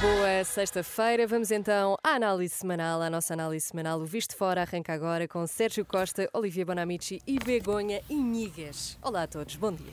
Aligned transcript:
Boa 0.00 0.44
sexta-feira. 0.44 1.26
Vamos 1.26 1.50
então 1.50 1.96
à 2.04 2.10
análise 2.10 2.54
semanal. 2.54 3.02
A 3.02 3.10
nossa 3.10 3.34
análise 3.34 3.66
semanal, 3.66 4.00
o 4.00 4.04
Visto 4.04 4.36
Fora, 4.36 4.60
arranca 4.62 4.92
agora 4.92 5.26
com 5.26 5.44
Sérgio 5.44 5.84
Costa, 5.84 6.30
Olivia 6.32 6.64
Bonamici 6.64 7.20
e 7.26 7.36
Begonha 7.40 8.00
Inigues. 8.08 8.96
Olá 9.02 9.24
a 9.24 9.26
todos, 9.26 9.56
bom 9.56 9.72
dia. 9.72 9.92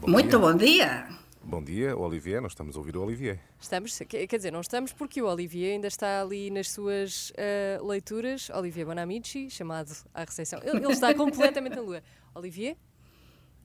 Bom 0.00 0.08
Muito 0.08 0.30
dia. 0.30 0.38
bom 0.38 0.56
dia. 0.56 1.08
Bom 1.42 1.62
dia, 1.62 1.94
Olivier. 1.94 2.40
Nós 2.40 2.52
estamos 2.52 2.74
a 2.74 2.78
ouvir 2.78 2.96
o 2.96 3.02
Olivier. 3.02 3.38
Estamos, 3.60 3.98
quer 4.08 4.34
dizer, 4.34 4.50
não 4.50 4.62
estamos 4.62 4.94
porque 4.94 5.20
o 5.20 5.26
Olivier 5.26 5.74
ainda 5.74 5.88
está 5.88 6.22
ali 6.22 6.50
nas 6.50 6.70
suas 6.70 7.34
ah, 7.36 7.84
leituras. 7.84 8.48
Olivier 8.48 8.86
Bonamici, 8.86 9.50
chamado 9.50 9.92
à 10.14 10.24
recepção. 10.24 10.58
Ele, 10.62 10.78
ele 10.78 10.92
está 10.92 11.12
completamente 11.14 11.76
na 11.76 11.82
lua. 11.82 12.02
Olivier? 12.34 12.78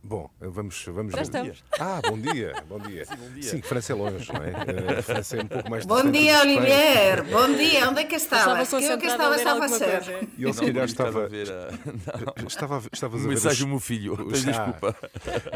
Bom, 0.03 0.29
vamos. 0.39 0.85
vamos 0.85 1.13
Já 1.13 1.21
estamos. 1.21 1.63
Ah, 1.77 1.99
bom 2.07 2.17
dia, 2.17 2.63
bom 2.69 2.79
dia. 2.79 3.03
Sim, 3.05 3.15
bom 3.17 3.29
dia. 3.33 3.43
Sim, 3.43 3.61
França 3.61 3.91
é 3.91 3.95
longe, 3.95 4.31
não 4.31 4.41
é? 4.41 4.99
A 4.99 5.01
França 5.03 5.35
é 5.37 5.41
um 5.43 5.47
pouco 5.47 5.69
mais 5.69 5.85
Bom 5.85 6.09
dia. 6.11 6.39
Olivier. 6.39 7.23
Bom 7.25 7.53
dia. 7.53 7.89
Onde 7.89 8.01
é 8.01 8.03
que 8.05 8.15
estavas? 8.15 8.67
Estava 8.71 8.79
Que 8.81 8.87
é 8.87 8.95
o 8.95 8.99
que 8.99 9.05
estavas 9.07 9.45
a 9.45 9.57
fazer? 9.59 9.85
coisa. 10.05 10.27
E 10.37 10.43
ele 10.45 10.53
se 10.53 10.59
calhar 10.61 10.85
estava. 10.85 11.25
a 11.25 11.27
ver 11.27 11.51
a... 11.51 11.71
Não. 12.41 12.47
Estava, 12.47 12.81
estavas 12.93 13.19
a 13.19 13.23
ver 13.23 13.29
mensagem 13.29 13.51
os- 13.51 13.59
do 13.59 13.67
meu 13.67 13.79
filho. 13.81 14.13
os- 14.27 14.47
Ah, 14.47 14.51
desculpa. 14.51 14.95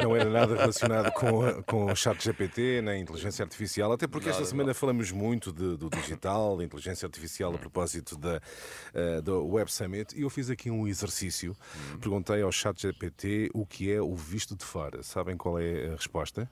Não 0.04 0.16
era 0.18 0.30
nada 0.30 0.56
relacionado 0.58 1.12
com, 1.14 1.64
com 1.64 1.86
o 1.86 1.96
chat 1.96 2.22
GPT, 2.22 2.82
nem 2.82 3.02
inteligência 3.04 3.44
artificial, 3.44 3.94
até 3.94 4.06
porque 4.06 4.28
esta 4.30 4.44
semana 4.44 4.74
falamos 4.74 5.12
muito 5.12 5.54
de- 5.54 5.78
do 5.78 5.90
digital, 5.90 6.58
da 6.58 6.64
inteligência 6.66 7.06
artificial 7.06 7.54
a 7.56 7.58
propósito 7.58 8.18
da, 8.18 8.42
eh, 8.94 9.22
do 9.22 9.46
Web 9.48 9.72
Summit 9.72 10.18
e 10.18 10.24
eu 10.24 10.30
fiz 10.30 10.50
aqui 10.50 10.70
um 10.70 10.88
exercício. 10.90 11.56
Perguntei 12.02 12.42
ao 12.42 12.52
chat 12.52 12.82
GPT 12.82 13.50
o 13.54 13.66
que 13.66 13.90
é 13.90 14.02
o 14.02 14.14
visto 14.32 14.56
de 14.56 14.64
fora. 14.64 15.04
Sabem 15.04 15.36
qual 15.36 15.60
é 15.60 15.88
a 15.88 15.96
resposta? 15.96 16.50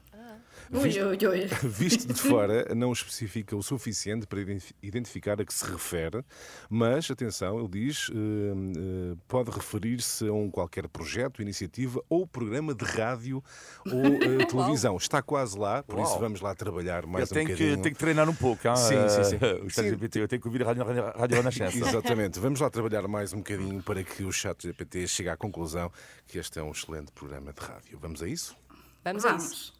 Ui, 0.71 0.89
ui, 1.01 1.17
ui. 1.27 1.47
Visto 1.67 2.13
de 2.13 2.19
fora 2.21 2.63
não 2.75 2.91
especifica 2.91 3.55
o 3.55 3.63
suficiente 3.63 4.27
para 4.27 4.39
identifi- 4.41 4.75
identificar 4.83 5.41
a 5.41 5.45
que 5.45 5.53
se 5.53 5.65
refere, 5.65 6.23
mas, 6.69 7.09
atenção, 7.09 7.59
ele 7.59 7.67
diz, 7.69 8.09
eh, 8.11 8.13
eh, 8.13 9.17
pode 9.27 9.49
referir-se 9.49 10.27
a 10.27 10.31
um 10.33 10.49
qualquer 10.51 10.87
projeto, 10.87 11.41
iniciativa 11.41 12.01
ou 12.07 12.27
programa 12.27 12.75
de 12.75 12.85
rádio 12.85 13.43
ou 13.85 14.05
eh, 14.05 14.45
televisão. 14.49 14.95
Está 14.97 15.21
quase 15.23 15.57
lá, 15.57 15.81
por 15.81 15.99
isso 15.99 16.11
Uau. 16.11 16.19
vamos 16.19 16.41
lá 16.41 16.53
trabalhar 16.53 17.03
Eu 17.03 17.09
mais 17.09 17.31
um 17.31 17.33
tenho 17.33 17.47
que, 17.47 17.53
bocadinho. 17.53 17.81
tenho 17.81 17.95
que 17.95 17.99
treinar 17.99 18.29
um 18.29 18.35
pouco. 18.35 18.67
Hein? 18.67 18.75
Sim, 18.75 19.09
sim, 19.09 19.23
sim. 19.23 19.65
O 19.65 19.69
Sim. 19.71 19.89
GPT, 19.89 20.19
eu 20.21 20.27
tenho 20.27 20.41
que 20.41 20.47
ouvir 20.47 20.61
a 20.61 20.65
Rádio, 20.67 20.83
rádio 20.85 21.37
Renascença. 21.37 21.77
Exatamente, 21.77 22.39
vamos 22.39 22.59
lá 22.59 22.69
trabalhar 22.69 23.07
mais 23.07 23.33
um 23.33 23.37
bocadinho 23.37 23.81
para 23.81 24.03
que 24.03 24.23
o 24.23 24.31
chat 24.31 24.61
GPT 24.61 25.07
chegue 25.07 25.29
à 25.29 25.35
conclusão 25.37 25.91
que 26.27 26.37
este 26.37 26.59
é 26.59 26.63
um 26.63 26.71
excelente 26.71 27.11
programa 27.11 27.51
de 27.53 27.59
rádio. 27.59 27.97
Vamos 27.99 28.21
a 28.21 28.27
isso? 28.27 28.55
Vamos 29.03 29.25
a 29.25 29.35
isso. 29.35 29.73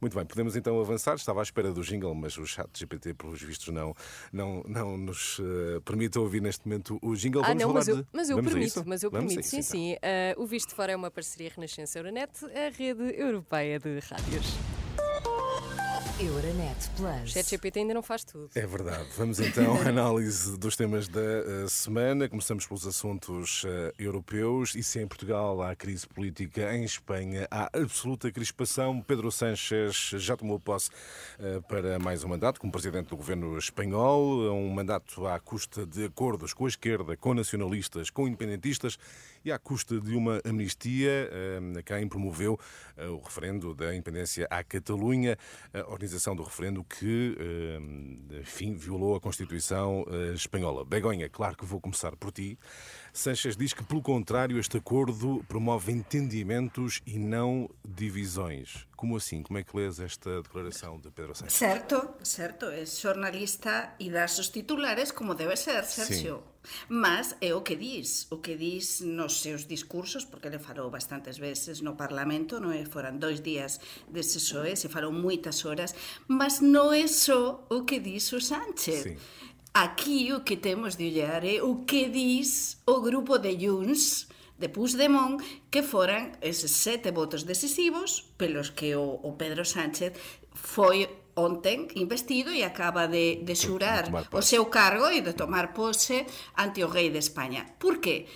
Muito 0.00 0.16
bem, 0.16 0.24
podemos 0.24 0.54
então 0.56 0.80
avançar. 0.80 1.14
Estava 1.16 1.40
à 1.40 1.42
espera 1.42 1.72
do 1.72 1.82
jingle, 1.82 2.14
mas 2.14 2.36
o 2.38 2.46
chat 2.46 2.68
GPT, 2.74 3.14
pelos 3.14 3.42
vistos, 3.42 3.68
não, 3.68 3.94
não, 4.32 4.62
não 4.66 4.96
nos 4.96 5.40
eh, 5.40 5.80
permite 5.84 6.18
ouvir 6.18 6.40
neste 6.40 6.66
momento 6.66 6.98
o 7.02 7.14
jingle. 7.16 7.42
Ah, 7.42 7.48
Vamos 7.48 7.62
não, 7.62 7.72
mas 7.72 7.88
eu, 7.88 7.96
de... 7.96 8.06
mas 8.12 8.30
eu 8.30 8.36
Vamos 8.36 8.52
permito, 8.52 8.82
mas 8.86 9.02
eu 9.02 9.10
Vamos 9.10 9.34
permito, 9.34 9.48
sim, 9.48 9.56
então. 9.58 9.70
sim. 9.70 9.96
Ah, 10.02 10.34
o 10.36 10.46
Visto 10.46 10.74
Fora 10.74 10.92
é 10.92 10.96
uma 10.96 11.10
parceria 11.10 11.50
Renascença 11.54 11.98
Euronet, 11.98 12.30
a 12.44 12.70
rede 12.76 13.20
europeia 13.20 13.78
de 13.78 13.98
rádios. 14.00 14.77
Euronet 16.20 16.90
Plus. 16.96 17.30
ChatGPT 17.30 17.78
ainda 17.78 17.94
não 17.94 18.02
faz 18.02 18.24
tudo. 18.24 18.50
É 18.52 18.66
verdade. 18.66 19.06
Vamos 19.16 19.38
então 19.38 19.80
à 19.80 19.88
análise 19.88 20.58
dos 20.58 20.74
temas 20.74 21.06
da 21.06 21.20
eh, 21.20 21.66
semana. 21.68 22.28
Começamos 22.28 22.66
pelos 22.66 22.84
assuntos 22.84 23.62
eh, 23.64 23.92
europeus. 23.96 24.74
E 24.74 24.82
se 24.82 25.00
em 25.00 25.06
Portugal 25.06 25.62
há 25.62 25.76
crise 25.76 26.08
política, 26.08 26.74
em 26.74 26.82
Espanha 26.82 27.46
há 27.52 27.70
absoluta 27.72 28.32
crispação. 28.32 29.00
Pedro 29.00 29.30
Sánchez 29.30 30.10
já 30.16 30.36
tomou 30.36 30.58
posse 30.58 30.90
eh, 31.38 31.60
para 31.68 32.00
mais 32.00 32.24
um 32.24 32.28
mandato 32.28 32.58
como 32.60 32.72
presidente 32.72 33.10
do 33.10 33.16
governo 33.16 33.56
espanhol. 33.56 34.52
Um 34.52 34.70
mandato 34.70 35.24
à 35.24 35.38
custa 35.38 35.86
de 35.86 36.06
acordos 36.06 36.52
com 36.52 36.64
a 36.64 36.68
esquerda, 36.68 37.16
com 37.16 37.32
nacionalistas, 37.32 38.10
com 38.10 38.26
independentistas 38.26 38.98
e 39.44 39.52
à 39.52 39.58
custa 39.58 40.00
de 40.00 40.14
uma 40.14 40.40
amnistia. 40.44 41.30
eh, 41.30 41.82
Quem 41.84 42.08
promoveu 42.08 42.58
eh, 42.96 43.06
o 43.06 43.18
referendo 43.18 43.74
da 43.74 43.94
independência 43.94 44.46
à 44.50 44.62
Catalunha, 44.62 45.36
a 45.72 45.90
organização 45.90 46.34
do 46.34 46.42
referendo 46.42 46.84
que, 46.84 47.36
eh, 47.38 48.40
enfim, 48.40 48.74
violou 48.74 49.16
a 49.16 49.20
Constituição 49.20 50.04
espanhola. 50.34 50.84
Begonha, 50.84 51.28
claro 51.28 51.56
que 51.56 51.64
vou 51.64 51.80
começar 51.80 52.16
por 52.16 52.32
ti. 52.32 52.58
Sanchez 53.18 53.56
diz 53.56 53.72
que, 53.72 53.82
pelo 53.82 54.00
contrário, 54.00 54.58
este 54.58 54.76
acordo 54.76 55.44
promove 55.48 55.90
entendimentos 55.90 57.02
e 57.04 57.18
não 57.18 57.68
divisões. 57.86 58.86
Como 58.96 59.16
assim? 59.16 59.42
Como 59.42 59.58
é 59.58 59.64
que 59.64 59.76
lês 59.76 59.98
esta 59.98 60.40
declaração 60.40 60.98
de 61.00 61.10
Pedro 61.10 61.34
Sánchez? 61.34 61.52
Certo, 61.52 62.14
certo, 62.22 62.66
é 62.66 62.86
xornalista 62.86 63.94
e 63.98 64.08
dá 64.08 64.24
os 64.24 64.48
titulares 64.48 65.10
como 65.10 65.34
debe 65.34 65.56
ser, 65.56 65.84
Sergio. 65.84 66.42
Mas 66.88 67.34
é 67.40 67.54
o 67.54 67.62
que 67.62 67.76
diz, 67.76 68.26
o 68.30 68.38
que 68.38 68.56
diz 68.56 69.00
nos 69.00 69.40
seus 69.40 69.66
discursos, 69.66 70.24
porque 70.24 70.48
ele 70.48 70.58
falou 70.58 70.90
bastantes 70.90 71.38
veces 71.38 71.80
no 71.80 71.96
Parlamento, 71.96 72.60
non 72.60 72.70
é? 72.70 72.84
Foran 72.84 73.18
dois 73.18 73.40
días 73.40 73.80
de 74.06 74.22
SOE, 74.22 74.76
se 74.76 74.88
falou 74.88 75.10
moitas 75.10 75.64
horas, 75.64 75.94
mas 76.28 76.60
non 76.60 76.94
é 76.94 77.08
só 77.08 77.66
o 77.70 77.82
que 77.82 77.98
diz 77.98 78.30
o 78.32 78.40
Sánchez. 78.40 79.02
Sim. 79.02 79.16
Aquí 79.78 80.32
o 80.32 80.42
que 80.42 80.56
temos 80.56 80.98
de 80.98 81.06
olhar 81.06 81.46
é 81.46 81.62
o 81.62 81.86
que 81.86 82.10
diz 82.10 82.82
o 82.82 82.98
grupo 82.98 83.38
de 83.38 83.54
Junts 83.54 84.26
de 84.58 84.66
Puigdemont 84.66 85.38
que 85.70 85.86
foran 85.86 86.34
eses 86.42 86.74
sete 86.82 87.14
votos 87.14 87.46
decisivos 87.46 88.26
pelos 88.34 88.74
que 88.74 88.98
o, 88.98 89.22
o 89.22 89.38
Pedro 89.38 89.62
Sánchez 89.62 90.18
foi 90.50 91.06
ontem 91.38 91.86
investido 91.94 92.50
e 92.50 92.66
acaba 92.66 93.06
de, 93.06 93.38
de 93.46 93.54
xurar 93.54 94.10
o 94.34 94.42
seu 94.42 94.66
cargo 94.66 95.14
e 95.14 95.22
de 95.22 95.38
tomar 95.38 95.70
pose 95.70 96.26
ante 96.58 96.82
o 96.82 96.90
rei 96.90 97.14
de 97.14 97.22
España. 97.22 97.78
Por 97.78 98.02
que? 98.02 98.26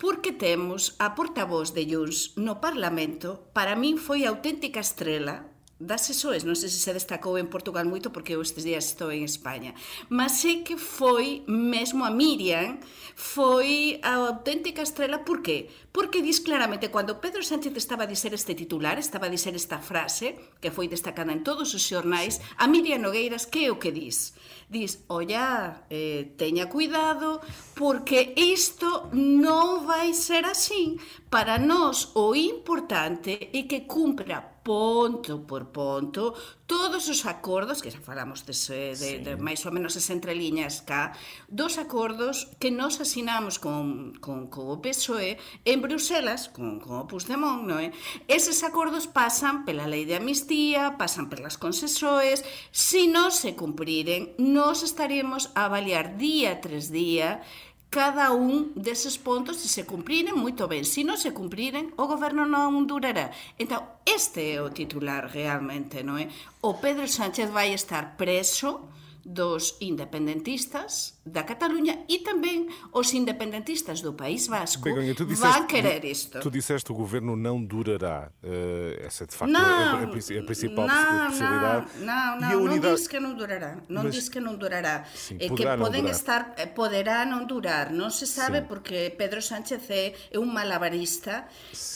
Porque 0.00 0.32
temos 0.32 0.96
a 0.96 1.12
portavoz 1.12 1.76
de 1.76 1.84
Junts 1.84 2.32
no 2.40 2.56
Parlamento, 2.56 3.52
para 3.52 3.76
min 3.76 4.00
foi 4.00 4.24
auténtica 4.24 4.80
estrela, 4.80 5.44
das 5.76 6.08
SOEs, 6.08 6.48
non 6.48 6.56
sei 6.56 6.72
se 6.72 6.80
se 6.80 6.96
destacou 6.96 7.36
en 7.36 7.52
Portugal 7.52 7.84
moito 7.84 8.08
porque 8.08 8.32
eu 8.32 8.40
estes 8.40 8.64
días 8.64 8.88
estou 8.88 9.12
en 9.12 9.28
España, 9.28 9.76
mas 10.08 10.40
sei 10.40 10.64
que 10.64 10.80
foi 10.80 11.44
mesmo 11.44 12.00
a 12.00 12.08
Miriam, 12.08 12.80
foi 13.12 14.00
a 14.00 14.32
auténtica 14.32 14.80
estrela, 14.80 15.20
por 15.20 15.44
qué? 15.44 15.68
Porque 15.92 16.24
dis 16.24 16.40
claramente, 16.40 16.88
cando 16.88 17.20
Pedro 17.20 17.44
Sánchez 17.44 17.76
estaba 17.76 18.08
a 18.08 18.12
dizer 18.12 18.32
este 18.32 18.56
titular, 18.56 18.96
estaba 18.96 19.28
a 19.28 19.34
dizer 19.36 19.52
esta 19.52 19.76
frase, 19.76 20.56
que 20.64 20.72
foi 20.72 20.88
destacada 20.88 21.36
en 21.36 21.44
todos 21.44 21.76
os 21.76 21.84
xornais, 21.84 22.40
a 22.56 22.64
Miriam 22.64 23.04
Nogueiras, 23.04 23.44
que 23.44 23.68
é 23.68 23.70
o 23.70 23.76
que 23.76 23.92
dis? 23.92 24.32
Dis, 24.72 25.04
olla, 25.12 25.84
eh, 25.92 26.32
teña 26.40 26.72
cuidado, 26.72 27.44
porque 27.76 28.32
isto 28.32 29.12
non 29.12 29.84
vai 29.84 30.16
ser 30.16 30.48
así. 30.48 30.96
Para 31.28 31.60
nós 31.60 32.16
o 32.16 32.32
importante 32.32 33.52
é 33.52 33.60
que 33.68 33.84
cumpra 33.84 34.55
ponto 34.66 35.46
por 35.46 35.70
ponto 35.70 36.34
todos 36.66 37.06
os 37.06 37.22
acordos, 37.30 37.78
que 37.78 37.94
xa 37.94 38.02
falamos 38.02 38.42
dese, 38.42 38.98
de, 38.98 39.10
sí. 39.14 39.22
de 39.22 39.38
máis 39.38 39.62
ou 39.62 39.70
menos 39.70 39.94
as 39.94 40.10
entreliñas 40.10 40.82
cá, 40.82 41.14
dos 41.46 41.78
acordos 41.78 42.50
que 42.58 42.74
nós 42.74 42.98
asinamos 42.98 43.62
con, 43.62 44.18
con, 44.18 44.50
con 44.50 44.66
o 44.66 44.82
PSOE 44.82 45.38
en 45.62 45.78
Bruselas, 45.78 46.50
con, 46.50 46.82
con 46.82 46.98
o 46.98 47.06
Puigdemont, 47.06 47.62
non 47.62 47.78
é? 47.78 47.94
Eses 48.26 48.66
acordos 48.66 49.06
pasan 49.06 49.62
pela 49.62 49.86
lei 49.86 50.02
de 50.02 50.18
amnistía, 50.18 50.98
pasan 50.98 51.30
pelas 51.30 51.54
concesoes, 51.54 52.42
se 52.74 53.06
non 53.06 53.30
se 53.30 53.54
cumpriren, 53.54 54.34
nós 54.42 54.82
estaremos 54.82 55.54
a 55.54 55.70
avaliar 55.70 56.18
día 56.18 56.58
tras 56.58 56.90
día 56.90 57.46
cada 57.90 58.32
un 58.32 58.72
deses 58.74 59.16
pontos 59.16 59.56
se 59.62 59.68
se 59.68 59.86
cumpriren 59.86 60.36
moito 60.36 60.68
ben, 60.68 60.84
se 60.84 61.06
non 61.06 61.16
se 61.16 61.32
cumpriren, 61.32 61.94
o 61.96 62.04
goberno 62.10 62.44
non 62.44 62.84
durará. 62.84 63.30
Entón, 63.56 63.86
este 64.04 64.56
é 64.56 64.60
o 64.60 64.74
titular 64.74 65.30
realmente, 65.30 66.02
non 66.02 66.18
é? 66.20 66.28
O 66.60 66.76
Pedro 66.82 67.06
Sánchez 67.06 67.48
vai 67.48 67.72
estar 67.72 68.18
preso 68.20 68.90
dos 69.26 69.74
independentistas 69.82 71.18
da 71.26 71.42
Cataluña 71.42 71.98
e 72.06 72.22
tamén 72.22 72.70
os 72.94 73.10
independentistas 73.10 73.98
do 73.98 74.14
País 74.14 74.46
Vasco 74.46 74.86
Begonha, 74.86 75.10
van 75.18 75.26
disseste, 75.26 75.66
querer 75.66 75.98
isto 76.06 76.38
Tu 76.38 76.46
disseste 76.54 76.86
o 76.92 76.94
governo 76.94 77.34
não 77.34 77.58
durará. 77.58 78.30
Eh, 78.38 79.02
essa 79.02 79.24
é 79.24 79.26
de 79.26 79.34
facto 79.34 79.50
não, 79.50 79.58
a, 79.58 79.98
a, 79.98 80.02
a 80.06 80.06
principal 80.46 80.86
não, 80.86 81.26
possibilidade. 81.26 81.86
Não, 82.06 82.06
não, 82.06 82.38
não, 82.38 82.62
unidade- 82.62 82.86
não 82.86 82.94
diz 82.94 83.08
que 83.08 83.18
não 83.18 83.34
durará. 83.34 83.72
Não 83.88 84.02
Mas- 84.04 84.14
diz 84.14 84.28
que 84.28 84.38
não 84.38 84.54
durará. 84.54 85.04
Sim, 85.12 85.36
é 85.40 85.48
que 85.50 85.64
podem 85.76 86.02
durar. 86.06 86.14
estar, 86.16 86.54
eh, 86.56 86.66
poderá 86.66 87.26
não 87.26 87.44
durar. 87.44 87.90
Não 87.90 88.08
se 88.10 88.26
sabe 88.30 88.60
Sim. 88.60 88.66
porque 88.70 89.10
Pedro 89.18 89.42
Sánchez 89.42 89.90
é, 89.90 90.14
é 90.30 90.38
um 90.38 90.46
malabarista 90.46 91.44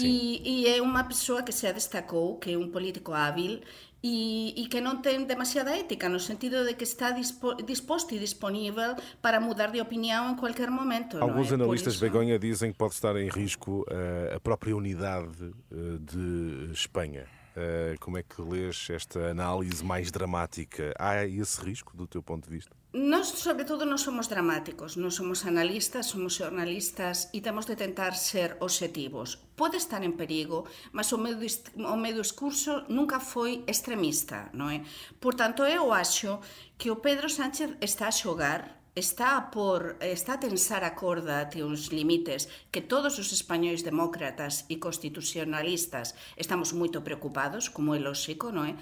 e, 0.00 0.42
e 0.42 0.66
é 0.66 0.82
uma 0.82 1.04
pessoa 1.04 1.44
que 1.44 1.52
se 1.52 1.72
destacou, 1.72 2.38
que 2.38 2.52
é 2.52 2.58
um 2.58 2.68
político 2.68 3.12
hábil 3.12 3.60
e, 4.02 4.54
e 4.56 4.66
que 4.68 4.80
non 4.80 5.04
ten 5.04 5.28
demasiada 5.28 5.76
ética 5.76 6.08
no 6.08 6.18
sentido 6.18 6.64
de 6.64 6.72
que 6.74 6.84
está 6.84 7.12
dispo, 7.12 7.54
disposto 7.60 8.14
e 8.14 8.18
disponível 8.18 8.96
para 9.20 9.40
mudar 9.40 9.68
de 9.72 9.80
opinião 9.80 10.32
em 10.32 10.36
qualquer 10.36 10.70
momento. 10.70 11.18
Alguns 11.20 11.52
é? 11.52 11.54
Analistas 11.54 11.94
isso- 11.94 12.02
Begonha 12.04 12.38
dizem 12.38 12.72
que 12.72 12.78
pode 12.78 12.94
estar 12.94 13.16
em 13.16 13.28
risco 13.28 13.84
eh, 13.90 14.32
a 14.36 14.40
própria 14.40 14.74
unidade 14.76 15.52
eh, 15.70 15.98
de 16.00 16.72
Espanha. 16.72 17.26
Uh, 17.56 17.98
como 17.98 18.16
é 18.16 18.22
que 18.22 18.40
lês 18.40 18.88
esta 18.90 19.30
análise 19.30 19.84
mais 19.84 20.10
dramática? 20.12 20.94
Há 20.96 21.26
esse 21.26 21.60
risco 21.60 21.96
do 21.96 22.06
teu 22.06 22.22
ponto 22.22 22.48
de 22.48 22.56
vista? 22.56 22.76
Nós, 22.92 23.26
sobre 23.26 23.62
todo, 23.62 23.86
non 23.86 23.98
somos 23.98 24.26
dramáticos, 24.26 24.98
non 24.98 25.14
somos 25.14 25.46
analistas, 25.46 26.10
somos 26.10 26.34
xornalistas 26.34 27.30
e 27.30 27.38
temos 27.38 27.66
de 27.66 27.78
tentar 27.78 28.18
ser 28.18 28.58
objetivos. 28.58 29.38
Pode 29.54 29.78
estar 29.78 30.02
en 30.02 30.18
perigo, 30.18 30.66
mas 30.90 31.10
o 31.14 31.18
meu, 31.18 31.38
o 31.38 31.98
meu 31.98 32.14
discurso 32.18 32.82
nunca 32.90 33.22
foi 33.22 33.62
extremista, 33.70 34.50
non 34.54 34.74
é? 34.74 34.82
Por 35.22 35.38
tanto, 35.38 35.62
eu 35.62 35.94
acho 35.94 36.42
que 36.74 36.90
o 36.90 36.98
Pedro 36.98 37.30
Sánchez 37.30 37.78
está 37.78 38.10
a 38.10 38.14
xogar 38.14 38.79
está 38.94 39.36
a 39.36 39.50
por, 39.50 39.96
está 40.00 40.34
a 40.34 40.42
tensar 40.42 40.82
a 40.82 40.98
corda 40.98 41.40
ate 41.40 41.62
uns 41.62 41.94
limites 41.94 42.50
que 42.74 42.82
todos 42.82 43.18
os 43.22 43.30
españois 43.30 43.86
demócratas 43.86 44.66
e 44.66 44.82
constitucionalistas 44.82 46.14
estamos 46.34 46.74
moito 46.74 47.00
preocupados, 47.06 47.70
como 47.70 47.94
é 47.94 48.02
lógico, 48.02 48.50
non 48.50 48.66
é? 48.66 48.74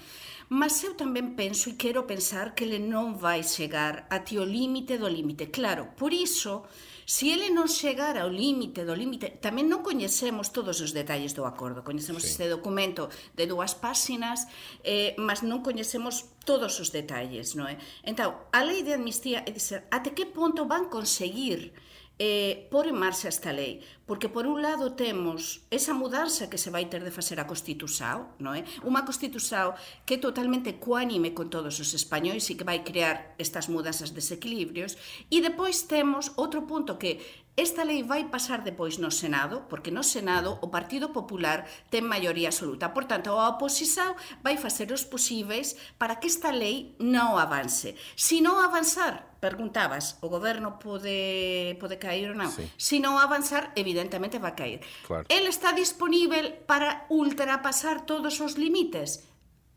Mas 0.49 0.81
eu 0.81 0.97
tamén 0.97 1.37
penso 1.37 1.69
e 1.69 1.77
quero 1.77 2.09
pensar 2.09 2.57
que 2.57 2.65
ele 2.65 2.81
non 2.81 3.13
vai 3.21 3.45
chegar 3.45 4.09
ate 4.09 4.41
o 4.41 4.45
límite 4.45 4.97
do 4.97 5.05
límite. 5.05 5.53
Claro, 5.53 5.93
por 5.93 6.09
iso 6.09 6.65
Si 7.09 7.33
ele 7.33 7.49
non 7.49 7.65
chegar 7.65 8.21
ao 8.21 8.29
límite 8.29 8.85
do 8.85 8.93
límite, 8.93 9.33
tamén 9.41 9.65
non 9.65 9.81
coñecemos 9.81 10.53
todos 10.53 10.77
os 10.77 10.93
detalles 10.93 11.33
do 11.33 11.41
acordo, 11.49 11.81
coñecemos 11.81 12.21
sí. 12.21 12.37
este 12.37 12.45
documento 12.45 13.09
de 13.33 13.49
dúas 13.49 13.73
páxinas, 13.73 14.45
eh, 14.85 15.17
mas 15.17 15.41
non 15.41 15.65
coñecemos 15.65 16.29
todos 16.45 16.77
os 16.77 16.93
detalles, 16.93 17.57
non 17.57 17.65
é? 17.65 17.81
Entao, 18.05 18.45
a 18.53 18.61
lei 18.61 18.85
de 18.85 18.93
amnistía 18.93 19.41
é 19.41 19.49
dizer, 19.49 19.89
até 19.89 20.13
que 20.13 20.29
ponto 20.29 20.69
van 20.69 20.85
conseguir 20.93 21.73
eh, 22.19 22.67
por 22.69 22.85
en 22.85 22.99
marcha 22.99 23.31
esta 23.31 23.55
lei, 23.55 23.79
porque 24.03 24.27
por 24.27 24.43
un 24.43 24.61
lado 24.61 24.93
temos 24.93 25.63
esa 25.71 25.95
mudanza 25.95 26.51
que 26.51 26.59
se 26.59 26.67
vai 26.67 26.91
ter 26.91 26.99
de 27.07 27.15
facer 27.15 27.39
a 27.39 27.47
Constitución, 27.47 28.35
non 28.43 28.59
é? 28.59 28.67
Unha 28.83 29.07
Constitución 29.07 29.71
que 30.03 30.19
é 30.19 30.19
totalmente 30.19 30.75
cuánime 30.83 31.31
con 31.31 31.47
todos 31.47 31.79
os 31.79 31.95
españois 31.95 32.43
e 32.51 32.59
que 32.59 32.67
vai 32.67 32.83
crear 32.83 33.39
estas 33.39 33.71
mudanzas 33.71 34.11
desequilibrios, 34.11 34.99
e 35.31 35.39
depois 35.39 35.87
temos 35.87 36.35
outro 36.35 36.67
punto 36.67 36.99
que 36.99 37.23
Esta 37.59 37.83
lei 37.83 38.03
vai 38.03 38.23
pasar 38.31 38.63
depois 38.63 39.03
no 39.03 39.11
Senado, 39.11 39.67
porque 39.67 39.91
no 39.91 39.99
Senado 39.99 40.55
o 40.63 40.71
Partido 40.71 41.11
Popular 41.11 41.67
ten 41.91 42.07
maioría 42.07 42.47
absoluta. 42.55 42.95
Por 42.95 43.03
tanto, 43.03 43.35
a 43.35 43.51
oposición 43.51 44.15
vai 44.39 44.55
facer 44.55 44.87
os 44.95 45.03
posibles 45.03 45.75
para 45.99 46.23
que 46.23 46.31
esta 46.31 46.55
lei 46.55 46.95
non 47.03 47.35
avance. 47.35 47.99
Se 48.15 48.39
non 48.39 48.63
avanzar, 48.63 49.35
preguntabas, 49.43 50.15
o 50.23 50.31
goberno 50.31 50.79
pode 50.79 51.75
pode 51.83 51.99
caer 51.99 52.31
ou 52.31 52.39
non? 52.39 52.47
Sí. 52.47 52.63
Se 52.79 53.03
non 53.03 53.19
avanzar, 53.19 53.75
evidentemente 53.75 54.39
va 54.39 54.55
caer. 54.55 54.79
Claro. 55.03 55.27
El 55.27 55.43
está 55.43 55.75
disponível 55.75 56.55
para 56.63 57.11
ultrapasar 57.11 58.07
todos 58.07 58.39
os 58.39 58.55
límites? 58.55 59.28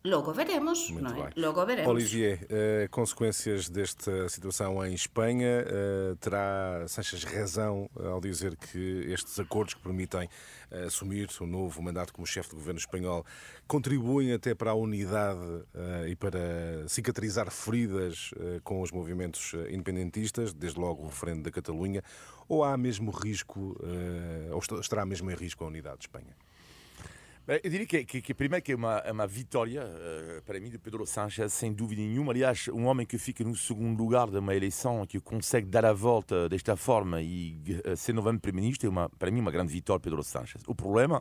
Logo 0.04 0.32
veremos, 0.32 0.90
Muito 0.90 1.04
não 1.04 1.16
é? 1.16 1.30
Bem. 1.30 1.44
Logo 1.44 1.64
veremos. 1.64 1.88
Olivier, 1.88 2.40
uh, 2.44 2.90
consequências 2.90 3.68
desta 3.68 4.28
situação 4.28 4.84
em 4.84 4.94
Espanha, 4.94 5.64
uh, 5.64 6.16
terá 6.16 6.84
Sanches 6.88 7.22
razão 7.22 7.88
ao 8.04 8.20
dizer 8.20 8.56
que 8.56 9.04
estes 9.12 9.38
acordos 9.38 9.74
que 9.74 9.80
permitem 9.80 10.28
assumir 10.86 11.28
o 11.40 11.46
novo 11.46 11.80
mandato 11.82 12.12
como 12.12 12.26
chefe 12.26 12.50
do 12.50 12.56
governo 12.56 12.80
espanhol 12.80 13.24
contribuem 13.68 14.32
até 14.32 14.54
para 14.54 14.70
a 14.70 14.74
unidade 14.74 15.38
e 16.08 16.16
para 16.16 16.88
cicatrizar 16.88 17.50
feridas 17.50 18.30
com 18.64 18.80
os 18.80 18.90
movimentos 18.90 19.52
independentistas, 19.68 20.54
desde 20.54 20.80
logo 20.80 21.02
o 21.02 21.06
referendo 21.08 21.42
da 21.42 21.50
Catalunha, 21.50 22.02
ou 22.48 22.64
há 22.64 22.74
mesmo 22.78 23.10
risco, 23.10 23.78
ou 24.50 24.80
estará 24.80 25.04
mesmo 25.04 25.30
em 25.30 25.34
risco 25.34 25.62
a 25.62 25.66
unidade 25.66 25.98
de 25.98 26.04
Espanha? 26.04 26.34
Beh, 27.44 27.60
eu 27.64 27.70
diria 27.70 27.86
que, 27.86 28.04
que, 28.04 28.22
que 28.22 28.34
primeiro 28.34 28.64
que 28.64 28.70
é 28.70 28.76
uma, 28.76 28.98
é 28.98 29.10
uma 29.10 29.26
vitória 29.26 29.82
uh, 29.82 30.42
para 30.42 30.60
mim 30.60 30.70
de 30.70 30.78
Pedro 30.78 31.04
Sánchez, 31.04 31.52
sem 31.52 31.72
dúvida 31.72 32.00
nenhuma. 32.00 32.30
Aliás, 32.30 32.68
um 32.68 32.86
homem 32.86 33.04
que 33.04 33.18
fica 33.18 33.42
no 33.42 33.56
segundo 33.56 34.00
lugar 34.00 34.30
de 34.30 34.38
uma 34.38 34.54
eleição, 34.54 35.04
que 35.04 35.18
consegue 35.18 35.66
dar 35.66 35.84
a 35.84 35.92
volta 35.92 36.48
desta 36.48 36.76
forma 36.76 37.20
e 37.20 37.60
uh, 37.84 37.96
ser 37.96 38.12
novamente 38.12 38.42
primeiro-ministro, 38.42 38.86
é 38.86 38.90
uma, 38.90 39.08
para 39.08 39.28
mim 39.32 39.40
uma 39.40 39.50
grande 39.50 39.72
vitória 39.72 39.98
Pedro 39.98 40.22
Sánchez. 40.22 40.62
O 40.68 40.74
problema 40.74 41.20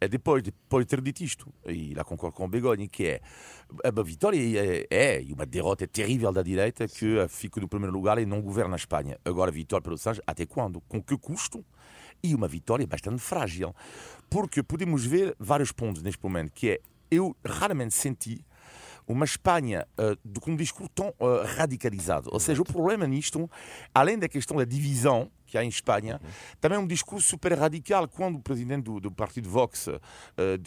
é 0.00 0.06
depois, 0.06 0.44
depois 0.44 0.86
de 0.86 0.90
ter 0.90 1.00
dito 1.00 1.24
isto, 1.24 1.52
e 1.66 1.92
lá 1.92 2.04
concordo 2.04 2.36
com 2.36 2.44
o 2.44 2.48
Begonha, 2.48 2.86
que 2.86 3.06
é 3.06 3.20
uma 3.92 4.04
vitória 4.04 4.38
é, 4.38 4.86
é 4.88 5.24
uma 5.34 5.44
derrota 5.44 5.88
terrível 5.88 6.30
da 6.30 6.42
direita 6.44 6.86
que 6.86 7.26
fica 7.28 7.60
no 7.60 7.66
primeiro 7.66 7.92
lugar 7.92 8.16
e 8.20 8.24
não 8.24 8.40
governa 8.40 8.76
a 8.76 8.78
Espanha. 8.78 9.18
Agora, 9.24 9.50
vitória 9.50 9.82
Pedro 9.82 9.98
Sánchez, 9.98 10.22
até 10.24 10.46
quando? 10.46 10.80
Com 10.82 11.02
que 11.02 11.18
custo? 11.18 11.64
E 12.22 12.34
uma 12.34 12.48
vitória 12.48 12.86
bastante 12.86 13.20
frágil. 13.20 13.74
Porque 14.30 14.62
podemos 14.62 15.04
ver 15.04 15.34
vários 15.38 15.72
pontos 15.72 16.02
neste 16.02 16.22
momento, 16.22 16.52
que 16.52 16.70
é, 16.70 16.80
eu 17.10 17.36
raramente 17.44 17.94
senti 17.94 18.44
uma 19.06 19.24
Espanha 19.24 19.86
uh, 19.98 20.40
com 20.40 20.52
um 20.52 20.56
discurso 20.56 20.90
tão 20.94 21.08
uh, 21.18 21.42
radicalizado. 21.56 22.28
Ou 22.30 22.38
seja, 22.38 22.60
o 22.60 22.64
problema 22.64 23.06
nisto, 23.06 23.50
além 23.94 24.18
da 24.18 24.28
questão 24.28 24.56
da 24.58 24.64
divisão, 24.64 25.30
que 25.48 25.56
há 25.56 25.64
em 25.64 25.68
Espanha, 25.68 26.20
também 26.60 26.78
um 26.78 26.86
discurso 26.86 27.26
super 27.26 27.58
radical 27.58 28.06
quando 28.06 28.36
o 28.36 28.40
presidente 28.40 28.84
do, 28.84 29.00
do 29.00 29.10
partido 29.10 29.48
Vox 29.48 29.88
uh, 29.88 29.98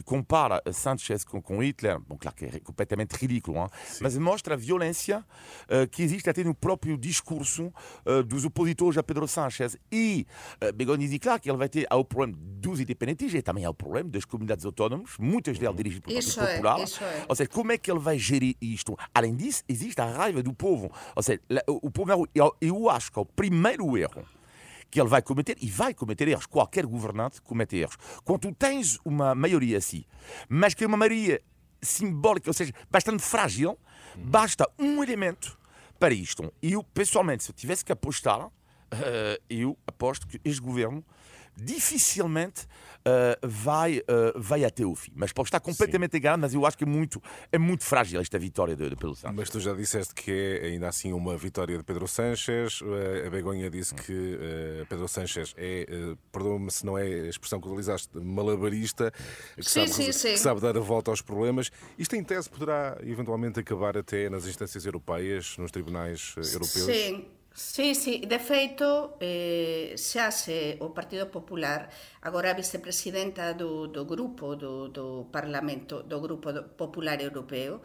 compara 0.03 0.61
Sanchez 0.73 1.23
com, 1.23 1.41
com, 1.41 1.61
Hitler, 1.63 1.99
bom, 1.99 2.17
claro 2.17 2.35
que 2.35 2.45
é 2.45 2.59
completamente 2.59 3.13
ridículo, 3.13 3.57
hein? 3.57 3.67
mas 4.01 4.17
mostra 4.17 4.55
a 4.55 4.57
violência 4.57 5.19
uh, 5.19 5.87
que 5.89 6.01
existe 6.01 6.29
até 6.29 6.43
no 6.43 6.55
próprio 6.55 6.97
discurso 6.97 7.71
uh, 8.05 8.23
dos 8.23 8.43
opositores 8.43 8.97
a 8.97 9.03
Pedro 9.03 9.27
Sánchez. 9.27 9.77
E 9.91 10.25
uh, 10.61 10.73
Begonha 10.73 11.07
diz, 11.07 11.19
claro, 11.19 11.39
que 11.39 11.49
ele 11.49 11.57
vai 11.57 11.69
ter 11.69 11.85
ao 11.89 12.03
problema 12.03 12.37
dos 12.37 12.79
independentistas 12.79 13.39
e 13.39 13.41
também 13.43 13.65
ao 13.65 13.73
problema 13.73 14.09
das 14.09 14.25
comunidades 14.25 14.65
autónomas, 14.65 15.11
muitas 15.19 15.57
delas 15.59 15.75
uhum. 15.75 15.83
dirigidas 15.83 16.05
pelo 16.05 16.23
Partido 16.23 16.43
é, 16.43 16.53
Popular. 16.55 16.79
É, 16.79 17.25
Ou 17.27 17.35
seja, 17.35 17.49
como 17.49 17.71
é 17.71 17.77
que 17.77 17.91
ele 17.91 17.99
vai 17.99 18.17
gerir 18.17 18.55
isto? 18.59 18.97
Além 19.13 19.35
disso, 19.35 19.63
existe 19.69 20.01
a 20.01 20.05
raiva 20.05 20.41
do 20.41 20.53
povo. 20.53 20.91
Ou 21.15 21.23
seja, 21.23 21.39
o 21.67 21.91
povo, 21.91 22.27
eu, 22.33 22.55
eu 22.59 22.89
acho 22.89 23.11
que 23.11 23.19
é 23.19 23.21
o 23.21 23.25
primeiro 23.25 23.97
erro 23.97 24.25
que 24.91 24.99
ele 24.99 25.09
vai 25.09 25.21
cometer, 25.21 25.57
e 25.61 25.69
vai 25.69 25.93
cometer 25.93 26.27
erros, 26.27 26.45
qualquer 26.45 26.85
governante 26.85 27.41
comete 27.41 27.77
erros. 27.77 27.97
Quando 28.25 28.41
tu 28.41 28.53
tens 28.53 28.99
uma 29.05 29.33
maioria 29.33 29.77
assim, 29.77 30.03
mas 30.49 30.73
que 30.73 30.83
é 30.83 30.87
uma 30.87 30.97
maioria 30.97 31.41
simbólica, 31.81 32.49
ou 32.49 32.53
seja, 32.53 32.73
bastante 32.91 33.23
frágil, 33.23 33.79
basta 34.17 34.69
um 34.77 35.01
elemento 35.01 35.57
para 35.97 36.13
isto. 36.13 36.51
E 36.61 36.73
eu, 36.73 36.83
pessoalmente, 36.83 37.43
se 37.43 37.51
eu 37.51 37.55
tivesse 37.55 37.85
que 37.85 37.91
apostar, 37.91 38.47
uh, 38.47 38.51
eu 39.49 39.77
aposto 39.87 40.27
que 40.27 40.41
este 40.43 40.61
governo 40.61 41.03
dificilmente 41.55 42.67
uh, 43.07 43.47
vai, 43.47 43.99
uh, 43.99 44.03
vai 44.35 44.63
até 44.63 44.85
o 44.85 44.95
fim. 44.95 45.11
Mas 45.15 45.31
pode 45.31 45.47
estar 45.47 45.59
completamente 45.59 46.17
enganado, 46.17 46.41
mas 46.41 46.53
eu 46.53 46.65
acho 46.65 46.77
que 46.77 46.83
é 46.83 46.87
muito, 46.87 47.21
é 47.51 47.57
muito 47.57 47.83
frágil 47.83 48.19
esta 48.21 48.37
vitória 48.39 48.75
de, 48.75 48.89
de 48.89 48.95
Pedro 48.95 49.15
Sánchez. 49.15 49.35
Mas 49.35 49.49
tu 49.49 49.59
já 49.59 49.73
disseste 49.73 50.13
que 50.13 50.31
é 50.31 50.67
ainda 50.67 50.87
assim 50.87 51.13
uma 51.13 51.37
vitória 51.37 51.77
de 51.77 51.83
Pedro 51.83 52.07
Sánchez. 52.07 52.81
Uh, 52.81 53.27
a 53.27 53.29
Begonha 53.29 53.69
disse 53.69 53.93
que 53.93 54.39
Pedro 54.89 55.07
Sánchez 55.07 55.53
é, 55.57 56.15
perdoa-me 56.31 56.71
se 56.71 56.85
não 56.85 56.97
é 56.97 57.03
a 57.03 57.27
expressão 57.27 57.59
que 57.59 57.67
utilizaste, 57.67 58.09
malabarista, 58.17 59.11
que, 59.55 59.63
sim, 59.63 59.87
sabe, 59.87 59.89
sim, 59.89 60.11
sim. 60.11 60.33
que 60.33 60.39
sabe 60.39 60.61
dar 60.61 60.77
a 60.77 60.79
volta 60.79 61.11
aos 61.11 61.21
problemas. 61.21 61.71
Isto 61.97 62.15
em 62.15 62.23
tese 62.23 62.49
poderá 62.49 62.97
eventualmente 63.01 63.59
acabar 63.59 63.97
até 63.97 64.29
nas 64.29 64.45
instâncias 64.45 64.85
europeias, 64.85 65.57
nos 65.57 65.71
tribunais 65.71 66.35
europeus? 66.37 66.85
Sim. 66.85 67.25
Sí, 67.53 67.95
sí, 67.95 68.23
de 68.25 68.39
feito, 68.39 69.17
eh, 69.19 69.93
xa 69.99 70.31
se 70.31 70.77
o 70.79 70.95
Partido 70.95 71.27
Popular, 71.35 71.91
agora 72.23 72.53
vicepresidenta 72.55 73.51
do, 73.53 73.91
do 73.91 74.05
grupo 74.07 74.55
do, 74.55 74.87
do 74.87 75.27
Parlamento, 75.35 76.01
do 76.01 76.21
Grupo 76.23 76.47
Popular 76.79 77.19
Europeo, 77.21 77.81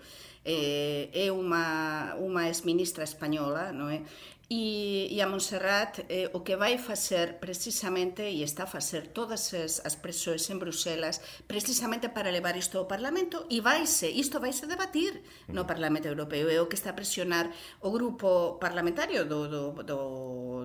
eh, 0.46 1.10
é 1.10 1.26
unha, 1.34 2.14
unha 2.22 2.46
exministra 2.46 3.02
española, 3.02 3.74
non 3.74 3.90
é? 3.90 4.06
E, 4.48 5.10
e 5.10 5.18
a 5.18 5.26
Montserrat 5.26 6.06
eh, 6.06 6.30
o 6.30 6.46
que 6.46 6.54
vai 6.54 6.78
facer 6.78 7.42
precisamente 7.42 8.22
e 8.22 8.46
está 8.46 8.62
a 8.62 8.70
facer 8.70 9.10
todas 9.10 9.50
as, 9.50 9.82
as 9.82 9.98
presoes 9.98 10.46
en 10.54 10.62
Bruselas 10.62 11.18
precisamente 11.50 12.14
para 12.14 12.30
levar 12.30 12.54
isto 12.54 12.78
ao 12.78 12.86
Parlamento 12.86 13.50
e 13.50 13.58
vaise, 13.58 14.06
isto 14.06 14.38
vaise 14.38 14.70
debatir 14.70 15.26
no 15.50 15.66
Parlamento 15.66 16.06
Europeo 16.06 16.46
é 16.46 16.62
o 16.62 16.70
que 16.70 16.78
está 16.78 16.94
a 16.94 16.98
presionar 16.98 17.50
o 17.82 17.90
grupo 17.90 18.54
parlamentario 18.62 19.26
do, 19.26 19.50
do, 19.50 19.82
do, 19.82 20.00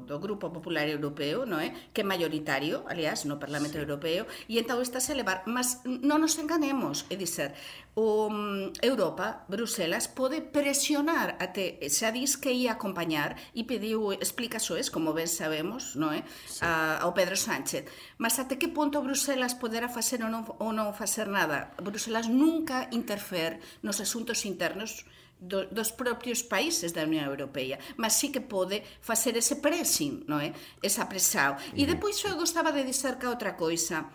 do 0.05 0.15
Grupo 0.21 0.53
Popular 0.53 0.85
Europeo 0.85 1.49
non 1.49 1.57
é? 1.57 1.73
Eh, 1.73 1.89
que 1.89 2.01
é 2.01 2.05
maioritario, 2.05 2.85
aliás, 2.85 3.25
no 3.25 3.41
Parlamento 3.41 3.81
sí. 3.81 3.81
Europeo 3.81 4.29
e 4.45 4.61
entao 4.61 4.77
está 4.85 5.01
a 5.01 5.09
elevar 5.09 5.41
mas 5.49 5.81
non 5.89 6.21
nos 6.21 6.37
enganemos, 6.37 7.09
é 7.09 7.17
dizer 7.17 7.57
o, 7.97 8.29
mm, 8.29 8.77
Europa, 8.85 9.41
Bruselas 9.49 10.05
pode 10.05 10.53
presionar 10.53 11.33
até 11.41 11.81
xa 11.89 12.13
dis 12.13 12.37
que 12.37 12.53
ia 12.53 12.77
acompañar 12.77 13.33
e 13.57 13.70
pediu 13.71 14.11
es 14.11 14.91
como 14.91 15.15
ben 15.15 15.31
sabemos, 15.31 15.95
non 15.95 16.11
é? 16.11 16.27
Sí. 16.43 16.59
A, 16.59 16.99
ao 17.07 17.15
Pedro 17.15 17.39
Sánchez. 17.39 17.87
Mas 18.19 18.35
até 18.35 18.59
que 18.59 18.67
punto 18.67 18.99
Bruselas 18.99 19.55
poderá 19.55 19.87
facer 19.87 20.19
ou 20.19 20.27
non, 20.27 20.43
ou 20.59 20.75
non 20.75 20.91
facer 20.91 21.31
nada? 21.31 21.71
Bruselas 21.79 22.27
nunca 22.27 22.91
interfer 22.91 23.63
nos 23.79 24.03
asuntos 24.03 24.43
internos 24.43 25.07
do, 25.39 25.65
dos 25.71 25.95
propios 25.95 26.43
países 26.43 26.91
da 26.91 27.07
Unión 27.07 27.25
Europea, 27.25 27.79
mas 27.95 28.19
sí 28.19 28.29
que 28.29 28.43
pode 28.43 28.83
facer 28.99 29.39
ese 29.39 29.63
pressing, 29.63 30.27
non 30.27 30.43
é? 30.43 30.51
Esa 30.83 31.07
presao. 31.07 31.55
E 31.71 31.87
depois 31.87 32.19
eu 32.27 32.35
gostaba 32.35 32.75
de 32.75 32.83
dizer 32.83 33.15
que 33.15 33.25
outra 33.25 33.55
coisa 33.55 34.11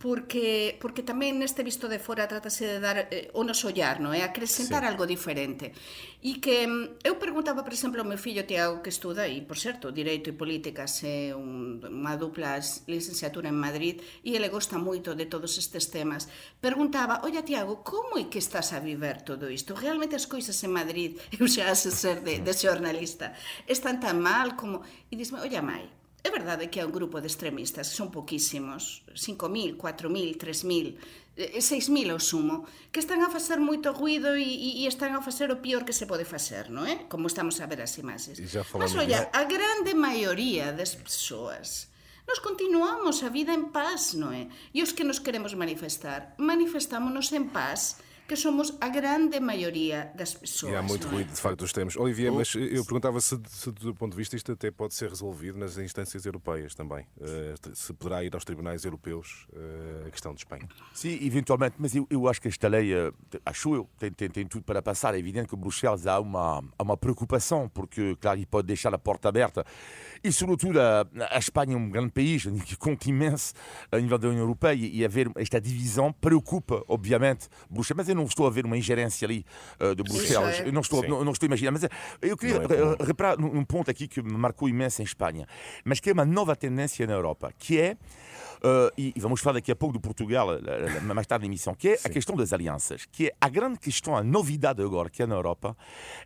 porque 0.00 0.80
porque 0.80 1.04
tamén 1.04 1.36
neste 1.36 1.60
visto 1.60 1.84
de 1.84 2.00
fora 2.00 2.24
trátase 2.24 2.64
de 2.64 2.80
dar 2.80 3.12
eh, 3.12 3.28
o 3.36 3.44
nos 3.44 3.60
ollar, 3.68 4.00
non 4.00 4.16
é? 4.16 4.24
Acrescentar 4.24 4.80
sí. 4.80 4.88
algo 4.88 5.04
diferente. 5.04 5.76
E 6.24 6.40
que 6.40 6.64
mm, 6.64 7.04
eu 7.04 7.20
preguntaba, 7.20 7.60
por 7.60 7.76
exemplo, 7.76 8.00
ao 8.00 8.08
meu 8.08 8.16
fillo 8.16 8.48
Tiago 8.48 8.80
que 8.80 8.88
estuda, 8.88 9.28
e 9.28 9.44
por 9.44 9.60
certo, 9.60 9.92
Direito 9.92 10.32
e 10.32 10.40
Políticas 10.40 11.04
é 11.04 11.36
un, 11.36 11.84
unha 11.84 12.16
dupla 12.16 12.56
licenciatura 12.88 13.52
en 13.52 13.60
Madrid, 13.60 14.00
e 14.24 14.32
ele 14.32 14.48
gosta 14.48 14.80
moito 14.80 15.12
de 15.12 15.28
todos 15.28 15.60
estes 15.60 15.92
temas. 15.92 16.32
Preguntaba, 16.64 17.20
olla 17.20 17.44
Tiago, 17.44 17.84
como 17.84 18.16
é 18.16 18.24
que 18.32 18.40
estás 18.40 18.72
a 18.72 18.80
viver 18.80 19.20
todo 19.20 19.52
isto? 19.52 19.76
Realmente 19.76 20.16
as 20.16 20.24
coisas 20.24 20.56
en 20.64 20.72
Madrid, 20.72 21.20
eu 21.36 21.44
xa 21.44 21.76
se 21.76 21.92
ser 21.92 22.24
de, 22.24 22.40
de 22.40 22.52
xornalista, 22.56 23.36
están 23.68 24.00
tan 24.00 24.16
mal 24.16 24.56
como... 24.56 24.80
E 25.12 25.14
dixme, 25.20 25.44
olla 25.44 25.60
mai, 25.60 25.99
É 26.22 26.28
verdade 26.28 26.68
que 26.68 26.80
é 26.80 26.84
un 26.84 26.92
grupo 26.92 27.20
de 27.20 27.28
extremistas, 27.32 27.88
son 27.88 28.12
poquísimos, 28.12 29.04
5.000, 29.16 29.80
4.000, 29.80 30.36
3.000, 30.36 31.00
6.000 31.36 32.12
ao 32.12 32.20
sumo, 32.20 32.68
que 32.92 33.00
están 33.00 33.24
a 33.24 33.32
facer 33.32 33.56
moito 33.56 33.96
ruido 33.96 34.36
e, 34.36 34.44
e, 34.44 34.70
e 34.82 34.86
están 34.86 35.16
a 35.16 35.24
facer 35.24 35.48
o 35.48 35.64
pior 35.64 35.88
que 35.88 35.96
se 35.96 36.04
pode 36.04 36.28
facer, 36.28 36.68
non 36.68 36.84
é? 36.84 37.08
Como 37.08 37.24
estamos 37.24 37.56
a 37.64 37.66
ver 37.70 37.80
as 37.80 37.96
imaxes. 37.96 38.36
Mas, 38.76 38.92
olla, 38.92 39.32
a 39.32 39.48
grande 39.48 39.96
maioría 39.96 40.76
das 40.76 40.92
persoas 40.92 41.88
nos 42.28 42.38
continuamos 42.38 43.24
a 43.24 43.32
vida 43.32 43.56
en 43.56 43.72
paz, 43.72 44.12
non 44.12 44.36
é? 44.36 44.52
E 44.76 44.84
os 44.84 44.92
que 44.92 45.08
nos 45.08 45.24
queremos 45.24 45.56
manifestar, 45.56 46.36
manifestámonos 46.36 47.32
en 47.32 47.48
paz, 47.48 47.96
que 48.30 48.36
somos 48.36 48.72
a 48.80 48.88
grande 48.88 49.40
maioria 49.40 50.12
das 50.14 50.32
pessoas. 50.32 50.72
E 50.72 50.76
há 50.76 50.80
muito 50.80 51.04
é? 51.08 51.10
ruído, 51.10 51.32
de 51.32 51.40
facto, 51.40 51.62
os 51.62 51.72
termos. 51.72 51.96
Olivier, 51.96 52.30
mas 52.30 52.54
eu 52.54 52.84
perguntava 52.84 53.20
se, 53.20 53.36
se, 53.48 53.72
do 53.72 53.92
ponto 53.92 54.12
de 54.12 54.16
vista, 54.16 54.36
isto 54.36 54.52
até 54.52 54.70
pode 54.70 54.94
ser 54.94 55.08
resolvido 55.08 55.58
nas 55.58 55.76
instâncias 55.78 56.24
europeias 56.24 56.72
também. 56.72 57.04
Uh, 57.16 57.74
se 57.74 57.92
poderá 57.92 58.22
ir 58.22 58.32
aos 58.32 58.44
tribunais 58.44 58.84
europeus 58.84 59.48
uh, 59.52 60.06
a 60.06 60.10
questão 60.12 60.32
de 60.32 60.42
Espanha. 60.42 60.68
Sim, 60.94 61.18
eventualmente, 61.20 61.74
mas 61.76 61.92
eu, 61.96 62.06
eu 62.08 62.28
acho 62.28 62.40
que 62.40 62.46
esta 62.46 62.68
lei, 62.68 62.94
uh, 62.94 63.12
acho 63.44 63.74
eu, 63.74 63.90
tem, 63.98 64.12
tem, 64.12 64.30
tem, 64.30 64.46
tudo 64.46 64.62
para 64.62 64.80
passar. 64.80 65.12
É 65.16 65.18
evidente 65.18 65.48
que 65.48 65.56
Bruxelas 65.56 66.06
há 66.06 66.20
uma, 66.20 66.62
há 66.78 66.82
uma 66.84 66.96
preocupação, 66.96 67.68
porque, 67.68 68.14
claro, 68.20 68.38
ele 68.38 68.46
pode 68.46 68.68
deixar 68.68 68.94
a 68.94 68.98
porta 68.98 69.28
aberta. 69.28 69.66
E, 70.22 70.30
sobretudo, 70.30 70.80
a, 70.80 71.04
a 71.32 71.38
Espanha 71.38 71.74
é 71.74 71.76
um 71.76 71.90
grande 71.90 72.12
país, 72.12 72.44
que 72.64 72.76
conta 72.76 73.10
imenso 73.10 73.54
a 73.90 73.98
nível 73.98 74.18
da 74.18 74.28
União 74.28 74.42
Europeia, 74.42 74.86
e 74.86 75.04
haver 75.04 75.32
esta 75.34 75.60
divisão 75.60 76.12
preocupa, 76.12 76.84
obviamente, 76.86 77.48
Bruxelas. 77.68 77.96
Mas 77.96 78.08
eu 78.08 78.19
não 78.20 78.26
estou 78.26 78.46
a 78.46 78.50
ver 78.50 78.64
uma 78.64 78.76
ingerência 78.76 79.26
ali 79.26 79.44
uh, 79.80 79.94
de 79.94 80.02
Bruxelas. 80.02 80.60
É. 80.60 80.68
Eu 80.68 80.72
não 80.72 80.80
estou, 80.80 81.02
não, 81.06 81.24
não, 81.24 81.32
estou 81.32 81.46
a 81.46 81.48
imaginar. 81.48 81.72
Mas 81.72 81.84
eh, 81.84 81.88
eu 82.22 82.36
queria 82.36 82.56
é 82.56 83.04
reparar 83.04 83.38
num 83.38 83.64
ponto 83.64 83.90
aqui 83.90 84.06
que 84.06 84.22
me 84.22 84.36
marcou 84.36 84.68
imenso 84.68 85.02
em 85.02 85.04
Espanha, 85.04 85.46
mas 85.84 86.00
que 86.00 86.10
é 86.10 86.12
uma 86.12 86.24
nova 86.24 86.54
tendência 86.54 87.06
na 87.06 87.14
Europa, 87.14 87.52
que 87.58 87.78
é 87.78 87.96
Uh, 88.62 88.92
e, 88.96 89.12
e, 89.16 89.20
vamos 89.20 89.40
falar 89.40 89.54
daqui 89.54 89.72
a 89.72 89.76
pouco 89.76 89.94
de 89.94 90.00
Portugal, 90.00 90.48
mais 91.02 91.26
tarde 91.26 91.44
na 91.44 91.46
emissão, 91.46 91.74
que 91.74 91.88
é 91.88 91.96
Sim. 91.96 92.08
a 92.08 92.10
questão 92.10 92.36
das 92.36 92.52
alianças, 92.52 93.06
que 93.10 93.28
é 93.28 93.32
a 93.40 93.48
grande 93.48 93.78
questão, 93.78 94.14
a 94.14 94.22
novidade 94.22 94.82
agora 94.82 95.08
que 95.08 95.22
é 95.22 95.26
na 95.26 95.34
Europa, 95.34 95.74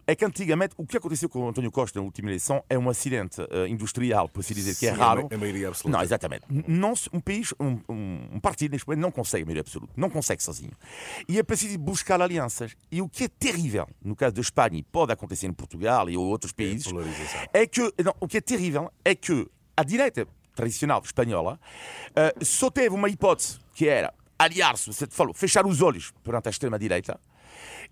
é 0.04 0.16
que 0.16 0.24
antigamente 0.24 0.74
o 0.76 0.84
que 0.84 0.96
aconteceu 0.96 1.28
com 1.28 1.44
o 1.44 1.48
António 1.48 1.70
Costa 1.70 2.00
na 2.00 2.04
última 2.04 2.28
eleição 2.30 2.62
é 2.68 2.76
um 2.76 2.88
acidente 2.88 3.40
uh, 3.40 3.66
industrial, 3.68 4.28
por 4.28 4.40
assim 4.40 4.52
dizer, 4.52 4.74
que 4.74 4.86
é 4.86 4.90
raro. 4.90 5.28
A 5.32 5.36
maioria 5.36 5.68
absoluta. 5.68 5.96
Não, 5.96 6.04
exatamente. 6.04 6.44
Não, 6.50 6.92
um 7.12 7.20
país, 7.20 7.54
um, 7.60 7.78
um, 7.88 8.28
um 8.32 8.40
partido 8.40 8.72
neste 8.72 8.86
momento 8.88 9.02
não 9.02 9.12
consegue 9.12 9.42
a 9.44 9.46
maioria 9.46 9.60
absoluta, 9.60 9.92
não 9.96 10.10
consegue 10.10 10.42
sozinho. 10.42 10.72
E 11.28 11.38
é 11.38 11.42
preciso 11.42 11.78
buscar 11.78 12.20
alianças. 12.20 12.74
E 12.90 13.00
o 13.00 13.08
que 13.08 13.24
é 13.24 13.28
terrível, 13.28 13.86
no 14.02 14.16
caso 14.16 14.34
da 14.34 14.40
Espanha, 14.40 14.78
e 14.78 14.82
pode 14.82 15.12
acontecer 15.12 15.46
em 15.46 15.52
Portugal 15.52 16.10
e 16.10 16.16
outros 16.16 16.52
é 16.52 16.56
países, 16.56 16.92
é, 17.52 17.62
é 17.62 17.66
que, 17.66 17.80
não, 18.02 18.14
o 18.20 18.26
que 18.26 18.38
é 18.38 18.40
terrível 18.40 18.90
é 19.04 19.14
que 19.14 19.48
a 19.76 19.82
direita 19.82 20.26
tradicional 20.54 21.02
espanhola, 21.04 21.58
uh, 22.10 22.44
só 22.44 22.70
teve 22.70 22.94
uma 22.94 23.08
hipótese, 23.08 23.58
que 23.74 23.88
era 23.88 24.12
aliar-se, 24.38 24.92
você 24.92 25.06
falou, 25.06 25.34
fechar 25.34 25.66
os 25.66 25.80
olhos 25.80 26.12
perante 26.22 26.48
a 26.48 26.50
extrema-direita, 26.50 27.20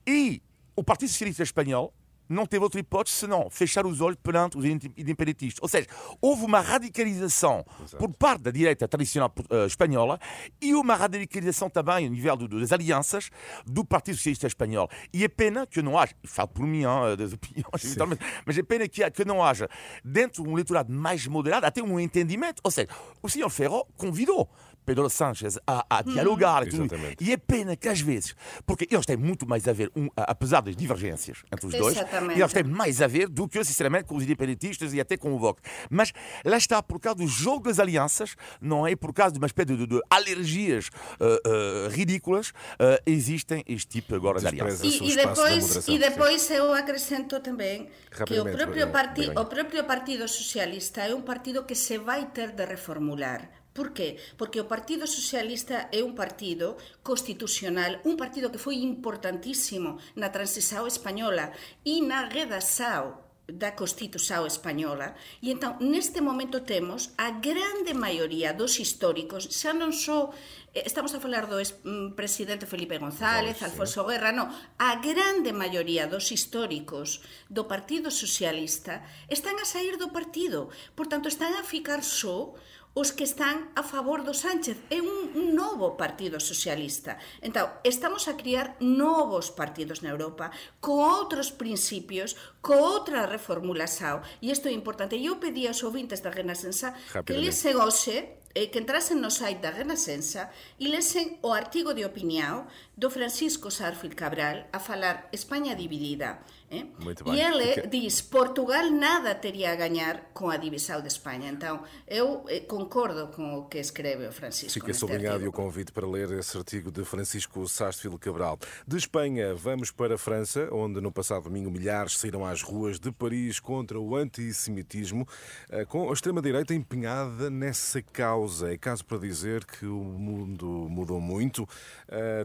e 0.07 0.43
o 0.75 0.83
Partido 0.83 1.09
Socialista 1.09 1.43
Espanhol 1.43 1.93
não 2.33 2.47
teve 2.47 2.63
outra 2.65 2.81
hipótese 2.81 3.17
senão 3.17 3.49
fechar 3.51 3.87
os 3.87 4.01
olhos 4.01 4.19
perante 4.23 4.57
os 4.57 4.65
independentistas. 4.65 5.63
Ou 5.63 5.69
seja, 5.69 5.87
houve 6.21 6.45
uma 6.45 6.61
radicalização 6.61 7.65
Exato. 7.79 7.97
por 7.99 8.13
parte 8.17 8.43
da 8.43 8.51
direita 8.51 8.89
tradicional 8.89 9.33
uh, 9.51 9.67
espanhola 9.67 10.19
e 10.61 10.75
uma 10.75 10.95
radicalização 10.95 11.69
também 11.69 12.07
a 12.07 12.09
nível 12.09 12.37
do, 12.37 12.61
das 12.61 12.73
alianças 12.73 13.31
do 13.67 13.85
Partido 13.85 14.17
Socialista 14.17 14.47
Espanhol. 14.47 14.89
E 15.13 15.25
é 15.25 15.29
pena 15.29 15.67
que 15.67 15.83
não 15.83 15.99
haja, 15.99 16.15
falo 16.25 16.49
por 16.49 16.67
mim, 16.67 16.83
hein, 16.83 17.17
das 17.17 17.33
opiniões, 17.35 18.19
mas 18.47 18.59
é 18.59 18.63
pena 18.63 18.89
que, 18.89 19.09
que 19.11 19.25
não 19.25 19.43
haja, 19.43 19.69
dentro 20.05 20.43
de 20.43 20.49
um 20.49 20.53
eleitorado 20.53 20.93
mais 20.93 21.27
moderado, 21.27 21.67
até 21.67 21.83
um 21.83 22.01
entendimento. 22.01 22.61
Ou 22.65 22.71
seja, 22.71 22.89
o 23.23 23.29
senhor 23.29 23.51
Ferro 23.51 23.87
convidou 23.97 24.49
Pedro 24.85 25.09
Sánchez 25.09 25.59
a, 25.67 25.85
a 25.89 26.03
dialogar. 26.03 26.65
Hum. 26.65 26.89
E 27.21 27.33
é 27.33 27.37
pena 27.37 27.77
que 27.77 27.89
às 27.89 28.01
vezes, 28.01 28.35
porque 28.67 28.87
eles 28.91 29.07
têm 29.07 29.17
muito 29.17 29.47
mais 29.47 29.67
a 29.69 29.73
ver, 29.73 29.91
um, 29.97 30.09
apesar 30.17 30.61
das 30.61 30.77
divergências 30.77 31.43
entre 31.53 31.67
os 31.67 31.75
dois, 31.75 31.97
eles 32.35 32.53
têm 32.53 32.65
mais 32.65 33.01
a 33.01 33.07
ver 33.07 33.29
do 33.29 33.49
que, 33.49 33.63
sinceramente, 33.65 34.05
com 34.05 34.17
os 34.17 34.25
independentistas 34.25 34.93
e 34.93 35.01
até 35.01 35.17
com 35.17 35.33
o 35.33 35.39
Vox. 35.39 35.63
Mas 35.91 36.13
lá 36.45 36.57
está, 36.57 36.83
por 36.83 36.99
causa 37.01 37.19
do 37.19 37.27
jogo 37.27 37.69
das 37.69 37.79
alianças, 37.79 38.35
não 38.61 38.87
é 38.87 38.95
por 38.97 39.13
causa 39.13 39.33
de 39.33 39.39
uma 39.39 39.47
espécie 39.47 39.77
de, 39.77 39.87
de 39.87 40.01
alergias 40.11 40.89
uh, 40.89 41.87
uh, 41.87 41.89
ridículas, 41.91 42.51
uh, 42.51 43.01
existem 43.07 43.65
este 43.67 44.01
tipo 44.01 44.15
agora 44.15 44.41
de 44.41 44.47
alianças. 44.47 44.83
E, 44.83 45.13
e 45.13 45.17
depois, 45.17 45.89
e 45.89 45.99
depois 45.99 46.51
eu 46.51 46.73
acrescento 46.73 47.41
também 47.41 47.89
que 48.27 48.41
o 48.41 48.45
próprio, 48.45 48.91
parti, 48.91 49.31
o 49.31 49.45
próprio 49.45 49.85
Partido 49.85 50.27
Socialista 50.29 51.03
é 51.03 51.15
um 51.15 51.23
partido 51.23 51.65
que 51.65 51.75
se 51.75 51.99
vai 51.99 52.27
ter 52.27 52.53
de 52.53 52.65
reformular 52.65 53.62
Por 53.73 53.93
qué? 53.97 54.21
Porque 54.37 54.61
o 54.61 54.69
Partido 54.69 55.07
Socialista 55.09 55.89
é 55.93 56.05
un 56.05 56.13
partido 56.15 56.77
constitucional, 57.03 58.05
un 58.05 58.21
partido 58.21 58.53
que 58.53 58.61
foi 58.61 58.77
importantísimo 58.85 59.97
na 60.13 60.29
transición 60.29 60.85
española 60.85 61.57
e 61.83 62.05
na 62.05 62.29
redação 62.29 63.33
da 63.49 63.75
Constitución 63.75 64.47
española 64.47 65.19
e 65.43 65.51
entón 65.51 65.75
neste 65.83 66.23
momento 66.23 66.63
temos 66.63 67.11
a 67.19 67.43
grande 67.43 67.91
maioría 67.91 68.55
dos 68.55 68.79
históricos 68.79 69.51
xa 69.51 69.75
non 69.75 69.91
só 69.91 70.31
eh, 70.71 70.87
estamos 70.87 71.11
a 71.13 71.21
falar 71.21 71.51
do 71.51 71.59
mm, 71.59 72.15
presidente 72.15 72.71
Felipe 72.71 73.03
González, 73.03 73.59
oh, 73.59 73.61
sí. 73.61 73.67
Alfonso 73.67 74.07
Guerra, 74.07 74.31
non, 74.31 74.47
a 74.79 75.03
grande 75.03 75.51
maioría 75.51 76.07
dos 76.07 76.31
históricos 76.31 77.19
do 77.51 77.67
Partido 77.67 78.15
Socialista 78.15 79.03
están 79.27 79.59
a 79.59 79.67
sair 79.67 79.99
do 79.99 80.15
partido, 80.15 80.71
por 80.95 81.11
tanto 81.11 81.27
están 81.27 81.59
a 81.59 81.67
ficar 81.67 82.07
só 82.07 82.55
os 82.95 83.13
que 83.13 83.25
están 83.25 83.73
a 83.75 83.83
favor 83.83 84.21
do 84.21 84.37
Sánchez. 84.37 84.77
É 84.93 85.01
un, 85.01 85.33
un 85.33 85.57
novo 85.57 85.97
partido 85.97 86.37
socialista. 86.41 87.17
Entón, 87.41 87.73
estamos 87.89 88.29
a 88.29 88.37
criar 88.37 88.77
novos 88.81 89.49
partidos 89.49 90.05
na 90.05 90.13
Europa 90.13 90.53
co 90.85 91.01
outros 91.01 91.49
principios, 91.57 92.37
co 92.61 92.77
outra 92.77 93.25
reformulación. 93.25 94.21
E 94.45 94.53
isto 94.53 94.69
é 94.69 94.73
importante. 94.77 95.17
Eu 95.17 95.41
pedi 95.41 95.65
aos 95.65 95.81
ouvintes 95.81 96.21
da 96.21 96.29
Renascença 96.29 96.93
que 97.25 97.33
les 97.33 97.57
segoxe 97.57 98.42
eh, 98.55 98.71
que 98.71 98.79
entrasen 98.79 99.21
no 99.21 99.31
site 99.31 99.61
da 99.61 99.71
Renascença 99.71 100.51
e 100.79 100.89
lesen 100.89 101.39
o 101.43 101.53
artigo 101.53 101.95
de 101.95 102.05
opinión 102.05 102.69
do 102.97 103.11
Francisco 103.11 103.71
Sarfil 103.71 104.15
Cabral 104.15 104.69
a 104.73 104.79
falar 104.79 105.29
España 105.33 105.75
dividida 105.75 106.45
Eh? 106.73 106.87
E 107.27 107.39
ele 107.39 107.75
Porque... 107.75 107.89
diz 107.89 108.23
Portugal 108.23 108.91
nada 108.91 109.35
teria 109.35 109.73
a 109.73 109.77
ganhar 109.77 110.31
com 110.33 110.49
a 110.49 110.57
divisão 110.57 111.03
de 111.03 111.09
Espanha. 111.09 111.51
Então, 111.51 111.83
eu 112.09 112.47
eh, 112.49 112.61
concordo 112.61 113.29
com 113.29 113.59
o 113.59 113.67
que 113.67 113.77
escreve 113.77 114.27
o 114.27 114.33
Francisco. 114.33 114.73
Fica 114.73 114.95
sublinhado 114.95 115.47
o 115.47 115.53
convite 115.53 115.93
para 115.93 116.07
ler 116.07 116.31
esse 116.33 116.57
artigo 116.57 116.91
de 116.91 117.05
Francisco 117.05 117.69
Sarsfield 117.69 118.19
Cabral. 118.19 118.59
De 118.89 118.97
Espanha, 118.97 119.55
vamos 119.55 119.91
para 119.91 120.15
a 120.15 120.19
França, 120.19 120.67
onde 120.73 120.99
no 121.03 121.13
passado 121.13 121.45
domingo 121.45 121.71
milhares 121.71 122.17
saíram 122.17 122.43
às 122.43 122.63
ruas 122.63 122.99
de 122.99 123.13
Paris 123.13 123.61
contra 123.61 124.01
o 124.01 124.17
antissemitismo, 124.17 125.29
eh, 125.69 125.85
com 125.85 126.09
a 126.09 126.13
extrema-direita 126.15 126.73
empenhada 126.73 127.51
nessa 127.51 128.01
causa. 128.01 128.42
É 128.69 128.77
caso 128.77 129.05
para 129.05 129.19
dizer 129.19 129.65
que 129.65 129.87
o 129.87 130.03
mundo 130.03 130.67
mudou 130.91 131.21
muito. 131.21 131.69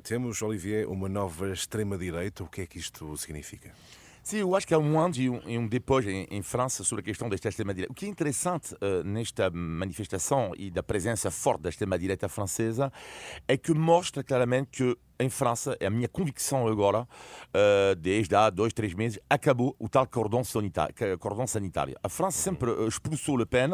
Temos, 0.03 0.41
Olivier, 0.41 0.87
uma 0.87 1.09
nova 1.09 1.51
extrema-direita. 1.51 2.43
O 2.43 2.47
que 2.47 2.61
é 2.61 2.65
que 2.67 2.77
isto 2.77 3.17
significa? 3.17 3.73
Sim, 4.27 4.39
eu 4.39 4.53
acho 4.57 4.67
que 4.67 4.73
há 4.73 4.77
um 4.77 4.99
antes 4.99 5.21
e 5.21 5.29
um, 5.29 5.65
depois 5.65 6.05
em, 6.05 6.27
em, 6.29 6.41
França 6.41 6.83
sobre 6.83 7.01
a 7.01 7.05
questão 7.05 7.29
da 7.29 7.35
extrema-direita. 7.37 7.89
O 7.89 7.95
que 7.95 8.05
é 8.05 8.09
interessante 8.09 8.73
uh, 8.73 9.01
nesta 9.01 9.49
manifestação 9.49 10.51
e 10.57 10.69
da 10.69 10.83
presença 10.83 11.31
forte 11.31 11.61
da 11.61 11.69
extrema-direita 11.69 12.27
francesa 12.27 12.91
é 13.47 13.55
que 13.55 13.73
mostra 13.73 14.21
claramente 14.25 14.69
que 14.71 14.97
em 15.19 15.29
França, 15.29 15.75
é 15.79 15.87
a 15.87 15.89
minha 15.89 16.07
convicção 16.07 16.67
agora, 16.67 17.01
uh, 17.01 17.95
desde 17.97 18.35
há 18.35 18.49
dois, 18.49 18.73
três 18.73 18.93
meses, 18.93 19.19
acabou 19.29 19.75
o 19.79 19.89
tal 19.89 20.05
cordão 20.07 20.43
sanitário. 20.43 20.93
Cordão 21.19 21.47
sanitário. 21.47 21.95
A 22.03 22.09
França 22.09 22.37
sempre 22.37 22.69
uh, 22.69 22.87
expulsou 22.87 23.37
Le 23.37 23.45
Pen 23.45 23.69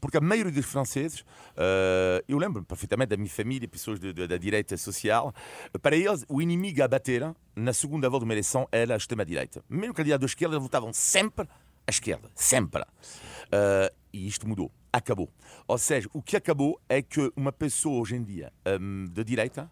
porque 0.00 0.16
a 0.16 0.20
maioria 0.20 0.50
dos 0.50 0.66
franceses, 0.66 1.20
uh, 1.20 2.24
eu 2.26 2.36
lembro 2.36 2.64
perfeitamente 2.64 3.10
da 3.10 3.16
minha 3.16 3.30
família, 3.30 3.68
pessoas 3.68 4.00
de, 4.00 4.12
de, 4.12 4.26
da 4.26 4.36
direita 4.36 4.76
social, 4.76 5.32
para 5.80 5.94
eles 5.94 6.24
o 6.28 6.42
inimigo 6.42 6.82
a 6.82 6.88
bater 6.88 7.32
na 7.54 7.72
segunda 7.72 8.08
volta 8.10 8.24
de 8.24 8.28
uma 8.28 8.34
eleição 8.34 8.66
era 8.72 8.94
a 8.94 8.96
extrema-direita. 8.96 9.62
Mesmo 9.68 9.94
candidato 9.94 10.22
da 10.22 10.26
esquerda, 10.26 10.56
eles 10.56 10.62
votavam 10.64 10.92
sempre 10.92 11.46
à 11.86 11.90
esquerda, 11.90 12.28
sempre. 12.34 12.82
Uh, 12.82 13.94
e 14.12 14.26
isto 14.26 14.46
mudou. 14.48 14.72
acabou. 14.92 15.28
Ou 15.66 15.78
seja, 15.78 16.08
o 16.12 16.20
que 16.20 16.36
acabou 16.36 16.80
é 16.88 17.00
que 17.00 17.32
uma 17.36 17.52
pessoa 17.52 18.00
hoje 18.00 18.16
em 18.16 18.22
dia 18.22 18.52
um, 18.80 19.06
de 19.06 19.24
direita, 19.24 19.70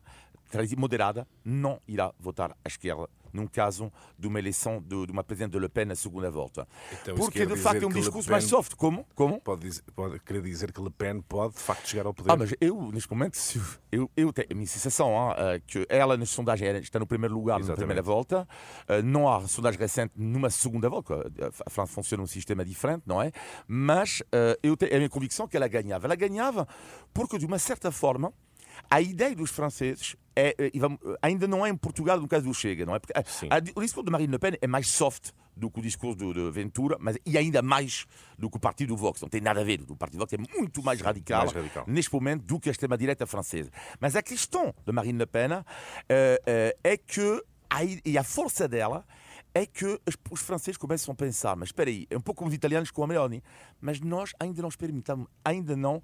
moderada, 0.77 1.27
não 1.45 1.81
irá 1.87 2.13
votar 2.19 2.53
à 2.65 2.69
esquerda 2.69 3.09
num 3.33 3.47
caso 3.47 3.93
de 4.19 4.27
uma 4.27 4.39
eleição 4.39 4.81
de, 4.81 5.07
de 5.07 5.13
uma 5.13 5.23
presidente 5.25 5.53
de 5.53 5.59
Le 5.59 5.69
Pen 5.69 5.87
na 5.87 5.95
segunda 5.95 6.31
volta. 6.31 6.67
Então, 7.01 7.15
Porque 7.15 7.47
de 7.47 7.57
facto 7.57 7.83
é 7.83 7.87
um 7.87 7.91
discurso 7.91 8.31
mais 8.31 8.45
soft. 8.45 8.75
Como? 8.75 9.07
Como? 9.15 9.41
Pode, 9.41 9.63
dizer, 9.63 9.83
pode 9.95 10.19
querer 10.21 10.43
dizer 10.43 10.73
que 10.73 10.81
Le 10.81 10.91
Pen 10.91 11.21
pode 11.23 11.55
de 11.55 11.61
facto 11.61 11.89
chegar 11.89 12.07
ao 12.07 12.15
poder. 12.15 12.33
Ah, 12.33 12.37
mas 12.37 12.55
eu, 12.61 12.91
neste 12.93 13.11
momento, 13.11 13.39
eu, 13.91 14.11
eu 14.17 14.33
tenho 14.33 14.49
a 14.51 14.55
minha 14.55 14.67
sensação 14.67 15.11
hein, 15.11 15.63
que 15.67 15.87
ela 15.89 16.17
nas 16.17 16.31
sondagens 16.31 16.83
está 16.83 16.99
no 16.99 17.07
primeiro 17.07 17.35
lugar 17.35 17.59
Exatamente. 17.59 17.71
na 17.71 17.77
primeira 17.77 18.03
volta. 18.03 18.49
Uh, 18.89 19.03
não 19.03 19.29
há 19.29 19.47
sondagem 19.47 19.79
recente 19.79 20.13
numa 20.17 20.51
segunda 20.51 20.89
volta. 20.89 21.31
A 21.65 21.71
França 21.71 21.93
funciona 21.93 22.23
um 22.23 22.27
sistema 22.27 22.65
diferente, 22.65 23.03
não 23.07 23.21
é? 23.21 23.33
Mas 23.67 24.23
eu 24.63 24.77
tenho 24.77 24.93
a 24.95 24.97
minha 24.97 25.09
convicção 25.09 25.47
que 25.47 25.57
ela 25.57 25.69
ganhava. 25.69 26.07
Ela 26.07 26.15
ganhava 26.15 26.67
porque, 27.13 27.39
de 27.39 27.47
uma 27.47 27.59
certa 27.59 27.91
forma, 27.91 28.33
a 28.91 29.01
ideia 29.01 29.35
dos 29.37 29.51
franceses 29.51 30.17
é, 30.35 30.55
é 30.59 30.71
ainda 31.23 31.47
não 31.47 31.65
é 31.65 31.71
em 31.71 31.77
Portugal 31.77 32.21
no 32.21 32.27
caso 32.27 32.47
do 32.47 32.55
Chega, 32.55 32.85
não 32.85 32.95
é? 32.95 32.99
Porque 32.99 33.13
a, 33.17 33.23
o 33.75 33.81
discurso 33.83 34.05
de 34.05 34.11
Marine 34.11 34.33
Le 34.33 34.39
Pen 34.39 34.53
é 34.61 34.67
mais 34.67 34.89
soft 34.89 35.31
do 35.57 35.71
que 35.71 35.79
o 35.79 35.83
discurso 35.83 36.17
de, 36.17 36.33
de 36.33 36.51
Ventura, 36.51 36.97
mas 36.99 37.17
e 37.25 37.37
ainda 37.37 37.63
mais 37.63 38.07
do 38.39 38.49
que 38.51 38.57
o 38.57 38.61
partido 38.61 38.89
do 38.89 38.97
Vox. 38.97 39.21
Não 39.21 39.29
tem 39.29 39.41
nada 39.41 39.61
a 39.61 39.65
ver. 39.65 39.81
O 39.89 39.97
partido 39.97 40.19
do 40.19 40.21
Vox 40.21 40.33
é 40.33 40.39
muito 40.39 40.83
mais 40.83 41.01
radical, 41.01 41.41
mais 41.41 41.53
radical. 41.53 41.85
neste 41.87 42.13
momento 42.13 42.43
do 42.45 42.59
que 42.59 42.69
a 42.69 42.73
extrema-direita 42.73 43.27
francesa. 43.27 43.71
Mas 44.01 44.17
a 44.17 44.23
questão 44.23 44.75
de 44.85 44.93
Marine 44.93 45.19
Le 45.19 45.27
Pen 45.27 45.53
uh, 45.53 45.61
uh, 45.61 46.79
é 46.83 46.97
que 46.97 47.45
a, 47.69 47.85
e 47.85 48.19
a 48.19 48.25
força 48.25 48.67
dela 48.67 49.05
é 49.55 49.67
que 49.67 50.01
os 50.31 50.41
franceses 50.41 50.77
começam 50.77 51.13
a 51.13 51.15
pensar, 51.15 51.57
mas 51.57 51.69
espera 51.69 51.91
aí, 51.91 52.07
é 52.09 52.17
um 52.17 52.21
pouco 52.21 52.39
como 52.39 52.49
os 52.49 52.55
italianos 52.55 52.91
com 52.91 53.03
a 53.03 53.07
Meloni, 53.07 53.43
mas 53.81 54.01
nós 54.01 54.33
ainda 54.39 54.63
não 54.63 54.69
experimentamos, 54.69 55.27
ainda 55.45 55.77
não 55.77 56.01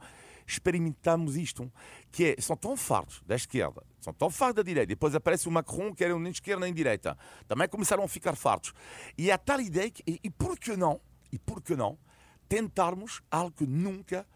experimentamos 0.47 1.37
isto, 1.37 1.71
que 2.12 2.37
é, 2.37 2.41
são 2.41 2.57
tão 2.57 2.76
fartos 2.76 3.23
da 3.26 3.35
esquerda, 3.35 3.83
são 4.00 4.12
tão 4.12 4.31
fartos 4.31 4.57
da 4.57 4.62
direita, 4.62 4.88
depois 4.88 5.15
aparece 5.15 5.49
o 5.49 5.50
Macron, 5.50 5.95
que 5.95 6.05
era 6.05 6.17
nem 6.19 6.31
esquerda 6.31 6.65
nem 6.65 6.73
direita, 6.73 7.17
também 7.49 7.69
começaram 7.69 8.05
a 8.05 8.09
ficar 8.09 8.37
fartos. 8.37 8.73
E 9.19 9.31
há 9.31 9.38
tal 9.38 9.61
ideia 9.61 9.91
que, 9.91 10.03
e, 10.07 10.21
e 10.25 10.31
por 10.31 10.59
que 10.59 10.76
não, 10.76 11.00
e 11.33 11.38
por 11.38 11.61
que 11.61 11.75
não, 11.75 11.99
tentarmos 12.49 13.21
algo 13.31 13.53
que 13.53 13.67
nunca 13.67 14.26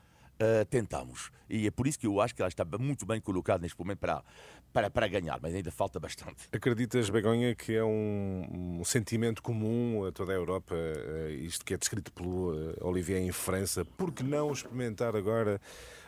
uh, 0.41 0.65
tentamos. 0.67 1.31
E 1.49 1.67
é 1.67 1.71
por 1.71 1.87
isso 1.87 1.99
que 1.99 2.07
eu 2.07 2.21
acho 2.21 2.35
que 2.35 2.43
ela 2.43 2.49
está 2.49 2.65
muito 2.79 3.05
bem 3.05 3.21
colocada 3.21 3.63
neste 3.63 3.79
momento 3.79 3.99
para, 3.99 4.25
para, 4.73 4.91
para 4.91 5.09
ganhar, 5.09 5.39
mas 5.41 5.55
ainda 5.55 5.71
falta 5.71 6.01
bastante. 6.01 6.49
Acreditas, 6.53 7.11
Begonha, 7.11 7.55
que 7.55 7.75
é 7.75 7.85
um, 7.85 8.79
um 8.81 8.85
sentimento 8.85 9.43
comum 9.43 10.05
a 10.07 10.13
toda 10.13 10.33
a 10.33 10.35
Europa, 10.35 10.75
uh, 10.75 11.31
isto 11.31 11.65
que 11.65 11.75
é 11.75 11.77
descrito 11.77 12.13
pelo 12.13 12.53
uh, 12.53 12.77
Olivier 12.81 13.21
em 13.21 13.33
França? 13.33 13.85
Por 13.85 14.13
que 14.13 14.23
não 14.23 14.53
experimentar 14.53 15.15
agora 15.15 15.61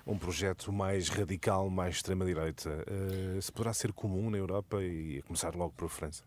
um 0.07 0.19
projeto 0.19 0.73
mais 0.73 1.09
radical, 1.09 1.71
mais 1.71 1.97
extrema-direita. 1.97 2.71
Uh, 2.89 3.41
se 3.41 3.53
poderá 3.53 3.73
ser 3.73 3.93
comum 3.93 4.31
na 4.31 4.39
Europa 4.39 4.83
e 4.83 5.19
a 5.19 5.23
começar 5.23 5.55
logo 5.55 5.73
por 5.77 5.89
França? 5.89 6.25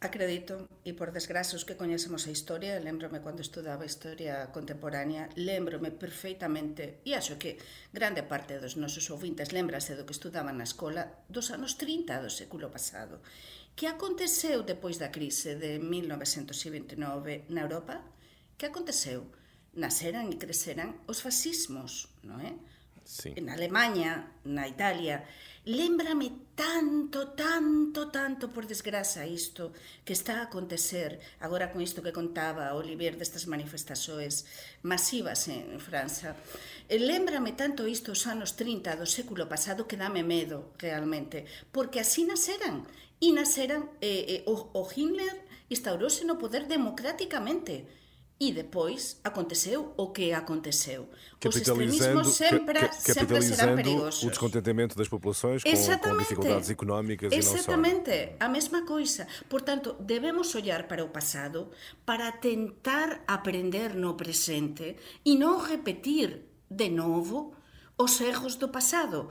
Acredito, 0.00 0.68
e 0.84 0.94
por 0.94 1.10
desgracia 1.10 1.58
os 1.58 1.66
que 1.66 1.74
coñecemos 1.74 2.30
a 2.30 2.30
historia, 2.30 2.78
lembrome 2.78 3.18
cando 3.18 3.42
estudaba 3.42 3.82
historia 3.82 4.46
contemporánea, 4.54 5.26
lembrome 5.34 5.90
perfeitamente, 5.90 7.02
e 7.02 7.18
acho 7.18 7.34
que 7.34 7.58
grande 7.90 8.22
parte 8.22 8.62
dos 8.62 8.78
nosos 8.78 9.10
ouvintes 9.10 9.50
lembrase 9.50 9.98
do 9.98 10.06
que 10.06 10.14
estudaban 10.14 10.54
na 10.54 10.70
escola 10.70 11.26
dos 11.26 11.50
anos 11.50 11.74
30 11.74 12.22
do 12.22 12.30
século 12.30 12.70
pasado. 12.70 13.18
Que 13.74 13.90
aconteceu 13.90 14.62
depois 14.62 15.02
da 15.02 15.10
crise 15.10 15.58
de 15.58 15.82
1929 15.82 17.50
na 17.50 17.66
Europa? 17.66 17.98
Que 18.54 18.70
aconteceu? 18.70 19.26
Naceran 19.74 20.30
e 20.30 20.38
creceran 20.38 21.02
os 21.10 21.18
fascismos, 21.18 22.06
non 22.22 22.38
é? 22.38 22.54
Sí. 23.08 23.32
na 23.40 23.56
Alemanha, 23.56 24.36
na 24.44 24.68
Italia. 24.68 25.24
Lembrame 25.64 26.52
tanto, 26.54 27.28
tanto, 27.32 28.08
tanto, 28.08 28.48
por 28.48 28.66
desgraza, 28.66 29.26
isto 29.26 29.72
que 30.04 30.12
está 30.12 30.40
a 30.40 30.48
acontecer 30.48 31.20
agora 31.40 31.72
con 31.72 31.80
isto 31.80 32.00
que 32.04 32.12
contaba 32.12 32.76
Olivier 32.76 33.16
destas 33.16 33.48
manifestações 33.48 34.44
masivas 34.84 35.48
en 35.48 35.80
França. 35.80 36.36
Lembrame 36.88 37.52
tanto 37.52 37.88
isto 37.88 38.12
os 38.12 38.24
anos 38.28 38.56
30 38.56 38.96
do 38.96 39.08
século 39.08 39.48
pasado 39.48 39.88
que 39.88 40.00
dame 40.00 40.24
medo, 40.24 40.72
realmente, 40.76 41.44
porque 41.72 42.00
así 42.00 42.24
naceran. 42.24 42.84
E 43.18 43.34
naceran, 43.34 43.90
eh, 44.00 44.40
eh, 44.40 44.42
o, 44.46 44.70
o 44.72 44.86
Hitler 44.86 45.42
instaurouse 45.68 46.24
no 46.24 46.38
poder 46.38 46.64
democráticamente 46.64 47.97
E 48.40 48.52
depois 48.52 49.18
aconteceu 49.24 49.92
o 49.96 50.08
que 50.10 50.32
aconteceu. 50.32 51.08
Os 51.44 51.56
extremismos 51.56 52.28
sempre, 52.36 52.78
ca, 52.78 52.92
sempre 52.92 53.42
serão 53.42 53.74
perigosos. 53.74 54.22
o 54.22 54.28
descontentamento 54.28 54.96
das 54.96 55.08
populações 55.08 55.64
com, 55.64 55.98
com 56.10 56.16
dificuldades 56.18 56.70
económicas 56.70 57.32
Exatamente, 57.32 58.10
e 58.10 58.26
não 58.26 58.38
só. 58.38 58.44
a 58.44 58.48
mesma 58.48 58.86
coisa. 58.86 59.26
Portanto, 59.48 59.96
devemos 59.98 60.54
olhar 60.54 60.86
para 60.86 61.04
o 61.04 61.08
passado 61.08 61.70
para 62.06 62.30
tentar 62.30 63.24
aprender 63.26 63.94
no 63.94 64.14
presente 64.14 64.96
e 65.24 65.36
não 65.36 65.58
repetir 65.58 66.44
de 66.70 66.88
novo 66.90 67.54
os 67.98 68.20
erros 68.20 68.54
do 68.54 68.68
passado. 68.68 69.30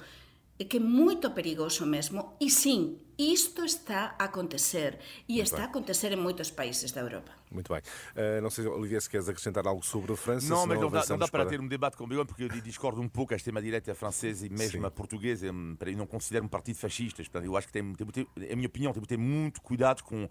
Que 0.57 0.77
é 0.77 0.79
muito 0.79 1.29
perigoso 1.31 1.85
mesmo. 1.85 2.35
E 2.41 2.49
sim, 2.49 2.97
isto 3.17 3.63
está 3.63 4.15
a 4.19 4.25
acontecer. 4.25 4.99
E 5.29 5.39
está 5.39 5.61
a 5.61 5.65
acontecer 5.65 6.11
em 6.11 6.17
muitos 6.17 6.51
países 6.51 6.91
da 6.91 7.01
Europa. 7.01 7.31
Muito 7.51 7.71
bem. 7.71 7.81
Uh, 8.15 8.41
não 8.41 8.49
sei, 8.49 8.65
Olivier, 8.67 9.01
se 9.01 9.09
queres 9.09 9.29
acrescentar 9.29 9.65
algo 9.65 9.85
sobre 9.85 10.13
a 10.13 10.17
França. 10.17 10.49
Não, 10.49 10.65
mas 10.67 10.79
não 10.79 10.89
dá, 10.89 11.05
não 11.07 11.17
dá 11.17 11.27
para, 11.27 11.43
para, 11.43 11.49
ter 11.49 11.61
um 11.61 11.67
debate 11.67 11.95
com 11.95 12.03
o 12.03 12.25
porque 12.25 12.43
eu 12.43 12.49
discordo 12.49 13.01
um 13.01 13.07
pouco 13.07 13.33
a 13.33 13.37
extrema-direita 13.37 13.93
francesa 13.95 14.45
e 14.45 14.49
mesmo 14.49 14.81
Sim. 14.81 14.85
a 14.85 14.91
portuguesa. 14.91 15.47
Eu 15.47 15.53
não 15.95 16.05
considero 16.05 16.45
um 16.45 16.47
partido 16.47 16.77
fascista. 16.77 17.23
Portanto, 17.23 17.45
eu 17.45 17.55
acho 17.55 17.67
que 17.67 17.73
tem, 17.73 17.93
tem, 17.93 18.07
tem, 18.07 18.27
a 18.51 18.55
minha 18.55 18.67
opinião, 18.67 18.91
tem 18.91 19.01
que 19.01 19.07
ter 19.07 19.17
muito 19.17 19.61
cuidado 19.61 20.03
com. 20.03 20.25
Uh, 20.25 20.29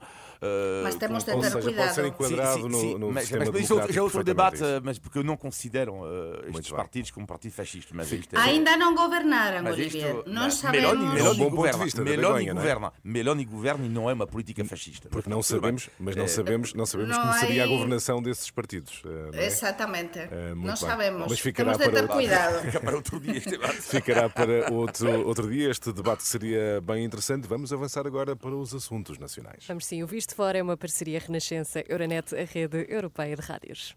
mas 0.83 0.95
temos 0.97 1.25
de 1.25 1.33
ter 1.33 1.43
seja, 1.43 1.61
cuidado. 1.61 1.77
Pode 1.77 1.95
ser 1.95 2.07
enquadrado 2.07 2.63
sim, 2.63 2.81
sim, 2.81 2.93
no, 2.93 2.99
no 2.99 3.13
mas, 3.13 3.31
mas, 3.31 3.49
mas 3.49 3.67
já 3.67 4.01
é 4.01 4.03
outro 4.03 4.23
debate, 4.23 4.61
mas 4.83 4.99
porque 4.99 5.19
eu 5.19 5.25
não 5.25 5.37
considero 5.37 5.95
uh, 5.95 6.49
estes 6.51 6.71
partidos 6.71 7.11
como 7.11 7.27
partido 7.27 7.53
fascista. 7.53 7.95
Mas 7.95 8.13
é... 8.13 8.21
Ainda 8.35 8.77
não 8.77 8.95
governaram, 8.95 9.71
Olivier. 9.71 10.23
Não 10.27 10.51
sabemos. 10.51 11.13
Meloni 11.15 11.51
governa. 11.51 11.87
Meloni 12.05 12.53
governa. 12.53 12.93
Meloni 13.03 13.45
governa 13.45 13.87
e 13.87 13.89
não 13.89 14.11
é 14.11 14.13
uma 14.13 14.27
política 14.27 14.65
fascista. 14.65 15.09
Porque 15.09 15.31
não 15.31 15.43
sabemos, 15.43 15.89
mas 15.99 16.17
não 16.17 16.29
sabemos, 16.29 16.75
não 16.75 16.87
sabemos 16.87 17.06
como 17.15 17.33
seria 17.35 17.65
a 17.65 17.67
governação 17.67 18.23
desses 18.23 18.51
partidos. 18.51 19.03
Eh, 19.05 19.43
é? 19.43 19.47
Exatamente. 19.47 20.19
Uh, 20.19 20.55
não 20.55 20.65
bem. 20.65 20.77
sabemos. 20.77 21.27
Mas 21.29 21.41
ficará 21.41 21.73
Temos 21.77 21.87
de 21.87 22.01
ter 22.01 22.07
para 22.07 22.15
cuidado. 22.15 22.63
Fica 22.63 22.81
para 22.81 22.97
outro 22.97 23.21
dia 23.21 23.37
este 23.37 23.51
debate. 23.51 23.83
Ficará 23.83 24.29
para 24.29 24.73
outro, 24.73 25.27
outro 25.27 25.51
dia. 25.51 25.71
Este 25.71 25.93
debate 25.93 26.25
seria 26.25 26.81
bem 26.81 27.05
interessante. 27.05 27.47
Vamos 27.47 27.73
avançar 27.73 28.07
agora 28.07 28.35
para 28.35 28.55
os 28.55 28.75
assuntos 28.75 29.19
nacionais. 29.19 29.65
Vamos 29.67 29.87
sim. 29.87 30.03
O 30.03 30.07
Visto 30.07 30.35
Fora 30.35 30.59
é 30.59 30.63
uma 30.63 30.77
parceria 30.77 31.19
Renascença 31.19 31.83
Euronet, 31.89 32.35
a 32.35 32.45
rede 32.45 32.87
europeia 32.89 33.37
de 33.37 33.43
rádios. 33.43 33.97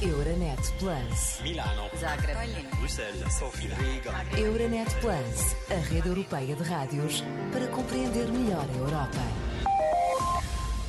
Euronet 0.00 0.62
Plus. 0.78 1.40
Milano. 1.42 1.90
Zagreb. 1.98 2.38
Bruxelas. 2.78 3.32
Sofia. 3.34 3.74
Riga. 3.74 4.12
Euronet 4.38 4.88
Plus, 5.00 5.56
a 5.70 5.80
rede 5.92 6.08
europeia 6.08 6.54
de 6.54 6.62
rádios 6.62 7.24
para 7.52 7.66
compreender 7.66 8.28
melhor 8.28 8.64
a 8.64 8.78
Europa. 8.78 9.47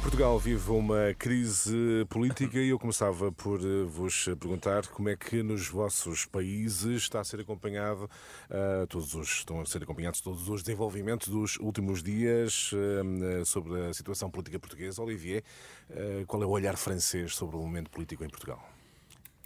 Portugal 0.01 0.39
vive 0.39 0.71
uma 0.71 1.13
crise 1.17 2.05
política 2.09 2.57
e 2.57 2.69
eu 2.69 2.79
começava 2.79 3.31
por 3.33 3.59
eh, 3.59 3.83
vos 3.85 4.25
perguntar 4.39 4.87
como 4.87 5.09
é 5.09 5.15
que 5.15 5.43
nos 5.43 5.67
vossos 5.67 6.25
países 6.25 7.03
está 7.03 7.19
a 7.19 7.23
ser 7.23 7.41
acompanhado 7.41 8.09
uh, 8.49 8.87
todos 8.87 9.13
os 9.13 9.29
estão 9.29 9.59
a 9.59 9.65
ser 9.65 9.83
acompanhados 9.83 10.21
todos 10.21 10.47
os 10.47 10.63
desenvolvimentos 10.63 11.27
dos 11.27 11.57
últimos 11.57 12.01
dias 12.01 12.71
uh, 12.71 13.45
sobre 13.45 13.89
a 13.89 13.93
situação 13.93 14.31
política 14.31 14.57
portuguesa. 14.57 15.03
Olivier, 15.03 15.43
uh, 15.89 16.25
qual 16.25 16.41
é 16.43 16.45
o 16.45 16.49
olhar 16.49 16.77
francês 16.77 17.35
sobre 17.35 17.57
o 17.57 17.59
momento 17.59 17.89
político 17.89 18.23
em 18.23 18.29
Portugal? 18.29 18.78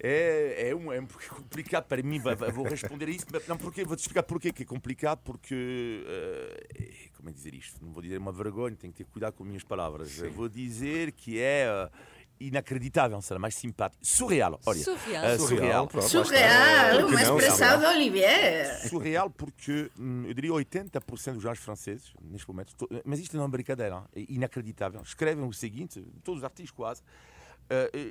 É, 0.05 0.67
é, 0.67 0.75
um, 0.75 0.91
é 0.91 0.99
um 0.99 1.07
complicado 1.07 1.85
para 1.85 2.03
mim, 2.03 2.19
vou 2.53 2.65
responder 2.65 3.05
a 3.05 3.09
isso. 3.09 3.25
Não, 3.47 3.57
porque, 3.57 3.85
vou-te 3.85 4.01
explicar 4.01 4.23
porquê 4.23 4.51
que 4.51 4.63
é 4.63 4.65
complicado, 4.65 5.21
porque. 5.23 6.03
Uh, 6.05 7.13
como 7.15 7.29
é 7.29 7.31
dizer 7.31 7.53
isto? 7.53 7.81
Não 7.81 7.93
vou 7.93 8.03
dizer 8.03 8.17
uma 8.17 8.33
vergonha, 8.33 8.75
tenho 8.75 8.91
que 8.91 9.01
ter 9.01 9.09
cuidado 9.09 9.33
com 9.35 9.43
as 9.43 9.47
minhas 9.47 9.63
palavras. 9.63 10.17
Vou 10.35 10.49
dizer 10.49 11.13
que 11.13 11.39
é. 11.39 11.67
Uh, 11.69 12.13
inacreditável, 12.39 13.21
será 13.21 13.39
mais 13.39 13.55
simpático. 13.55 14.05
Surreal, 14.05 14.59
olha. 14.65 14.83
Surreal. 14.83 15.35
Uh, 15.35 15.39
surreal, 15.39 15.87
pronto, 15.87 16.09
surreal 16.09 17.07
uma 17.07 17.21
expressão 17.21 17.79
de 17.79 17.85
Olivier. 17.85 18.89
Surreal 18.89 19.29
porque, 19.29 19.89
hum, 19.97 20.25
eu 20.27 20.33
diria 20.33 20.51
80% 20.51 21.33
dos 21.33 21.41
jornais 21.41 21.59
franceses, 21.59 22.11
neste 22.21 22.47
momento, 22.47 22.75
mas 23.05 23.19
isto 23.19 23.37
não 23.37 23.45
é 23.45 23.47
brincadeira, 23.47 24.03
é 24.13 24.25
inacreditável. 24.27 25.01
Escrevem 25.01 25.45
o 25.45 25.53
seguinte, 25.53 26.03
todos 26.23 26.39
os 26.39 26.43
artigos 26.43 26.71
quase, 26.71 27.01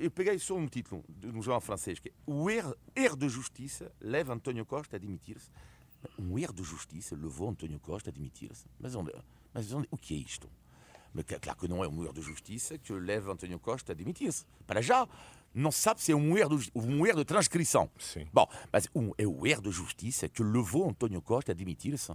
eu 0.02 0.10
peguei 0.10 0.38
só 0.38 0.54
um 0.54 0.66
título 0.66 1.04
no 1.22 1.42
jornal 1.42 1.60
francês 1.60 1.98
que 1.98 2.08
é 2.08 2.12
O 2.26 2.50
erro, 2.50 2.76
erro 2.96 3.16
de 3.16 3.28
justiça 3.28 3.92
leva 4.00 4.32
António 4.32 4.66
Costa 4.66 4.96
a 4.96 4.98
demitir-se. 4.98 5.50
Um 6.18 6.38
erro 6.38 6.52
de 6.52 6.64
justiça 6.64 7.14
levou 7.14 7.48
António 7.48 7.78
Costa 7.78 8.10
a 8.10 8.12
demitir-se. 8.12 8.66
Mas, 8.78 8.94
onde, 8.94 9.12
mas 9.54 9.72
onde, 9.72 9.86
o 9.90 9.96
que 9.96 10.14
é 10.14 10.16
isto? 10.18 10.48
Mas 11.14 11.24
claro 11.40 11.58
que 11.58 11.68
não 11.68 11.84
é 11.84 11.88
um 11.88 12.02
erro 12.02 12.14
de 12.14 12.22
justiça 12.22 12.78
que 12.78 12.92
leva 12.92 13.32
António 13.32 13.58
Costa 13.58 13.92
a 13.92 13.94
demitir-se. 13.94 14.44
Para 14.66 14.80
já, 14.80 15.06
não 15.54 15.70
sabe 15.70 16.00
se 16.00 16.12
é 16.12 16.16
um 16.16 16.36
erro 16.36 16.58
de, 16.58 16.70
um 16.74 17.06
erro 17.06 17.18
de 17.18 17.24
transcrição. 17.24 17.90
Sim. 17.98 18.26
Bom, 18.32 18.48
mas 18.72 18.88
um, 18.94 19.12
é 19.18 19.26
o 19.26 19.46
erro 19.46 19.62
de 19.62 19.70
justiça 19.70 20.28
que 20.28 20.42
levou 20.42 20.88
António 20.88 21.20
Costa 21.20 21.52
a 21.52 21.54
demitir-se. 21.54 22.12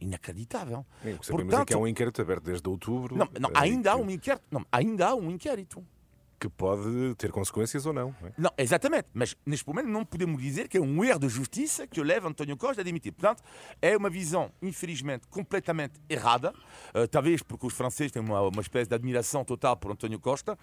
Inacreditável. 0.00 0.86
Sim, 1.02 1.12
o 1.12 1.18
que 1.18 1.26
sabemos 1.26 1.54
é 1.54 1.64
que 1.64 1.74
há 1.74 1.78
um 1.78 1.86
inquérito 1.86 2.22
aberto 2.22 2.44
desde 2.44 2.66
outubro. 2.68 3.16
Não, 3.16 3.28
não, 3.38 3.50
eh, 3.50 3.54
ainda 3.54 3.92
há 3.92 3.96
um 3.96 4.08
inquérito. 4.08 4.46
Não, 4.50 4.64
ainda 4.72 5.08
há 5.08 5.14
um 5.14 5.30
inquérito. 5.30 5.84
Que 6.40 6.48
pode 6.48 7.14
ter 7.16 7.30
consequências 7.30 7.84
ou 7.84 7.92
não. 7.92 8.14
não 8.18 8.28
é? 8.28 8.32
Não, 8.38 8.50
exatamente. 8.56 9.08
Mas 9.12 9.36
neste 9.44 9.68
momento 9.68 9.88
não 9.88 10.06
podemos 10.06 10.42
dizer 10.42 10.68
que 10.68 10.78
é 10.78 10.80
um 10.80 11.04
erro 11.04 11.20
de 11.20 11.28
justiça 11.28 11.86
que 11.86 12.02
leva 12.02 12.28
António 12.28 12.56
Costa 12.56 12.80
a 12.80 12.84
demitir. 12.84 13.12
Portanto, 13.12 13.42
é 13.82 13.94
uma 13.94 14.08
visão, 14.08 14.50
infelizmente, 14.62 15.28
completamente 15.28 16.00
errada. 16.08 16.54
Uh, 16.94 17.06
talvez 17.06 17.42
porque 17.42 17.66
os 17.66 17.74
franceses 17.74 18.10
têm 18.10 18.22
uma, 18.22 18.40
uma 18.40 18.62
espécie 18.62 18.88
de 18.88 18.94
admiração 18.94 19.44
total 19.44 19.76
por 19.76 19.92
António 19.92 20.18
Costa, 20.18 20.58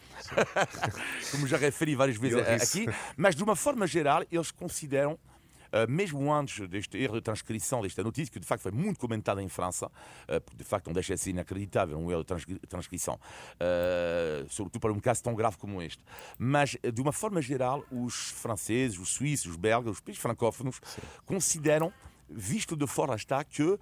como 1.32 1.46
já 1.46 1.58
referi 1.58 1.96
várias 1.96 2.18
vezes 2.18 2.40
aqui. 2.40 2.88
Mas 3.16 3.36
de 3.36 3.44
uma 3.44 3.56
forma 3.56 3.86
geral, 3.86 4.24
eles 4.32 4.50
consideram. 4.50 5.20
Uh, 5.68 5.90
mesmo 5.90 6.34
antes 6.34 6.68
deste 6.68 6.98
erro 6.98 7.16
de 7.16 7.22
transcrição 7.22 7.82
desta 7.82 8.04
notícia, 8.04 8.32
que 8.32 8.40
de 8.40 8.46
facto 8.46 8.64
foi 8.64 8.72
muito 8.72 9.00
comentada 9.00 9.42
em 9.42 9.50
França, 9.50 9.88
uh, 9.88 10.42
porque 10.42 10.58
de 10.58 10.64
facto 10.64 10.88
não 10.88 10.94
deixa 10.94 11.16
de 11.16 11.22
ser 11.22 11.32
inacreditável 11.32 11.98
um 11.98 12.12
erro 12.12 12.22
de 12.22 12.28
transcri- 12.28 12.60
transcrição, 12.68 13.16
uh, 13.16 14.50
sobretudo 14.50 14.82
para 14.82 14.94
um 14.94 15.00
caso 15.00 15.24
tão 15.24 15.36
grave 15.36 15.58
como 15.58 15.82
este. 15.82 16.04
Mas, 16.38 16.78
de 16.94 17.02
uma 17.02 17.12
forma 17.12 17.42
geral, 17.42 17.84
os 17.92 18.32
franceses, 18.32 18.98
os 18.98 19.10
suíços, 19.10 19.52
os 19.52 19.56
belgas, 19.56 19.94
os 19.94 20.00
países 20.00 20.22
francófonos 20.22 20.80
consideram, 21.26 21.92
visto 22.30 22.76
de 22.76 22.88
fora 22.88 23.16
está, 23.16 23.44
que 23.44 23.80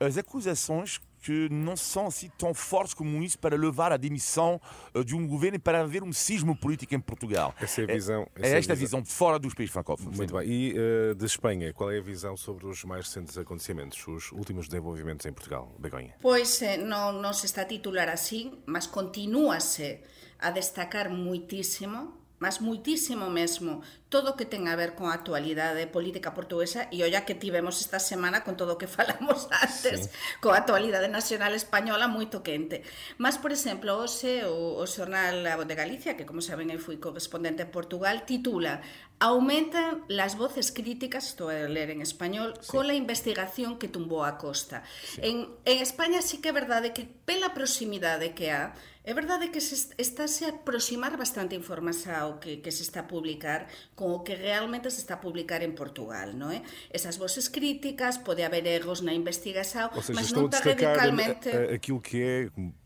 as 0.00 0.16
acusações 0.16 1.00
que 1.22 1.48
não 1.50 1.76
são 1.76 2.08
assim 2.08 2.28
tão 2.36 2.52
fortes 2.52 2.92
como 2.92 3.22
isso 3.22 3.38
para 3.38 3.56
levar 3.56 3.92
à 3.92 3.96
demissão 3.96 4.60
uh, 4.94 5.04
de 5.04 5.14
um 5.14 5.26
governo 5.26 5.56
e 5.56 5.58
para 5.58 5.80
haver 5.80 6.02
um 6.02 6.12
cismo 6.12 6.56
político 6.56 6.94
em 6.94 7.00
Portugal. 7.00 7.54
Essa 7.60 7.82
é 7.82 7.84
a 7.84 7.86
visão. 7.86 8.22
É, 8.34 8.40
essa 8.40 8.54
é 8.54 8.58
esta 8.58 8.72
a 8.72 8.76
visão 8.76 9.00
de 9.00 9.08
fora 9.08 9.38
dos 9.38 9.54
países 9.54 9.72
francófonos. 9.72 10.16
Muito 10.16 10.34
bem. 10.34 10.48
E 10.48 10.74
eh, 10.76 11.14
de 11.14 11.24
Espanha, 11.24 11.72
qual 11.72 11.90
é 11.90 11.98
a 11.98 12.02
visão 12.02 12.36
sobre 12.36 12.66
os 12.66 12.84
mais 12.84 13.06
recentes 13.06 13.38
acontecimentos, 13.38 14.06
os 14.06 14.32
últimos 14.32 14.66
desenvolvimentos 14.66 15.24
em 15.24 15.32
Portugal? 15.32 15.72
Begonha. 15.78 16.14
Pois 16.20 16.60
eh, 16.62 16.76
non, 16.76 17.22
non 17.22 17.32
se 17.32 17.46
está 17.46 17.62
a 17.62 17.70
titular 17.70 18.08
así, 18.10 18.50
mas 18.66 18.86
continúase 18.90 20.02
a 20.42 20.50
destacar 20.50 21.08
muitísimo, 21.08 22.21
mas 22.42 22.58
muitísimo 22.58 23.30
mesmo 23.30 23.86
todo 24.10 24.34
o 24.34 24.36
que 24.36 24.44
ten 24.44 24.66
a 24.66 24.74
ver 24.74 24.98
con 24.98 25.06
a 25.08 25.14
actualidade 25.14 25.86
política 25.86 26.34
portuguesa 26.34 26.90
e 26.90 27.06
olla 27.06 27.22
que 27.22 27.38
tivemos 27.38 27.78
esta 27.78 28.02
semana 28.02 28.42
con 28.42 28.58
todo 28.58 28.74
o 28.74 28.80
que 28.82 28.90
falamos 28.98 29.46
antes 29.54 30.10
sí. 30.10 30.40
coa 30.42 30.58
actualidade 30.58 31.06
nacional 31.06 31.54
española 31.54 32.10
moito 32.10 32.42
quente. 32.42 32.82
Mas, 33.22 33.38
por 33.38 33.54
exemplo, 33.54 33.94
hoxe 33.94 34.42
o, 34.42 34.82
o 34.82 34.84
xornal 34.90 35.46
A 35.46 35.54
Voz 35.54 35.70
de 35.70 35.78
Galicia, 35.78 36.18
que 36.18 36.26
como 36.26 36.42
saben 36.42 36.74
eu 36.74 36.82
fui 36.82 36.98
correspondente 36.98 37.62
en 37.62 37.70
Portugal, 37.70 38.26
titula 38.26 38.82
Aumentan 39.22 40.02
las 40.10 40.34
voces 40.34 40.74
críticas, 40.74 41.30
estou 41.30 41.46
a 41.46 41.70
ler 41.70 41.94
en 41.94 42.02
español, 42.02 42.58
sí. 42.58 42.74
con 42.74 42.90
la 42.90 42.98
investigación 42.98 43.78
que 43.78 43.86
tumbou 43.86 44.26
a 44.26 44.34
Costa. 44.34 44.82
Sí. 45.06 45.22
En, 45.22 45.46
en 45.62 45.78
España 45.78 46.18
sí 46.26 46.42
que 46.42 46.50
é 46.50 46.54
verdade 46.54 46.90
que 46.90 47.06
pela 47.06 47.54
proximidade 47.54 48.34
que 48.34 48.50
há, 48.50 48.74
é 49.04 49.12
verdade 49.14 49.50
que 49.50 49.60
se 49.60 49.90
está 49.98 50.24
a 50.24 50.48
aproximar 50.50 51.16
bastante 51.16 51.56
información 51.56 52.38
que, 52.38 52.62
que 52.62 52.70
se 52.70 52.82
está 52.86 53.00
a 53.00 53.08
publicar 53.10 53.66
con 53.98 54.14
o 54.14 54.22
que 54.22 54.34
realmente 54.38 54.90
se 54.94 55.00
está 55.02 55.14
a 55.14 55.20
publicar 55.20 55.62
en 55.66 55.74
Portugal, 55.74 56.38
non 56.38 56.54
é? 56.54 56.62
Esas 56.94 57.18
voces 57.18 57.50
críticas, 57.50 58.22
pode 58.22 58.46
haber 58.46 58.62
erros 58.70 59.02
na 59.02 59.10
investigación, 59.10 59.90
Ou 59.90 60.02
seja, 60.06 60.14
mas 60.14 60.30
estou 60.30 60.46
a 60.46 60.46
non 60.46 60.54
está 60.54 60.62
destacar 60.62 60.94
radicalmente... 60.94 61.50
a- 61.50 61.74
a- 61.74 61.74
aquilo 61.74 61.98
que 61.98 62.18
é, 62.22 62.38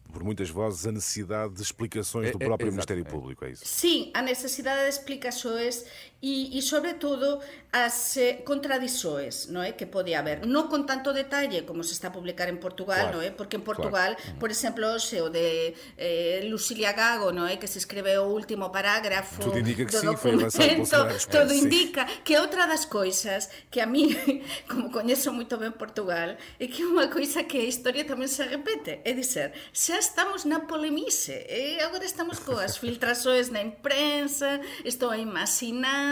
por 0.08 0.24
muitas 0.24 0.48
vozes, 0.48 0.88
a 0.88 0.92
necessidade 0.96 1.52
de 1.52 1.60
explicações 1.60 2.32
do 2.32 2.40
É- 2.40 2.44
é- 2.44 2.48
próprio 2.48 2.72
exato, 2.72 2.80
Ministério 2.96 3.04
é. 3.04 3.10
Público, 3.12 3.44
é 3.44 3.50
isso? 3.52 3.68
Sí, 3.68 4.08
a 4.16 4.24
necesidade 4.24 4.88
de 4.88 4.96
explicaxoes 4.96 5.84
e, 6.22 6.56
e 6.56 6.62
sobre 6.62 6.94
todo 6.94 7.40
as 7.72 8.16
eh, 8.16 8.40
non 9.52 9.60
é? 9.60 9.76
que 9.76 9.84
pode 9.84 10.16
haber. 10.16 10.48
Non 10.48 10.72
con 10.72 10.88
tanto 10.88 11.12
detalle 11.12 11.68
como 11.68 11.84
se 11.84 11.92
está 11.92 12.08
a 12.08 12.14
publicar 12.14 12.48
en 12.48 12.56
Portugal, 12.56 13.12
Claro, 13.12 13.20
non 13.20 13.28
é? 13.28 13.30
porque 13.36 13.60
en 13.60 13.64
Portugal, 13.66 14.16
por 14.40 14.48
exemplo, 14.48 14.88
hoxe 14.88 15.20
o 15.20 15.28
de 15.28 15.76
eh, 16.00 16.40
Lucilia 16.48 16.96
Gago, 16.96 17.36
non 17.36 17.44
é? 17.44 17.60
que 17.60 17.68
se 17.68 17.76
escreve 17.76 18.16
o 18.16 18.32
último 18.32 18.72
parágrafo 18.72 19.44
Tudo 19.44 19.60
indica 19.60 19.84
que 19.84 19.92
do 19.92 20.00
sí, 20.00 20.08
foi 20.16 20.32
documento, 20.40 20.96
Expresso, 20.96 21.28
todo 21.36 21.52
sí. 21.52 21.68
indica 21.68 22.08
que 22.24 22.40
outra 22.40 22.64
das 22.64 22.88
coisas 22.88 23.52
que 23.68 23.84
a 23.84 23.86
mí, 23.86 24.16
como 24.70 24.88
coñezo 24.88 25.36
moito 25.36 25.60
ben 25.60 25.76
Portugal, 25.76 26.40
é 26.56 26.64
que 26.64 26.80
é 26.80 26.86
unha 26.88 27.12
coisa 27.12 27.44
que 27.44 27.60
a 27.60 27.68
historia 27.68 28.08
tamén 28.08 28.32
se 28.32 28.40
repete, 28.48 29.04
é 29.04 29.12
dizer, 29.12 29.52
xa 29.76 30.00
estamos 30.00 30.48
na 30.48 30.64
polemice, 30.64 31.44
e 31.44 31.76
agora 31.84 32.08
estamos 32.08 32.40
coas 32.40 32.80
filtrações 32.80 33.52
na 33.52 33.60
imprensa, 33.60 34.64
estou 34.80 35.12
a 35.12 35.20
imaginar, 35.20 36.05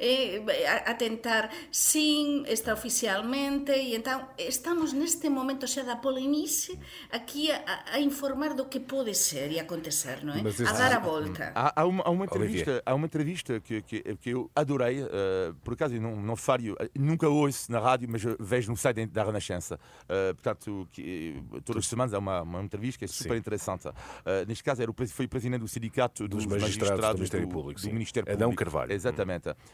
e, 0.00 0.42
a, 0.66 0.90
a 0.90 0.94
tentar 0.94 1.50
sin, 1.70 2.44
está 2.46 2.72
oficialmente, 2.74 3.72
e 3.72 3.94
entón 3.94 4.24
estamos 4.38 4.92
neste 4.92 5.30
momento 5.30 5.66
xa 5.66 5.82
da 5.84 5.96
polemice 6.00 6.78
aquí 7.10 7.50
a, 7.50 7.84
a 7.94 7.98
informar 8.00 8.54
do 8.54 8.66
que 8.68 8.80
pode 8.80 9.14
ser 9.14 9.50
e 9.52 9.58
acontecer, 9.60 10.24
non 10.24 10.36
é? 10.36 10.42
Mas 10.42 10.60
A 10.60 10.72
dar 10.72 10.92
a 10.96 11.00
volta. 11.00 11.52
Há, 11.54 11.82
há 11.82 11.84
uma, 11.86 12.02
há 12.04 12.10
uma 12.10 12.24
Olivier. 12.30 12.66
entrevista, 12.66 12.82
há 12.84 12.92
uma 12.94 13.06
entrevista 13.06 13.52
que, 13.60 13.82
que, 13.82 13.98
que 14.16 14.30
eu 14.30 14.50
adorei, 14.54 15.02
eh, 15.02 15.52
por 15.62 15.74
acaso 15.74 15.94
eu 15.94 16.00
não, 16.00 16.16
não 16.16 16.36
fario, 16.36 16.76
eh, 16.80 16.90
nunca 16.96 17.28
ouço 17.28 17.70
na 17.70 17.78
rádio, 17.78 18.08
mas 18.10 18.22
vejo 18.40 18.70
no 18.70 18.76
site 18.76 19.06
da 19.06 19.24
Renascença. 19.24 19.78
Eh, 20.08 20.32
portanto, 20.34 20.88
que, 20.92 21.42
eh, 21.52 21.60
todas 21.64 21.84
as 21.84 21.88
semanas 21.88 22.14
há 22.14 22.18
uma, 22.18 22.42
uma 22.42 22.62
entrevista 22.62 22.98
que 23.00 23.04
é 23.04 23.08
super 23.08 23.34
Sim. 23.34 23.40
interessante. 23.40 23.88
Eh, 24.24 24.44
neste 24.46 24.62
caso, 24.64 24.82
era 24.82 24.92
foi 25.08 25.26
o 25.26 25.28
presidente 25.28 25.60
do 25.60 25.68
Sindicato 25.68 26.26
Dos 26.28 26.46
dos, 26.46 26.60
magistrados 26.60 27.10
do 27.10 27.14
Ministério 27.18 27.48
Público, 27.48 27.80
do 27.80 27.84
sim. 27.84 27.92
Ministério 27.92 28.30
Adão 28.32 28.50
Público. 28.50 28.64
Carvalho. 28.64 28.92
Exatamente. 28.92 29.23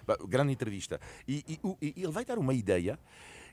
Bah, 0.06 0.16
Grande 0.26 0.52
entrevista. 0.52 1.00
E, 1.26 1.44
e, 1.48 1.60
e 1.82 2.02
ele 2.02 2.12
vai 2.12 2.24
dar 2.24 2.38
uma 2.38 2.54
ideia. 2.54 2.98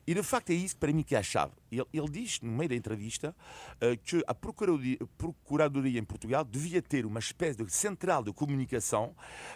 E 0.07 0.13
de 0.13 0.23
facto 0.23 0.51
é 0.51 0.53
isso 0.53 0.77
para 0.77 0.93
mim 0.93 1.03
que 1.03 1.15
é 1.15 1.17
a 1.19 1.23
chave. 1.23 1.51
Ele, 1.69 1.85
ele 1.93 2.09
diz, 2.09 2.39
no 2.39 2.49
meio 2.49 2.69
da 2.69 2.75
entrevista, 2.75 3.35
eh, 3.81 3.97
que 3.97 4.23
a 4.25 4.33
Procuradoria, 4.33 4.97
Procuradoria 5.17 5.99
em 5.99 6.03
Portugal 6.03 6.45
devia 6.45 6.81
ter 6.81 7.05
uma 7.05 7.19
espécie 7.19 7.57
de 7.61 7.69
central 7.73 8.23
de 8.23 8.31
comunicação 8.31 9.13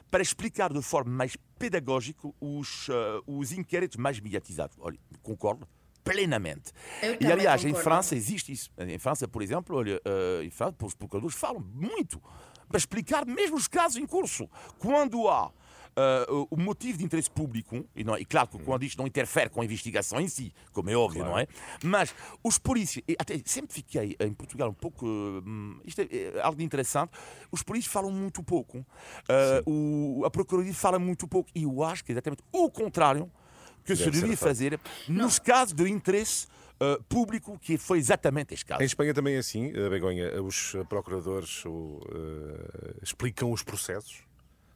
para 0.10 0.21
explicar 0.21 0.73
de 0.73 0.82
forma 0.82 1.10
mais 1.10 1.38
pedagógica 1.58 2.27
os, 2.41 2.89
eh, 2.89 3.21
os 3.25 3.54
inquéritos 3.54 3.95
mais 3.95 4.19
mediatizados. 4.19 4.75
Olha, 4.82 4.99
concordo 5.23 5.65
plenamente. 6.04 6.73
E 7.21 7.32
aliás, 7.32 7.63
em 7.63 7.69
concordo. 7.69 7.84
França 7.84 8.15
existe 8.15 8.51
isso. 8.51 8.69
Em 8.77 8.99
França, 8.99 9.30
por 9.30 9.41
exemplo, 9.41 9.77
olha, 9.77 10.01
eh, 10.04 10.41
em 10.43 10.49
França, 10.49 10.75
os 10.82 10.93
procuradores 10.93 11.38
falam 11.38 11.62
muito 11.73 12.21
para 12.67 12.77
explicar 12.77 13.25
mesmo 13.25 13.56
os 13.56 13.69
casos 13.69 13.97
em 13.97 14.06
curso. 14.06 14.49
Quando 14.80 15.30
há 15.30 15.49
eh, 15.95 16.25
o 16.49 16.58
motivo 16.58 16.97
de 16.97 17.04
interesse 17.04 17.30
público, 17.30 17.86
e, 17.95 18.04
não, 18.04 18.17
e 18.17 18.25
claro 18.25 18.47
que 18.47 18.60
quando 18.60 18.84
isto 18.84 18.97
não 18.97 19.08
interfere 19.08 19.49
com 19.49 19.62
a 19.62 19.65
investigação 19.65 20.19
em 20.19 20.27
si, 20.27 20.54
como 20.71 20.89
é 20.89 20.95
óbvio, 20.95 21.25
não 21.25 21.38
é? 21.38 21.47
Mas 21.84 22.13
os 22.43 22.58
polícias, 22.58 23.04
até 23.19 23.41
sempre 23.45 23.73
fiquei 23.73 24.15
em 24.19 24.34
Portugal 24.34 24.69
um 24.69 24.73
pouco. 24.73 25.06
hum, 25.06 25.80
isto 25.86 26.01
é, 26.01 26.08
é 26.12 26.41
algo 26.41 26.58
de 26.58 26.63
interessante, 26.63 27.12
os 27.51 27.63
polícias 27.63 27.91
falam 27.91 28.12
muito 28.12 28.43
pouco, 28.43 28.86
Eh, 29.30 29.63
o, 29.65 30.23
a 30.25 30.32
Procuradoria 30.32 30.73
fala 30.73 30.97
muito 30.99 31.27
pouco, 31.27 31.49
e 31.54 31.63
eu 31.63 31.84
acho 31.84 32.04
que 32.04 32.12
é 32.12 32.13
exatamente 32.13 32.43
o 32.51 32.69
contrário 32.69 33.32
que 33.84 33.95
se 33.95 34.04
Deve 34.04 34.15
ser 34.15 34.21
devia 34.21 34.38
fazer 34.38 34.80
nos 35.08 35.39
casos 35.39 35.73
de 35.73 35.89
interesse 35.89 36.47
eh, 36.82 36.97
público, 37.08 37.60
que 37.60 37.77
foi 37.77 37.99
exatamente 37.99 38.56
este 38.56 38.65
caso. 38.65 38.82
Em 38.82 38.86
Espanha 38.86 39.13
também 39.13 39.36
é 39.36 39.38
assim, 39.38 39.71
eh, 39.75 39.88
Begonha, 39.88 40.41
os 40.41 40.75
procuradores 40.89 41.63
eh, 41.67 42.95
explicam 43.04 43.51
os 43.51 43.62
processos? 43.62 44.23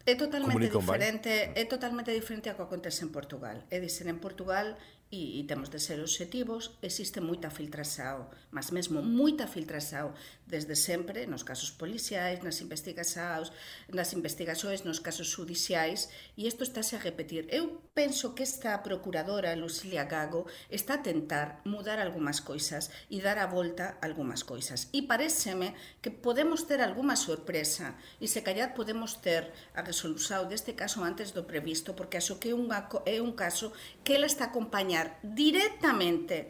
É 0.06 0.13
totalmente 0.15 0.70
diferente, 0.70 1.30
é 1.56 1.65
totalmente 1.65 2.12
diferente 2.13 2.50
ao 2.50 2.56
que 2.56 2.62
acontece 2.62 3.02
en 3.02 3.10
Portugal. 3.10 3.58
É 3.74 3.82
dicir, 3.82 4.06
en 4.06 4.22
Portugal 4.22 4.78
e, 5.12 5.39
e 5.39 5.44
temos 5.46 5.70
de 5.70 5.80
ser 5.80 6.02
obxectivos, 6.02 6.74
existe 6.82 7.22
moita 7.22 7.54
filtrasao, 7.54 8.34
mas 8.50 8.74
mesmo 8.74 9.06
moita 9.06 9.46
filtrasao 9.46 10.18
desde 10.50 10.74
sempre 10.74 11.30
nos 11.30 11.46
casos 11.46 11.70
policiais, 11.70 12.41
nas 12.41 12.58
investigacións, 12.62 13.54
nas 13.94 14.13
investigacións, 14.18 14.82
nos 14.82 15.00
casos 15.00 15.30
judiciais, 15.30 16.10
e 16.34 16.50
isto 16.50 16.65
estáse 16.65 16.98
a 16.98 17.04
repetir. 17.04 17.46
Eu 17.54 17.86
penso 17.94 18.34
que 18.34 18.41
esta 18.41 18.74
procuradora 18.82 19.54
Lucilia 19.54 20.10
Gago 20.10 20.50
está 20.70 20.98
a 20.98 21.04
tentar 21.06 21.62
mudar 21.65 22.02
algunhas 22.02 22.41
coisas 22.41 22.89
e 23.10 23.22
dar 23.22 23.38
a 23.38 23.46
volta 23.46 24.02
algunhas 24.02 24.41
coisas. 24.41 24.89
E 24.89 25.06
pareceme 25.06 25.78
que 26.02 26.10
podemos 26.10 26.65
ter 26.65 26.82
alguma 26.82 27.15
sorpresa 27.15 27.94
e 28.18 28.26
se 28.26 28.41
callar 28.41 28.74
podemos 28.74 29.22
ter 29.22 29.54
a 29.78 29.86
resolución 29.86 30.50
deste 30.50 30.74
caso 30.74 31.06
antes 31.06 31.30
do 31.30 31.46
previsto, 31.46 31.94
porque 31.94 32.18
acho 32.18 32.41
que 32.41 32.50
é, 32.50 32.58
unha, 32.58 32.89
é 33.06 33.22
un 33.22 33.38
caso 33.38 33.70
que 34.02 34.18
ela 34.18 34.26
está 34.26 34.50
acompañando 34.50 34.94
acompañar 34.95 35.19
directamente. 35.21 36.47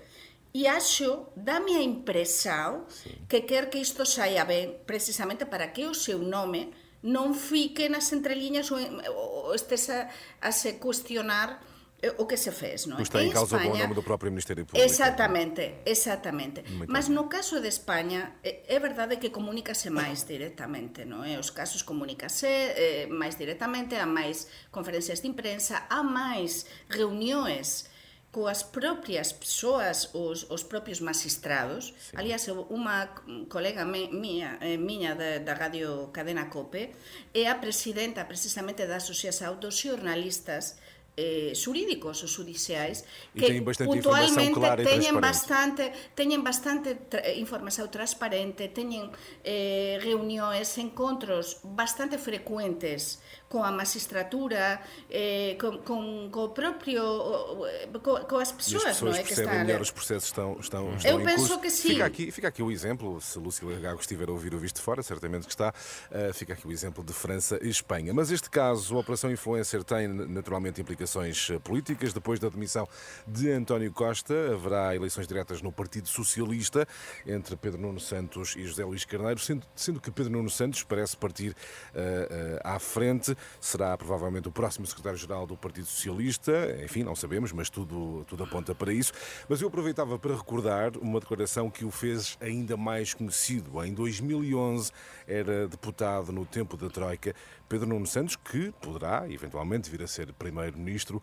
E 0.54 0.68
acho, 0.72 1.36
dame 1.36 1.76
a 1.76 1.84
impresión 1.84 2.88
sí. 2.88 3.12
que 3.28 3.46
quer 3.46 3.70
que 3.70 3.80
isto 3.80 4.06
saia 4.08 4.46
ben, 4.48 4.80
precisamente 4.88 5.46
para 5.46 5.76
que 5.76 5.84
o 5.84 5.94
seu 5.94 6.24
nome 6.24 6.72
non 7.04 7.36
fique 7.36 7.92
nas 7.92 8.16
entreliñas 8.16 8.72
ou, 8.72 8.80
ou 8.80 9.52
estes 9.52 9.92
a, 9.92 10.08
a 10.40 10.50
se 10.56 10.80
cuestionar 10.80 11.60
eh, 12.00 12.16
o 12.16 12.24
que 12.24 12.40
se 12.40 12.56
fez, 12.56 12.88
non 12.88 12.96
é? 12.96 13.04
Está 13.04 13.20
en, 13.20 13.30
en 13.30 13.36
causa 13.36 13.60
España, 13.60 13.84
o 13.84 13.84
nome 13.84 14.00
do 14.00 14.06
propio 14.08 14.32
Ministerio 14.32 14.64
Público. 14.64 14.80
Exactamente, 14.80 15.84
exactamente. 15.84 16.64
Muito 16.72 16.88
Mas 16.88 17.12
no 17.12 17.28
caso 17.28 17.60
de 17.60 17.68
España, 17.68 18.40
é, 18.40 18.64
é 18.64 18.80
verdade 18.80 19.20
que 19.20 19.36
comunícase 19.36 19.92
máis 19.92 20.24
directamente, 20.24 21.04
non 21.04 21.28
é? 21.28 21.36
Os 21.36 21.52
casos 21.52 21.84
comunícase 21.84 22.48
eh, 22.48 23.12
máis 23.12 23.36
directamente, 23.36 24.00
há 24.00 24.08
máis 24.08 24.48
conferencias 24.72 25.20
de 25.20 25.28
imprensa, 25.28 25.84
há 25.92 26.00
máis 26.00 26.64
reunións 26.88 27.92
coas 28.36 28.68
propias 28.68 29.32
persoas, 29.32 30.12
os, 30.12 30.44
os 30.52 30.68
propios 30.68 31.00
magistrados. 31.00 31.96
Sí. 31.96 32.20
Aliás, 32.20 32.44
unha 32.52 33.16
colega 33.48 33.88
me, 33.88 34.12
mía, 34.12 34.60
eh, 34.60 34.76
miña 34.76 35.16
da, 35.16 35.40
da 35.40 35.56
Radio 35.56 36.12
Cadena 36.12 36.52
Cope 36.52 36.92
é 37.32 37.48
a 37.48 37.56
presidenta 37.64 38.28
precisamente 38.28 38.84
da 38.84 39.00
Asociación 39.00 39.56
dos 39.64 39.80
Xornalistas 39.80 40.76
eh, 41.16 41.56
xurídicos 41.56 42.20
ou 42.24 42.30
judiciais 42.30 43.08
que 43.32 43.64
puntualmente 43.88 44.60
teñen 44.84 45.16
bastante 45.24 45.96
teñen 46.12 46.44
bastante 46.44 47.08
tra 47.08 47.24
eh, 47.24 47.40
información 47.40 47.88
transparente, 47.88 48.68
teñen 48.68 49.16
eh, 49.48 49.96
reunións, 50.04 50.76
encontros 50.76 51.64
bastante 51.64 52.20
frecuentes 52.20 53.24
coa 53.56 53.72
magistratura, 53.72 54.82
eh, 55.10 55.56
con, 55.58 55.80
con, 55.80 56.30
co 56.30 56.50
propio 56.50 57.64
co, 58.04 58.20
coas 58.28 58.52
persoas, 58.52 59.00
non 59.00 59.16
é 59.16 59.24
que 59.24 59.32
están 59.32 59.64
melhor 59.64 59.80
os 59.80 59.96
processos 59.96 60.28
estão 60.28 60.60
estão, 60.60 60.92
estão 60.92 61.16
Eu 61.16 61.24
penso 61.24 61.56
curso. 61.56 61.62
que 61.64 61.70
sim. 61.72 61.96
Fica 61.96 62.06
aqui, 62.06 62.32
fica 62.36 62.48
aqui 62.50 62.62
o 62.62 62.70
exemplo, 62.70 63.22
se 63.22 63.40
Lúcia 63.40 63.64
Gago 63.80 64.02
estiver 64.02 64.28
a 64.28 64.34
ouvir 64.34 64.54
o 64.54 64.60
visto 64.60 64.82
fora, 64.82 65.02
certamente 65.02 65.48
que 65.48 65.54
está, 65.56 65.70
uh, 65.72 66.34
fica 66.34 66.52
aqui 66.52 66.68
o 66.68 66.72
exemplo 66.72 67.02
de 67.02 67.14
França 67.14 67.58
e 67.62 67.70
Espanha. 67.70 68.14
Mas 68.14 68.30
este 68.30 68.50
caso, 68.50 68.98
a 68.98 69.00
Operação 69.00 69.32
Influencer 69.32 69.86
tem 69.86 70.10
naturalmente 70.10 70.82
implicações 70.82 71.50
eh, 71.50 71.58
políticas. 71.60 72.12
Depois 72.12 72.40
da 72.40 72.50
demissão 72.50 72.86
de 73.26 73.50
António 73.52 73.92
Costa, 73.94 74.34
haverá 74.52 74.94
eleições 74.94 75.28
diretas 75.28 75.62
no 75.62 75.72
Partido 75.72 76.10
Socialista 76.10 76.86
entre 77.26 77.56
Pedro 77.56 77.80
Nuno 77.80 78.02
Santos 78.02 78.56
e 78.58 78.66
José 78.66 78.84
Luís 78.84 79.06
Carneiro, 79.06 79.40
sendo, 79.40 79.66
sendo 79.76 80.02
que 80.02 80.12
Pedro 80.12 80.34
Nuno 80.34 80.50
Santos 80.50 80.84
parece 80.84 81.16
partir 81.16 81.52
uh, 81.52 81.54
uh, 81.54 82.60
à 82.66 82.80
frente 82.80 83.36
será 83.60 83.98
provavelmente 83.98 84.48
o 84.48 84.52
próximo 84.52 84.86
secretário-geral 84.86 85.46
do 85.46 85.56
Partido 85.58 85.86
Socialista. 85.86 86.52
Enfim, 86.84 87.04
não 87.04 87.16
sabemos, 87.16 87.52
mas 87.52 87.70
tudo, 87.70 88.26
tudo 88.28 88.44
aponta 88.44 88.76
para 88.76 88.94
isso. 88.94 89.14
Mas 89.48 89.62
eu 89.62 89.68
aproveitava 89.68 90.18
para 90.18 90.36
recordar 90.36 90.98
uma 90.98 91.20
declaração 91.20 91.70
que 91.70 91.86
o 91.86 91.92
fez 91.92 92.38
ainda 92.42 92.78
mais 92.78 93.14
conhecido. 93.14 93.84
Em 93.84 93.94
2011 93.94 94.92
era 95.28 95.68
deputado 95.68 96.32
no 96.32 96.46
tempo 96.46 96.78
da 96.78 96.90
Troika. 96.90 97.34
Pedro 97.68 97.88
Nuno 97.88 98.06
Santos, 98.06 98.36
que 98.36 98.72
poderá 98.82 99.26
eventualmente 99.30 99.90
vir 99.90 100.02
a 100.04 100.08
ser 100.08 100.32
primeiro-ministro, 100.34 101.22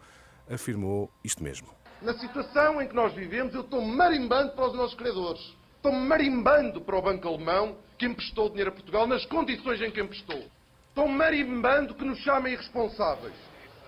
afirmou 0.50 1.11
isto 1.22 1.42
mesmo. 1.42 1.68
Na 2.00 2.18
situação 2.18 2.82
em 2.82 2.88
que 2.88 2.94
nós 2.94 3.14
vivemos, 3.14 3.54
eu 3.54 3.61
estou 3.61 3.80
marimbando 3.80 4.52
para 4.52 4.66
os 4.66 4.74
nossos 4.74 4.96
credores. 4.96 5.40
Estou 5.76 5.92
marimbando 5.92 6.80
para 6.80 6.96
o 6.96 7.02
Banco 7.02 7.28
Alemão 7.28 7.76
que 7.98 8.06
emprestou 8.06 8.48
dinheiro 8.48 8.70
a 8.70 8.72
Portugal 8.72 9.06
nas 9.06 9.24
condições 9.26 9.80
em 9.80 9.90
que 9.90 10.00
emprestou. 10.00 10.44
Estão 10.92 11.09
marimbando 11.09 11.94
que 11.94 12.05
nos 12.05 12.18
chamem 12.18 12.52
irresponsáveis. 12.52 13.33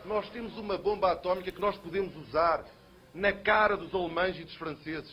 Nós 0.06 0.26
temos 0.30 0.56
uma 0.56 0.78
bomba 0.78 1.12
atómica 1.12 1.52
que 1.52 1.60
nós 1.60 1.76
podemos 1.76 2.16
usar 2.16 2.64
na 3.12 3.30
cara 3.30 3.76
dos 3.76 3.94
alemães 3.94 4.38
e 4.38 4.44
dos 4.44 4.54
franceses. 4.54 5.12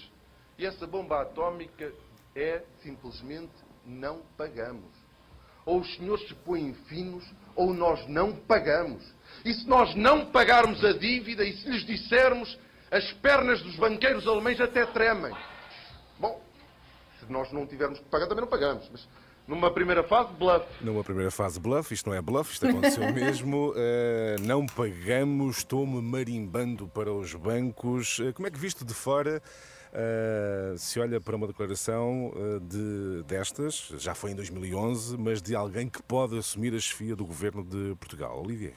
E 0.58 0.66
essa 0.66 0.88
bomba 0.88 1.22
atómica 1.22 1.92
é 2.34 2.64
simplesmente 2.82 3.52
não 3.86 4.22
pagamos. 4.38 4.90
Ou 5.66 5.82
os 5.82 5.96
senhores 5.98 6.26
se 6.30 6.34
põem 6.34 6.74
finos, 6.88 7.30
ou 7.58 7.74
nós 7.74 8.08
não 8.08 8.38
pagamos. 8.38 9.04
E 9.44 9.54
se 9.54 9.68
nós 9.68 9.94
não 9.94 10.28
pagarmos 10.28 10.86
a 10.86 10.94
dívida 10.94 11.44
e 11.44 11.58
se 11.58 11.70
lhes 11.70 11.86
dissermos, 11.86 12.58
as 12.90 13.12
pernas 13.16 13.62
dos 13.62 13.76
banqueiros 13.76 14.26
alemães 14.26 14.62
até 14.62 14.86
tremem. 14.86 15.36
Bom, 16.18 16.42
se 17.20 17.30
nós 17.30 17.52
não 17.52 17.68
tivermos 17.68 18.00
que 18.00 18.06
pagar, 18.06 18.28
também 18.28 18.46
não 18.46 18.50
pagamos. 18.50 18.88
Mas 18.90 19.06
numa 19.48 19.72
primeira 19.72 20.04
fase, 20.04 20.30
bluff. 20.34 20.66
Numa 20.82 21.04
primeira 21.04 21.32
fase, 21.32 21.60
bluff. 21.60 21.94
Isto 21.94 22.10
não 22.10 22.16
é 22.16 22.22
bluff, 22.22 22.54
isto 22.54 22.68
aconteceu 22.68 23.04
mesmo. 23.14 23.72
Uh, 23.72 24.42
não 24.42 24.66
pagamos, 24.66 25.58
estou-me 25.58 26.02
marimbando 26.02 26.88
para 26.88 27.12
os 27.12 27.34
bancos. 27.34 28.20
Uh, 28.20 28.34
como 28.34 28.48
é 28.48 28.52
que 28.52 28.60
visto 28.60 28.86
de 28.86 28.94
fora 28.94 29.42
uh, 29.92 30.78
se 30.78 31.00
olha 31.00 31.20
para 31.20 31.36
uma 31.36 31.48
declaração 31.48 32.32
de, 32.62 33.24
destas, 33.24 33.94
já 33.98 34.16
foi 34.16 34.32
em 34.32 34.36
2011, 34.36 35.18
mas 35.18 35.42
de 35.42 35.56
alguém 35.56 35.90
que 35.90 36.02
pode 36.02 36.38
assumir 36.38 36.74
a 36.74 36.80
chefia 36.80 37.16
do 37.16 37.26
governo 37.26 37.64
de 37.64 37.96
Portugal? 37.96 38.42
Olivier. 38.42 38.74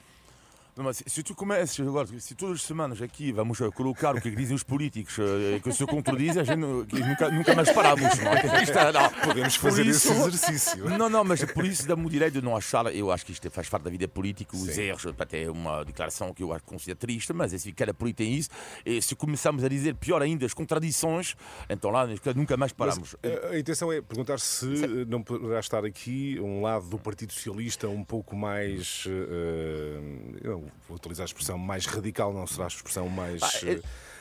Não, 0.75 0.83
mas 0.83 1.01
se 1.07 1.23
tu 1.23 1.33
começas 1.33 1.87
agora, 1.87 2.05
se 2.19 2.35
todas 2.35 2.57
as 2.57 2.63
semanas 2.63 3.01
aqui 3.01 3.31
vamos 3.31 3.59
colocar 3.73 4.13
o 4.13 4.19
que 4.19 4.29
dizem 4.31 4.53
os 4.53 4.63
políticos 4.63 5.17
e 5.17 5.61
que 5.61 5.71
se 5.71 5.85
contradizem, 5.85 6.41
a 6.41 6.43
gente 6.43 6.57
nunca, 6.57 7.31
nunca 7.31 7.55
mais 7.55 7.71
paramos. 7.71 8.01
Não, 8.01 8.33
é? 8.33 8.91
não. 8.91 9.09
Podemos 9.23 9.55
fazer 9.55 9.85
isso, 9.85 10.11
esse 10.11 10.27
exercício. 10.27 10.89
Não, 10.97 11.09
não, 11.09 11.23
mas 11.23 11.45
por 11.45 11.63
isso 11.63 11.87
dá-me 11.87 12.05
o 12.05 12.09
direito 12.09 12.33
de 12.33 12.41
não 12.41 12.57
achar, 12.57 12.93
eu 12.93 13.09
acho 13.09 13.25
que 13.25 13.31
isto 13.31 13.49
faz 13.49 13.69
parte 13.69 13.83
da 13.83 13.89
vida 13.89 14.05
política, 14.05 14.53
os 14.53 14.63
Sim. 14.63 14.81
erros, 14.81 15.05
até 15.17 15.49
uma 15.49 15.85
declaração 15.85 16.33
que 16.33 16.43
eu 16.43 16.51
acho 16.51 16.65
considero 16.65 16.99
triste, 16.99 17.31
mas 17.31 17.53
é 17.53 17.55
assim, 17.55 17.71
cada 17.71 17.93
político 17.93 18.17
tem 18.17 18.33
isso, 18.33 18.49
e 18.85 19.01
se 19.01 19.15
começarmos 19.15 19.63
a 19.63 19.69
dizer 19.69 19.95
pior 19.95 20.21
ainda 20.21 20.45
as 20.45 20.53
contradições, 20.53 21.35
então 21.69 21.89
lá 21.89 22.05
nunca 22.35 22.57
mais 22.57 22.73
paramos. 22.73 23.15
Mas, 23.23 23.45
a 23.45 23.57
intenção 23.57 23.93
é 23.93 24.01
perguntar 24.01 24.41
se 24.41 24.75
Sim. 24.75 25.05
não 25.07 25.23
poderá 25.23 25.61
estar 25.61 25.85
aqui 25.85 26.37
um 26.41 26.61
lado 26.61 26.89
do 26.89 26.99
Partido 26.99 27.31
Socialista 27.31 27.87
um 27.87 28.03
pouco 28.03 28.35
mais. 28.35 29.05
Uh, 29.05 30.64
vou 30.87 30.97
utilizar 30.97 31.23
a 31.23 31.25
expressão 31.25 31.57
mais 31.57 31.85
radical, 31.85 32.33
não 32.33 32.45
será 32.47 32.65
a 32.65 32.67
expressão 32.67 33.09
mais. 33.09 33.41
Ah, 33.41 33.59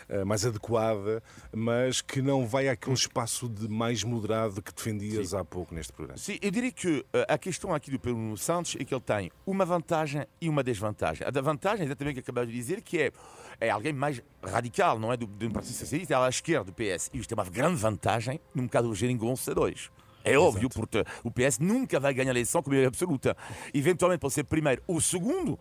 é... 0.09 0.25
mais 0.25 0.45
adequada, 0.45 1.23
mas 1.51 2.03
que 2.03 2.21
não 2.21 2.47
vai 2.47 2.69
àquele 2.69 2.95
espaço 2.95 3.49
de 3.49 3.67
mais 3.67 4.05
moderado 4.05 4.61
que 4.61 4.71
defendias 4.71 5.31
Sim. 5.31 5.37
há 5.39 5.43
pouco 5.43 5.75
neste 5.75 5.95
programa. 5.95 6.19
Sim, 6.19 6.39
eu 6.43 6.51
diria 6.51 6.71
que 6.71 7.07
eh, 7.11 7.27
a 7.27 7.39
questão 7.39 7.75
aqui 7.75 7.91
do 7.91 7.99
Pedro 7.99 8.37
Santos 8.37 8.77
é 8.79 8.85
que 8.85 8.93
ele 8.93 9.01
tem 9.01 9.33
uma 9.47 9.65
vantagem 9.65 10.27
e 10.39 10.49
uma 10.51 10.63
desvantagem. 10.63 11.27
A 11.27 11.41
vantagem 11.41 11.85
é 11.85 11.87
exatamente 11.87 12.13
o 12.13 12.15
que 12.17 12.21
acabou 12.21 12.45
de 12.45 12.53
dizer, 12.53 12.83
que 12.83 13.01
é, 13.01 13.13
é 13.59 13.71
alguém 13.71 13.95
mais 13.95 14.23
radical, 14.43 14.99
não 14.99 15.11
é? 15.11 15.17
Do, 15.17 15.27
do 15.27 15.51
Partido 15.51 15.75
Socialista, 15.75 16.13
é 16.13 16.17
à 16.19 16.29
esquerda 16.29 16.65
do 16.65 16.75
PS. 16.75 17.09
E 17.15 17.19
isto 17.19 17.33
é 17.33 17.35
uma 17.35 17.45
grande 17.45 17.77
vantagem 17.77 18.39
no 18.55 18.61
mercado 18.61 18.89
do 18.89 18.95
Geringonça 18.95 19.55
2. 19.55 19.91
É 20.25 20.39
óbvio, 20.39 20.69
Exato. 20.69 20.81
porque 20.81 21.05
o 21.23 21.31
PS 21.31 21.59
nunca 21.59 22.01
vai 22.01 22.15
ganhar 22.15 22.31
a 22.31 22.33
eleição 22.33 22.63
com 22.63 22.71
maioria 22.71 22.89
absoluta. 22.89 23.37
Eventualmente 23.73 24.21
pode 24.21 24.35
ser 24.35 24.45
primeiro 24.45 24.83
ou 24.87 25.01
segundo, 25.01 25.51
uh, 25.51 25.59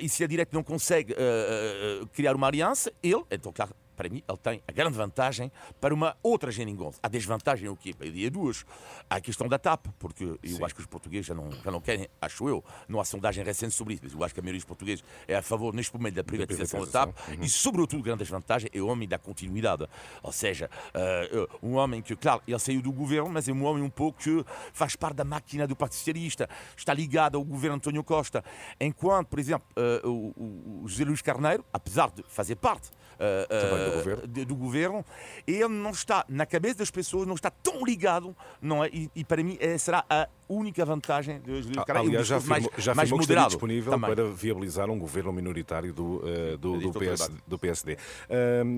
e 0.00 0.08
se 0.08 0.24
a 0.24 0.26
direita 0.26 0.56
não 0.56 0.62
consegue 0.62 1.12
uh, 1.12 2.02
uh, 2.02 2.06
criar 2.08 2.34
uma 2.34 2.46
aliança, 2.46 2.92
ele, 3.02 3.22
então, 3.30 3.52
claro, 3.52 3.74
para 3.98 4.08
mim, 4.08 4.22
ele 4.28 4.38
tem 4.38 4.62
a 4.66 4.70
grande 4.70 4.96
vantagem 4.96 5.50
para 5.80 5.92
uma 5.92 6.16
outra 6.22 6.52
geringonça. 6.52 7.00
A 7.02 7.08
desvantagem 7.08 7.66
é 7.66 7.70
o 7.70 7.76
quê? 7.76 7.96
Eu 7.98 8.06
diria 8.06 8.30
duas. 8.30 8.64
Há 9.10 9.16
a 9.16 9.20
questão 9.20 9.48
da 9.48 9.58
TAP, 9.58 9.86
porque 9.98 10.22
eu 10.22 10.38
Sim. 10.44 10.64
acho 10.64 10.72
que 10.72 10.80
os 10.80 10.86
portugueses 10.86 11.26
já 11.26 11.34
não, 11.34 11.50
já 11.50 11.70
não 11.72 11.80
querem, 11.80 12.08
acho 12.22 12.48
eu, 12.48 12.64
não 12.88 13.00
há 13.00 13.04
sondagem 13.04 13.42
recente 13.42 13.74
sobre 13.74 13.94
isso, 13.94 14.04
mas 14.04 14.14
eu 14.14 14.22
acho 14.22 14.32
que 14.32 14.38
a 14.38 14.42
maioria 14.42 14.60
dos 14.60 14.64
portugueses 14.64 15.04
é 15.26 15.34
a 15.34 15.42
favor, 15.42 15.74
neste 15.74 15.92
momento, 15.96 16.14
da 16.14 16.22
privatização 16.22 16.78
da, 16.80 16.86
da 16.86 16.92
TAP 16.92 17.28
uhum. 17.28 17.42
e, 17.42 17.48
sobretudo, 17.48 17.98
a 17.98 18.04
grande 18.04 18.18
desvantagem 18.20 18.70
é 18.72 18.80
o 18.80 18.86
homem 18.86 19.08
da 19.08 19.18
continuidade. 19.18 19.88
Ou 20.22 20.30
seja, 20.30 20.70
uh, 20.94 21.58
um 21.60 21.74
homem 21.74 22.00
que, 22.00 22.14
claro, 22.14 22.40
ele 22.46 22.58
saiu 22.60 22.80
do 22.80 22.92
governo, 22.92 23.28
mas 23.30 23.48
é 23.48 23.52
um 23.52 23.64
homem 23.64 23.82
um 23.82 23.90
pouco 23.90 24.20
que 24.22 24.44
faz 24.72 24.94
parte 24.94 25.16
da 25.16 25.24
máquina 25.24 25.66
do 25.66 25.74
Partido 25.74 25.98
Socialista, 25.98 26.48
está 26.76 26.94
ligado 26.94 27.36
ao 27.36 27.44
governo 27.44 27.74
António 27.76 28.04
Costa. 28.04 28.44
Enquanto, 28.80 29.26
por 29.26 29.40
exemplo, 29.40 29.66
uh, 29.76 30.08
o, 30.08 30.82
o 30.84 30.88
José 30.88 31.04
Luís 31.04 31.20
Carneiro, 31.20 31.64
apesar 31.72 32.12
de 32.12 32.22
fazer 32.28 32.54
parte 32.54 32.90
do 33.18 33.96
governo. 33.96 34.26
De, 34.26 34.44
do 34.44 34.54
governo. 34.54 35.04
Ele 35.46 35.68
não 35.68 35.90
está, 35.90 36.24
na 36.28 36.46
cabeça 36.46 36.76
das 36.78 36.90
pessoas, 36.90 37.26
não 37.26 37.34
está 37.34 37.50
tão 37.50 37.84
ligado, 37.84 38.34
não 38.60 38.84
é? 38.84 38.88
E, 38.92 39.10
e 39.14 39.24
para 39.24 39.42
mim 39.42 39.58
será 39.78 40.04
a 40.08 40.28
única 40.48 40.84
vantagem 40.84 41.40
de 41.40 41.50
Luís 41.50 41.66
Carvalho. 41.86 42.08
Aliás, 42.08 42.26
já 42.26 42.36
afirmou, 42.36 42.60
mais, 42.60 42.84
já 42.84 42.94
mais 42.94 43.10
moderado 43.10 43.48
disponível 43.48 43.92
também. 43.92 44.14
para 44.14 44.24
viabilizar 44.30 44.88
um 44.90 44.98
governo 44.98 45.32
minoritário 45.32 45.92
do, 45.92 46.16
uh, 46.16 46.56
do, 46.58 46.78
do, 46.78 46.92
PS, 46.92 47.30
do, 47.46 47.58
PSD. 47.58 47.96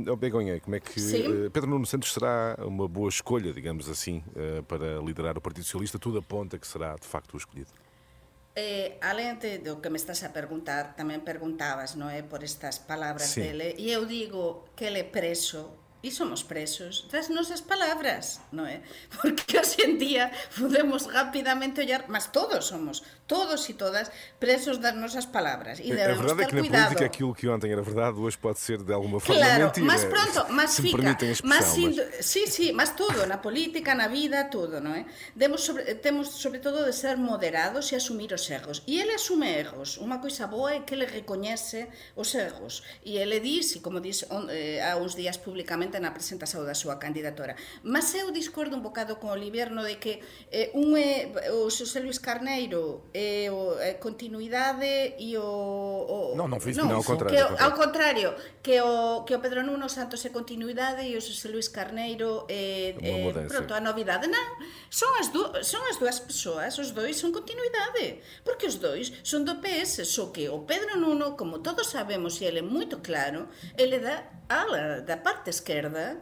Uh, 0.06 0.16
Begonha, 0.16 0.60
como 0.60 0.76
é 0.76 0.80
que 0.80 1.00
uh, 1.00 1.50
Pedro 1.50 1.70
Nuno 1.70 1.86
Santos 1.86 2.12
será 2.12 2.56
uma 2.60 2.88
boa 2.88 3.08
escolha, 3.08 3.52
digamos 3.52 3.88
assim, 3.88 4.22
uh, 4.28 4.62
para 4.64 5.00
liderar 5.00 5.38
o 5.38 5.40
Partido 5.40 5.64
Socialista? 5.64 5.98
Tudo 5.98 6.18
aponta 6.18 6.58
que 6.58 6.66
será, 6.66 6.96
de 6.96 7.06
facto, 7.06 7.34
o 7.34 7.36
escolhido. 7.36 7.70
Eh, 8.56 8.98
além 9.00 9.38
de, 9.38 9.58
do 9.58 9.80
que 9.80 9.90
me 9.90 9.96
estás 9.96 10.26
a 10.26 10.34
perguntar, 10.34 10.98
tamén 10.98 11.22
perguntabas, 11.22 11.94
non 11.94 12.10
é, 12.10 12.18
eh, 12.18 12.26
por 12.26 12.42
estas 12.42 12.82
palabras 12.82 13.38
sí. 13.38 13.46
dele, 13.46 13.78
e 13.78 13.94
eh, 13.94 13.96
eu 13.96 14.10
digo 14.10 14.66
que 14.74 14.90
ele 14.90 15.00
é 15.00 15.06
preso, 15.06 15.78
e 16.02 16.10
somos 16.10 16.42
presos 16.42 17.06
das 17.12 17.28
nosas 17.28 17.62
palabras, 17.62 18.40
non 18.50 18.66
é? 18.66 18.80
Eh, 18.80 18.82
porque 19.14 19.54
as 19.54 19.69
en 19.84 19.98
día 19.98 20.30
podemos 20.58 21.06
rapidamente 21.12 21.80
ollar, 21.80 22.04
mas 22.08 22.28
todos 22.32 22.66
somos, 22.66 23.02
todos 23.26 23.68
e 23.70 23.74
todas, 23.74 24.10
presos 24.38 24.78
das 24.80 24.94
nosas 24.94 25.26
palabras. 25.26 25.80
E 25.80 25.92
A 25.92 25.96
debemos 25.96 26.26
verdade 26.26 26.42
é 26.42 26.46
que 26.46 26.54
na 26.56 26.60
cuidado. 26.62 26.84
política 26.94 27.06
aquilo 27.06 27.32
que 27.34 27.46
ontem 27.48 27.72
era 27.72 27.82
verdade, 27.82 28.18
hoje 28.18 28.36
pode 28.38 28.58
ser 28.60 28.82
de 28.82 28.92
alguma 28.92 29.20
forma 29.20 29.40
Claro, 29.40 29.64
mentira. 29.70 29.86
mas 29.86 30.02
pronto, 30.04 30.40
mas 30.52 30.70
se 30.70 30.82
fica, 30.82 31.02
a 31.10 31.16
mas 31.44 31.64
expressão. 31.64 31.74
sin, 31.74 31.90
sí, 32.20 32.42
sí, 32.46 32.66
mas 32.72 32.94
todo, 32.96 33.26
na 33.26 33.38
política, 33.40 33.94
na 33.94 34.08
vida, 34.08 34.44
todo, 34.50 34.80
non 34.80 34.92
é? 34.98 35.06
Demos 35.34 35.62
sobre, 35.64 35.94
temos 36.02 36.28
sobre 36.36 36.58
todo 36.60 36.84
de 36.84 36.92
ser 36.92 37.16
moderados 37.16 37.92
e 37.92 37.96
asumir 37.96 38.34
os 38.34 38.44
erros. 38.50 38.82
E 38.86 39.00
ele 39.00 39.14
asume 39.14 39.46
erros. 39.48 39.96
Unha 40.02 40.18
coisa 40.18 40.46
boa 40.50 40.74
é 40.74 40.82
que 40.84 40.92
ele 40.98 41.06
recoñece 41.06 41.88
os 42.18 42.34
erros. 42.34 42.82
E 43.06 43.16
ele 43.22 43.38
diz, 43.40 43.76
e 43.76 43.80
como 43.80 44.02
diz 44.02 44.26
on, 44.28 44.50
eh, 44.50 44.82
há 44.82 44.98
uns 44.98 45.14
días 45.14 45.38
públicamente 45.38 45.96
na 46.02 46.10
presentación 46.12 46.66
da 46.66 46.74
súa 46.74 46.98
candidatura. 46.98 47.54
Mas 47.86 48.10
eu 48.18 48.28
discordo 48.34 48.74
un 48.74 48.82
bocado 48.82 49.16
con 49.22 49.30
Olivier 49.30 49.69
goberno 49.70 49.84
de 49.84 49.98
que 49.98 50.20
eh, 50.50 50.70
un 50.74 50.96
é, 50.98 51.30
o 51.54 51.70
Xosé 51.70 52.02
Luis 52.02 52.18
Carneiro 52.18 53.06
e 53.14 53.46
o 53.50 53.78
é 53.78 53.94
continuidade 54.02 55.14
e 55.18 55.38
o, 55.38 55.46
o 55.46 56.34
Non, 56.34 56.50
non 56.50 56.58
fixe, 56.58 56.82
non, 56.82 56.90
ao 56.90 57.06
contrario. 57.06 57.30
Que, 57.30 57.40
ao 57.62 57.72
contrario, 57.78 58.28
que 58.60 58.82
o 58.82 59.22
que 59.22 59.34
o 59.34 59.40
Pedro 59.40 59.62
Nuno 59.62 59.86
Santos 59.86 60.26
é 60.26 60.30
continuidade 60.34 61.06
e 61.06 61.14
o 61.14 61.22
Xosé 61.22 61.48
Luis 61.48 61.70
Carneiro 61.70 62.44
é 62.50 62.98
é 62.98 63.30
pronto, 63.46 63.72
a 63.72 63.80
novidade, 63.80 64.26
non? 64.26 64.58
Son 64.90 65.14
as 65.22 65.30
du, 65.30 65.46
son 65.62 65.82
as 65.86 65.96
dúas 66.02 66.18
persoas, 66.18 66.74
os 66.82 66.90
dois 66.90 67.14
son 67.14 67.30
continuidade, 67.30 68.18
porque 68.42 68.66
os 68.66 68.82
dois 68.82 69.14
son 69.22 69.46
do 69.46 69.62
PS, 69.62 70.02
só 70.04 70.34
que 70.34 70.50
o 70.50 70.66
Pedro 70.66 70.98
Nuno, 70.98 71.38
como 71.38 71.62
todos 71.62 71.86
sabemos, 71.86 72.42
e 72.42 72.50
ele 72.50 72.60
é 72.60 72.66
moito 72.66 72.98
claro, 72.98 73.46
ele 73.78 74.02
da 74.02 74.26
ala 74.50 75.00
da 75.06 75.16
parte 75.22 75.54
esquerda 75.54 76.18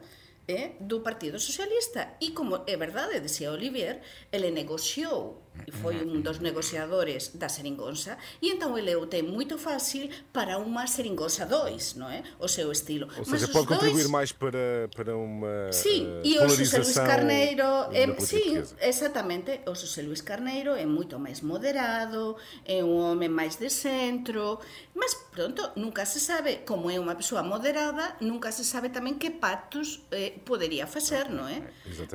eh, 0.48 0.72
do 0.80 1.00
Partido 1.00 1.38
Socialista. 1.38 2.16
E 2.20 2.32
como 2.32 2.64
é 2.66 2.76
verdade, 2.76 3.20
decía 3.20 3.52
Olivier, 3.52 4.00
ele 4.32 4.50
negociou 4.50 5.47
foi 5.82 5.98
un 6.02 6.22
dos 6.22 6.38
negociadores 6.40 7.34
da 7.38 7.48
Seringonsa 7.48 8.18
e 8.42 8.50
entón 8.54 8.74
ele 8.78 8.94
o 8.96 9.06
ten 9.10 9.26
moito 9.26 9.58
fácil 9.58 10.08
para 10.32 10.56
unha 10.58 10.86
Seringonsa 10.86 11.44
2, 11.46 11.98
non 12.00 12.08
é? 12.10 12.22
O 12.40 12.48
seu 12.48 12.70
estilo. 12.72 13.06
Ou 13.18 13.24
Mas 13.26 13.42
seja, 13.42 13.46
os 13.48 13.54
pode 13.54 13.68
contribuir 13.68 14.06
dois- 14.08 14.14
mais 14.14 14.30
para, 14.32 14.88
para 14.94 15.12
uma 15.16 15.70
Sí, 15.74 16.02
eh, 16.04 16.22
e 16.24 16.32
o 16.38 16.46
Luis 16.46 16.70
polarização 16.70 17.06
Carneiro 17.06 17.68
é, 17.92 18.04
sí, 18.20 18.58
exactamente, 18.80 19.60
o 19.66 19.74
Xosé 19.74 20.02
Luis 20.02 20.20
Carneiro 20.22 20.74
é 20.74 20.86
moito 20.86 21.18
máis 21.18 21.42
moderado, 21.42 22.36
é 22.64 22.82
un 22.82 22.98
home 22.98 23.28
máis 23.28 23.56
de 23.60 23.68
centro, 23.70 24.58
mas 24.94 25.14
pronto, 25.30 25.70
nunca 25.76 26.02
se 26.06 26.18
sabe, 26.18 26.64
como 26.66 26.90
é 26.90 26.98
unha 26.98 27.14
persoa 27.14 27.42
moderada, 27.42 28.16
nunca 28.24 28.50
se 28.50 28.64
sabe 28.64 28.90
tamén 28.90 29.16
que 29.20 29.30
pactos 29.30 30.02
eh, 30.10 30.34
podería 30.42 30.86
facer, 30.88 31.30
non 31.30 31.46
é? 31.46 31.62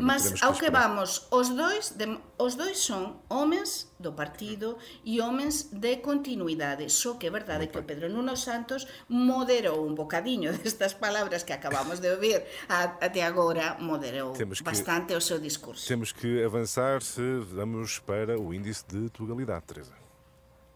Mas 0.03 0.41
ao 0.43 0.53
que 0.57 0.67
vamos, 0.73 1.27
os 1.31 1.53
dois, 1.53 1.95
de, 1.95 2.05
os 2.39 2.53
dois 2.59 2.77
son 2.79 3.21
homes 3.33 3.89
do 3.99 4.13
partido 4.13 4.77
e 5.03 5.19
homes 5.19 5.69
de 5.71 5.97
continuidade. 5.97 6.89
Só 6.89 7.15
que 7.17 7.27
é 7.27 7.31
verdade 7.31 7.67
que 7.67 7.77
o 7.79 7.83
Pedro 7.83 8.09
Nuno 8.09 8.35
Santos 8.37 8.85
moderou 9.09 9.85
un 9.89 9.95
bocadiño 9.95 10.53
destas 10.63 10.93
palabras 10.93 11.43
que 11.43 11.53
acabamos 11.53 11.99
de 11.99 12.09
ouvir 12.13 12.45
até 12.69 13.23
agora, 13.23 13.77
moderou 13.79 14.33
Temos 14.33 14.59
que- 14.59 14.65
bastante 14.65 15.15
o 15.15 15.21
seu 15.21 15.39
discurso. 15.39 15.87
Temos 15.87 16.11
que 16.11 16.43
avançar 16.43 17.01
se 17.01 17.21
vamos 17.51 17.99
para 17.99 18.39
o 18.39 18.53
índice 18.53 18.85
de 18.87 19.09
tugalidade, 19.09 19.65
Teresa. 19.65 19.93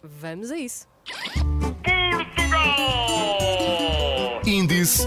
Vamos 0.03 0.51
a 0.51 0.57
isso. 0.57 0.87
Índice 4.45 5.05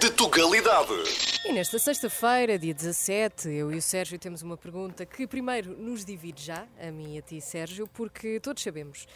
de 0.00 0.10
Tugalidade. 0.10 1.37
E 1.48 1.52
nesta 1.52 1.78
sexta-feira, 1.78 2.58
dia 2.58 2.74
17, 2.74 3.48
eu 3.48 3.72
e 3.72 3.78
o 3.78 3.80
Sérgio 3.80 4.18
temos 4.18 4.42
uma 4.42 4.54
pergunta 4.54 5.06
que 5.06 5.26
primeiro 5.26 5.74
nos 5.78 6.04
divide 6.04 6.44
já, 6.44 6.68
a 6.78 6.90
mim 6.90 7.14
e 7.14 7.18
a 7.18 7.22
ti, 7.22 7.40
Sérgio, 7.40 7.88
porque 7.88 8.38
todos 8.38 8.62
sabemos 8.62 9.06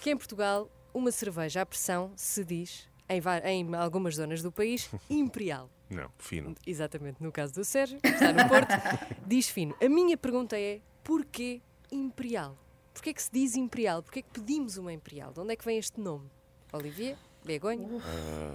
que 0.00 0.08
em 0.08 0.16
Portugal 0.16 0.70
uma 0.94 1.12
cerveja 1.12 1.60
à 1.60 1.66
pressão 1.66 2.10
se 2.16 2.46
diz, 2.46 2.88
em, 3.10 3.20
em 3.44 3.74
algumas 3.74 4.14
zonas 4.14 4.40
do 4.40 4.50
país, 4.50 4.88
imperial. 5.10 5.68
Não, 5.90 6.10
fino. 6.16 6.54
Exatamente, 6.66 7.22
no 7.22 7.30
caso 7.30 7.52
do 7.52 7.62
Sérgio, 7.62 8.00
que 8.00 8.08
está 8.08 8.32
no 8.32 8.48
Porto, 8.48 8.72
diz 9.28 9.50
fino. 9.50 9.76
A 9.78 9.86
minha 9.86 10.16
pergunta 10.16 10.58
é, 10.58 10.80
porquê 11.04 11.60
imperial? 11.90 12.56
Porquê 12.94 13.12
que 13.12 13.22
se 13.22 13.30
diz 13.30 13.54
imperial? 13.54 14.02
Porquê 14.02 14.22
que 14.22 14.30
pedimos 14.30 14.78
uma 14.78 14.94
imperial? 14.94 15.30
De 15.30 15.40
onde 15.40 15.52
é 15.52 15.56
que 15.56 15.64
vem 15.66 15.76
este 15.76 16.00
nome? 16.00 16.30
Olivier? 16.72 17.18
Begonha? 17.44 17.86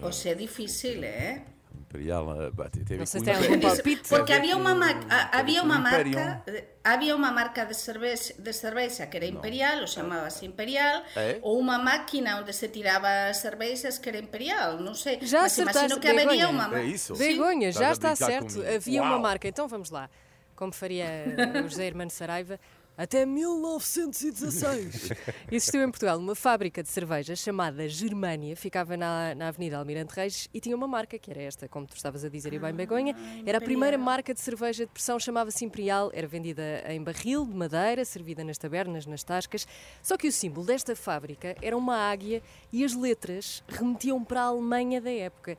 Ou 0.02 0.12
se 0.12 0.28
é 0.28 0.34
difícil, 0.34 1.04
é? 1.04 1.46
Imperial, 1.88 2.52
eh, 2.52 2.70
teve 2.84 2.98
Não 2.98 3.04
Império. 3.06 3.44
algum 3.44 3.60
palpite. 3.62 4.10
Porque 4.10 4.34
Teve 4.34 4.38
había 4.52 4.56
com- 4.56 4.62
unha 4.68 4.76
ma- 4.76 5.08
a- 5.10 5.40
había 5.40 5.62
teve 5.64 5.72
unha 5.72 5.80
com 5.80 5.88
Imperium. 5.88 6.20
marca 6.20 6.52
eh, 6.52 6.66
había 6.84 7.14
unha 7.16 7.32
marca 7.32 7.62
de 7.64 7.74
cervexa, 7.74 8.34
de 8.36 8.52
cervexa 8.52 9.08
que 9.08 9.16
era 9.16 9.26
imperial, 9.26 9.80
ou 9.80 9.88
chamábase 9.88 10.44
imperial, 10.44 11.00
É? 11.16 11.40
ou 11.42 11.56
unha 11.64 11.80
máquina 11.80 12.44
onde 12.44 12.52
se 12.52 12.68
tiraba 12.68 13.32
as 13.32 13.40
cervexas 13.40 14.00
que 14.04 14.12
era 14.12 14.20
imperial, 14.20 14.84
non 14.84 15.00
sei. 15.00 15.24
Já 15.24 15.48
mas 15.48 15.56
imagino 15.56 15.96
acertaste, 15.96 16.00
que 16.04 16.08
habería 16.12 16.44
Begonha. 16.44 16.52
unha 16.52 16.68
É 16.68 16.72
marca. 16.76 16.84
isso? 16.92 17.12
Begonha, 17.16 17.70
já 17.72 17.90
está 17.96 18.12
certo. 18.20 18.52
comigo. 18.60 18.68
Havia 18.68 19.00
uma 19.02 19.16
Uau. 19.16 19.24
marca. 19.24 19.48
Então 19.48 19.66
vamos 19.72 19.88
lá. 19.90 20.12
Como 20.60 20.74
faria 20.76 21.08
o 21.56 21.70
José 21.72 21.88
Hermano 21.88 22.12
Saraiva, 22.12 22.60
até 22.98 23.26
1916 23.26 25.12
existiu 25.52 25.84
em 25.84 25.92
Portugal 25.92 26.18
uma 26.18 26.34
fábrica 26.34 26.82
de 26.82 26.90
cerveja 26.90 27.36
chamada 27.36 27.88
Germânia, 27.88 28.56
ficava 28.56 28.98
na, 28.98 29.36
na 29.36 29.50
Avenida 29.50 29.78
Almirante 29.78 30.16
Reis 30.16 30.50
e 30.52 30.60
tinha 30.60 30.76
uma 30.76 30.88
marca 30.88 31.20
que 31.20 31.30
era 31.30 31.42
esta, 31.42 31.68
como 31.68 31.86
tu 31.86 31.96
estavas 31.96 32.26
a 32.26 32.30
dizer, 32.30 32.54
e 32.54 32.60
bem 32.60 32.74
Begonha. 32.74 33.16
Era 33.46 33.60
a 33.60 33.62
primeira 33.62 33.98
marca 33.98 34.34
de 34.34 34.40
cerveja 34.40 34.86
de 34.86 34.92
pressão, 34.92 35.20
chamava-se 35.20 35.64
Imperial, 35.64 36.10
era 36.14 36.28
vendida 36.28 36.84
em 36.88 37.04
barril 37.04 37.46
de 37.46 37.54
madeira, 37.54 38.04
servida 38.04 38.44
nas 38.44 38.58
tabernas, 38.58 39.06
nas 39.06 39.24
tascas. 39.24 39.68
Só 40.02 40.18
que 40.18 40.28
o 40.28 40.32
símbolo 40.32 40.66
desta 40.66 40.96
fábrica 40.96 41.56
era 41.62 41.78
uma 41.78 41.96
águia 41.96 42.42
e 42.74 42.84
as 42.84 42.96
letras 42.96 43.64
remetiam 43.68 44.24
para 44.24 44.42
a 44.42 44.46
Alemanha 44.46 45.00
da 45.00 45.12
época. 45.12 45.56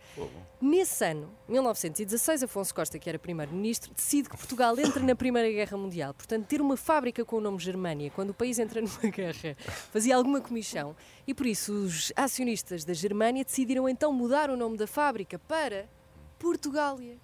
Nesse 0.60 1.04
ano, 1.04 1.30
1916, 1.48 2.42
Afonso 2.42 2.74
Costa, 2.74 2.98
que 2.98 3.08
era 3.08 3.16
primeiro-ministro, 3.16 3.94
decide 3.94 4.28
que 4.28 4.36
Portugal 4.36 4.76
entra 4.76 5.00
na 5.00 5.14
Primeira 5.14 5.48
Guerra 5.48 5.76
Mundial. 5.76 6.12
Portanto, 6.12 6.46
ter 6.46 6.60
uma 6.60 6.76
fábrica 6.76 7.24
com 7.24 7.36
o 7.36 7.40
nome 7.40 7.60
Germânia, 7.60 8.10
quando 8.10 8.30
o 8.30 8.34
país 8.34 8.58
entra 8.58 8.80
numa 8.80 8.98
guerra, 9.08 9.56
fazia 9.92 10.16
alguma 10.16 10.40
comissão. 10.40 10.96
E 11.28 11.32
por 11.32 11.46
isso 11.46 11.72
os 11.72 12.12
acionistas 12.16 12.84
da 12.84 12.92
Germânia 12.92 13.44
decidiram 13.44 13.88
então 13.88 14.12
mudar 14.12 14.50
o 14.50 14.56
nome 14.56 14.76
da 14.76 14.88
fábrica 14.88 15.38
para 15.38 15.88
Portugália. 16.40 17.18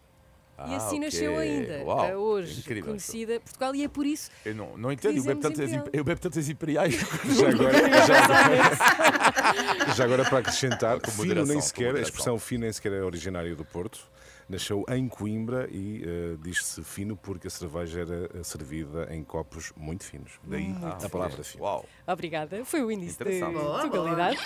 E 0.57 0.61
Ah, 0.75 0.77
assim 0.77 0.97
ok. 0.97 1.01
nasceu 1.01 1.39
ainda, 1.39 1.83
Uau, 1.85 2.13
hoje 2.17 2.61
incrível, 2.61 2.85
conhecida 2.87 3.41
Portugal. 3.41 3.75
E 3.75 3.85
é 3.85 3.89
por 3.89 4.07
isso 4.07 4.31
Eu 4.45 4.55
não, 4.55 4.77
não 4.77 4.93
entendo, 4.93 5.17
eu 5.17 5.25
bebo, 5.25 5.41
tantas, 5.41 5.73
imperial. 5.73 5.89
eu 5.93 6.05
bebo 6.05 6.21
tantas 6.21 6.49
imperiais. 6.49 6.95
Já 7.35 7.49
agora, 7.49 8.07
já, 8.07 9.95
já 9.95 10.05
agora 10.05 10.25
para 10.25 10.39
acrescentar, 10.39 11.01
Com 11.01 11.11
fino 11.11 11.45
nem 11.45 11.57
com 11.57 11.61
sequer, 11.63 11.97
a 11.97 12.01
expressão 12.01 12.39
fino 12.39 12.63
nem 12.65 12.73
sequer 12.73 12.93
é 12.93 13.03
originária 13.03 13.55
do 13.55 13.65
Porto. 13.65 13.99
Nasceu 14.47 14.85
em 14.91 15.09
Coimbra 15.09 15.67
e 15.73 16.03
eh, 16.07 16.37
diz-se 16.43 16.85
fino 16.85 17.17
porque 17.17 17.47
a 17.47 17.51
cerveja 17.51 18.01
era 18.03 18.31
eh, 18.35 18.43
servida 18.43 19.09
em 19.11 19.25
copos 19.25 19.73
muito 19.75 20.05
finos. 20.05 20.33
Daí 20.45 20.75
a 21.03 21.09
palavra 21.09 21.43
fino. 21.43 21.65
Uau. 21.65 21.87
Obrigada. 22.07 22.63
Foi 22.65 22.83
o 22.85 22.93
índice 22.93 23.17
de 23.25 23.41
Portugalidade. 23.41 24.37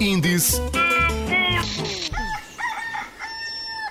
Índice 0.00 0.60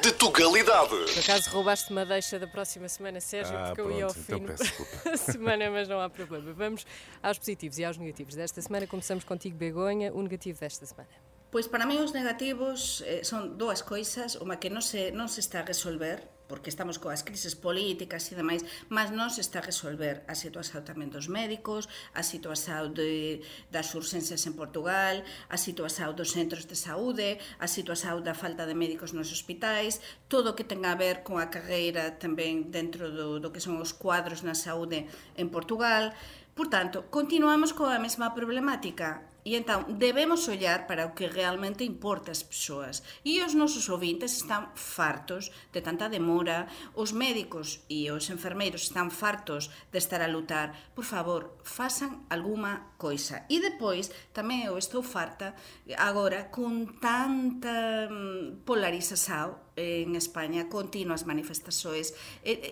de 0.04 0.12
Tugalidade. 0.12 0.90
Por 0.90 1.20
acaso 1.20 1.50
roubaste 1.52 1.90
uma 1.90 2.06
deixa 2.06 2.38
da 2.38 2.46
próxima 2.46 2.90
semana, 2.90 3.22
Sérgio, 3.22 3.56
Ah, 3.58 3.68
porque 3.68 3.82
eu 3.82 3.90
ia 3.92 4.06
ao 4.06 4.14
pronto, 4.14 4.44
então 4.52 4.56
desculpa. 4.60 5.10
a 5.12 5.18
semana, 5.18 5.72
mas 5.72 5.88
não 5.88 6.02
há 6.02 6.10
problema. 6.10 6.52
Vamos 6.52 6.86
aos 7.22 7.38
positivos 7.40 7.78
e 7.80 7.86
aos 7.86 7.98
negativos 7.98 8.36
desta 8.36 8.62
semana. 8.62 8.86
Começamos 8.86 9.24
contigo, 9.24 9.56
Begonha, 9.56 10.12
o 10.14 10.22
negativo 10.22 10.60
desta 10.60 10.86
semana. 10.86 11.08
Pois 11.50 11.68
para 11.68 11.86
mí 11.86 11.98
os 12.00 12.12
negativos 12.12 13.02
eh, 13.06 13.24
son 13.24 13.56
dúas 13.58 13.80
coisas, 13.82 14.36
unha 14.42 14.58
que 14.60 14.68
non 14.74 14.82
se, 14.84 15.14
non 15.16 15.30
se 15.32 15.40
está 15.40 15.62
a 15.62 15.66
resolver, 15.66 16.20
porque 16.54 16.70
estamos 16.70 17.02
coas 17.02 17.26
crises 17.26 17.58
políticas 17.58 18.30
e 18.30 18.38
demais, 18.38 18.62
mas 18.86 19.10
non 19.10 19.34
se 19.34 19.42
está 19.42 19.58
a 19.58 19.66
resolver 19.66 20.22
a 20.30 20.38
situación 20.38 20.86
dos 21.10 21.26
médicos, 21.26 21.90
a 22.14 22.22
situación 22.22 22.94
de, 22.94 23.42
das 23.74 23.90
urxencias 23.98 24.46
en 24.46 24.54
Portugal, 24.54 25.26
a 25.50 25.58
situación 25.58 26.14
dos 26.14 26.38
centros 26.38 26.70
de 26.70 26.78
saúde, 26.78 27.42
a 27.58 27.66
situación 27.66 28.22
da 28.22 28.38
falta 28.38 28.70
de 28.70 28.78
médicos 28.78 29.18
nos 29.18 29.34
hospitais, 29.34 29.98
todo 30.30 30.54
o 30.54 30.56
que 30.56 30.62
ten 30.62 30.86
a 30.86 30.94
ver 30.94 31.26
con 31.26 31.42
a 31.42 31.50
carreira 31.50 32.22
tamén 32.22 32.70
dentro 32.70 33.10
do, 33.10 33.42
do 33.42 33.50
que 33.50 33.58
son 33.58 33.82
os 33.82 33.90
cuadros 33.90 34.46
na 34.46 34.54
saúde 34.54 35.10
en 35.34 35.50
Portugal. 35.50 36.14
Por 36.54 36.70
tanto, 36.70 37.10
continuamos 37.10 37.74
coa 37.74 37.98
mesma 37.98 38.38
problemática 38.38 39.33
E 39.44 39.60
entón, 39.60 40.00
debemos 40.00 40.48
ollar 40.48 40.88
para 40.88 41.04
o 41.04 41.12
que 41.12 41.28
realmente 41.28 41.84
importa 41.84 42.32
ás 42.32 42.48
persoas. 42.48 43.04
E 43.28 43.44
os 43.44 43.52
nosos 43.52 43.92
ouvintes 43.92 44.40
están 44.40 44.72
fartos 44.74 45.52
de 45.76 45.84
tanta 45.84 46.08
demora, 46.08 46.72
os 46.96 47.12
médicos 47.12 47.84
e 47.92 48.08
os 48.08 48.32
enfermeiros 48.32 48.88
están 48.88 49.12
fartos 49.12 49.68
de 49.92 50.00
estar 50.00 50.24
a 50.24 50.32
lutar. 50.32 50.96
Por 50.96 51.04
favor, 51.04 51.60
façan 51.68 52.24
alguma 52.32 52.96
coisa. 52.96 53.44
E 53.52 53.60
depois, 53.60 54.08
tamén 54.32 54.64
eu 54.64 54.80
estou 54.80 55.04
farta 55.04 55.60
agora 56.00 56.48
con 56.48 56.96
tanta 57.04 58.08
mm, 58.08 58.64
polarización 58.64 59.60
en 59.76 60.16
España, 60.16 60.70
continuas 60.70 61.26
manifestações. 61.26 62.14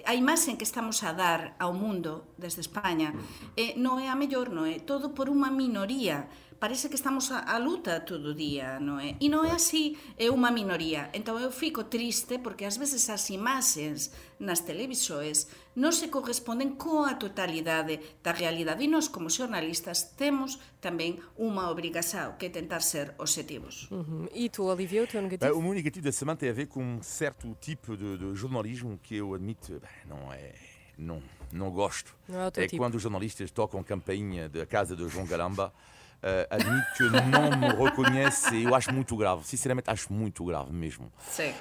A 0.06 0.14
imaxe 0.14 0.56
que 0.56 0.64
estamos 0.64 1.04
a 1.04 1.12
dar 1.12 1.58
ao 1.60 1.74
mundo 1.74 2.32
desde 2.38 2.62
España 2.62 3.12
eh, 3.58 3.74
non 3.76 3.98
é 3.98 4.08
a 4.08 4.16
mellor, 4.16 4.54
non 4.54 4.70
é? 4.70 4.80
Todo 4.80 5.12
por 5.18 5.28
unha 5.28 5.50
minoría 5.50 6.30
parece 6.62 6.90
que 6.90 6.96
estamos 6.96 7.32
a, 7.32 7.40
a 7.40 7.58
luta 7.58 8.06
todo 8.06 8.30
o 8.30 8.36
día, 8.38 8.78
non 8.78 9.02
é? 9.02 9.18
E 9.18 9.34
non 9.34 9.50
é 9.50 9.58
así, 9.58 9.98
é 10.14 10.30
unha 10.30 10.54
minoría. 10.54 11.10
Entón 11.10 11.42
eu 11.42 11.50
fico 11.50 11.90
triste 11.90 12.38
porque 12.38 12.70
ás 12.70 12.78
veces 12.78 13.10
as 13.10 13.34
imaxes 13.34 14.14
nas 14.38 14.62
televisores 14.62 15.50
non 15.74 15.90
se 15.90 16.14
corresponden 16.14 16.78
coa 16.78 17.18
totalidade 17.18 17.98
da 18.22 18.30
realidade. 18.30 18.86
E 18.86 18.88
nós, 18.88 19.10
como 19.10 19.34
xornalistas, 19.34 20.14
temos 20.14 20.62
tamén 20.78 21.18
unha 21.34 21.66
obrigação 21.66 22.38
que 22.38 22.46
é 22.46 22.54
tentar 22.54 22.86
ser 22.86 23.18
objetivos. 23.18 23.90
Uhum. 23.90 24.30
E 24.30 24.46
tu, 24.54 24.70
Olivia, 24.70 25.02
o 25.02 25.10
teu 25.10 25.18
negativo? 25.18 25.50
Bah, 25.50 25.58
o 25.58 25.66
meu 25.66 25.74
negativo 25.74 26.06
da 26.06 26.14
semana 26.14 26.38
tem 26.38 26.54
a 26.54 26.54
ver 26.54 26.70
com 26.70 26.86
um 26.86 27.02
certo 27.02 27.50
tipo 27.58 27.98
de, 27.98 28.22
de 28.22 28.38
jornalismo 28.38 29.02
que 29.02 29.18
eu 29.18 29.34
admito, 29.34 29.82
bah, 29.82 29.90
não 30.06 30.30
é. 30.30 30.54
Não, 30.94 31.18
não 31.50 31.74
gosto. 31.74 32.14
Não 32.30 32.46
é 32.46 32.48
é 32.54 32.68
tipo. 32.70 32.78
quando 32.78 32.94
os 32.94 33.02
jornalistas 33.02 33.50
tocam 33.50 33.82
campainha 33.82 34.46
da 34.46 34.70
casa 34.70 34.94
de 34.96 35.10
João 35.10 35.26
Galamba. 35.26 35.74
Uh, 36.22 36.46
admito 36.52 36.88
que 36.96 37.04
não 37.10 37.58
me 37.58 37.84
reconhece 37.84 38.56
e 38.56 38.64
eu 38.66 38.76
acho 38.76 38.94
muito 38.94 39.16
grave, 39.18 39.44
sinceramente 39.44 39.90
acho 39.90 40.14
muito 40.14 40.44
grave 40.46 40.72
mesmo. 40.72 41.12
Sim. 41.28 41.52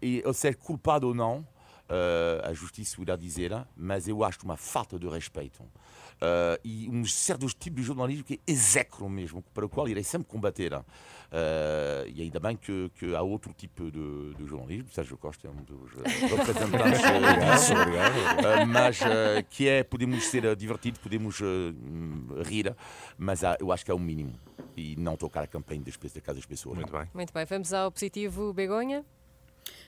E 0.00 0.22
ser 0.32 0.54
culpado 0.56 1.08
ou 1.08 1.14
não, 1.14 1.46
a 2.44 2.52
justiça 2.52 3.00
irá 3.00 3.16
dizer, 3.16 3.52
mas 3.76 4.06
eu 4.06 4.22
acho 4.22 4.38
uma 4.44 4.56
falta 4.56 4.98
de 4.98 5.08
respeito. 5.08 5.64
E 6.64 6.88
um 6.88 7.04
certos 7.04 7.52
tipos 7.52 7.80
de 7.80 7.86
jornalismo 7.86 8.22
que 8.22 8.40
execram 8.46 9.08
mesmo, 9.08 9.42
para 9.52 9.66
o 9.66 9.68
qual 9.68 9.88
irei 9.88 10.04
sempre 10.04 10.28
combater. 10.28 10.72
Uh, 11.26 12.08
e 12.14 12.22
ainda 12.22 12.38
bem 12.38 12.56
que, 12.56 12.90
que 12.94 13.14
há 13.14 13.22
outro 13.22 13.52
tipo 13.52 13.90
de, 13.90 14.34
de 14.34 14.46
jornalismo, 14.46 14.88
Sérgio 14.90 15.18
Costa 15.18 15.48
é 15.48 15.50
um 15.50 15.62
dos 15.64 15.92
uh, 15.94 16.36
representantes 16.36 17.00
disso, 17.58 17.72
uh, 17.74 18.66
mas 18.66 19.00
uh, 19.00 19.44
que 19.50 19.68
é, 19.68 19.82
podemos 19.82 20.24
ser 20.24 20.54
divertidos, 20.54 21.00
podemos 21.00 21.40
uh, 21.40 22.42
rir, 22.44 22.74
mas 23.18 23.42
há, 23.42 23.56
eu 23.60 23.72
acho 23.72 23.84
que 23.84 23.90
é 23.90 23.94
o 23.94 23.98
mínimo. 23.98 24.34
E 24.76 24.94
não 24.96 25.16
tocar 25.16 25.42
a 25.42 25.46
campanha 25.46 25.80
das, 25.80 25.96
da 25.96 26.20
casa 26.20 26.38
das 26.38 26.46
pessoas. 26.46 26.76
Muito 26.76 26.92
bem. 26.92 27.08
Muito 27.14 27.32
bem, 27.32 27.44
vamos 27.46 27.72
ao 27.72 27.90
positivo 27.90 28.52
Begonha. 28.52 29.04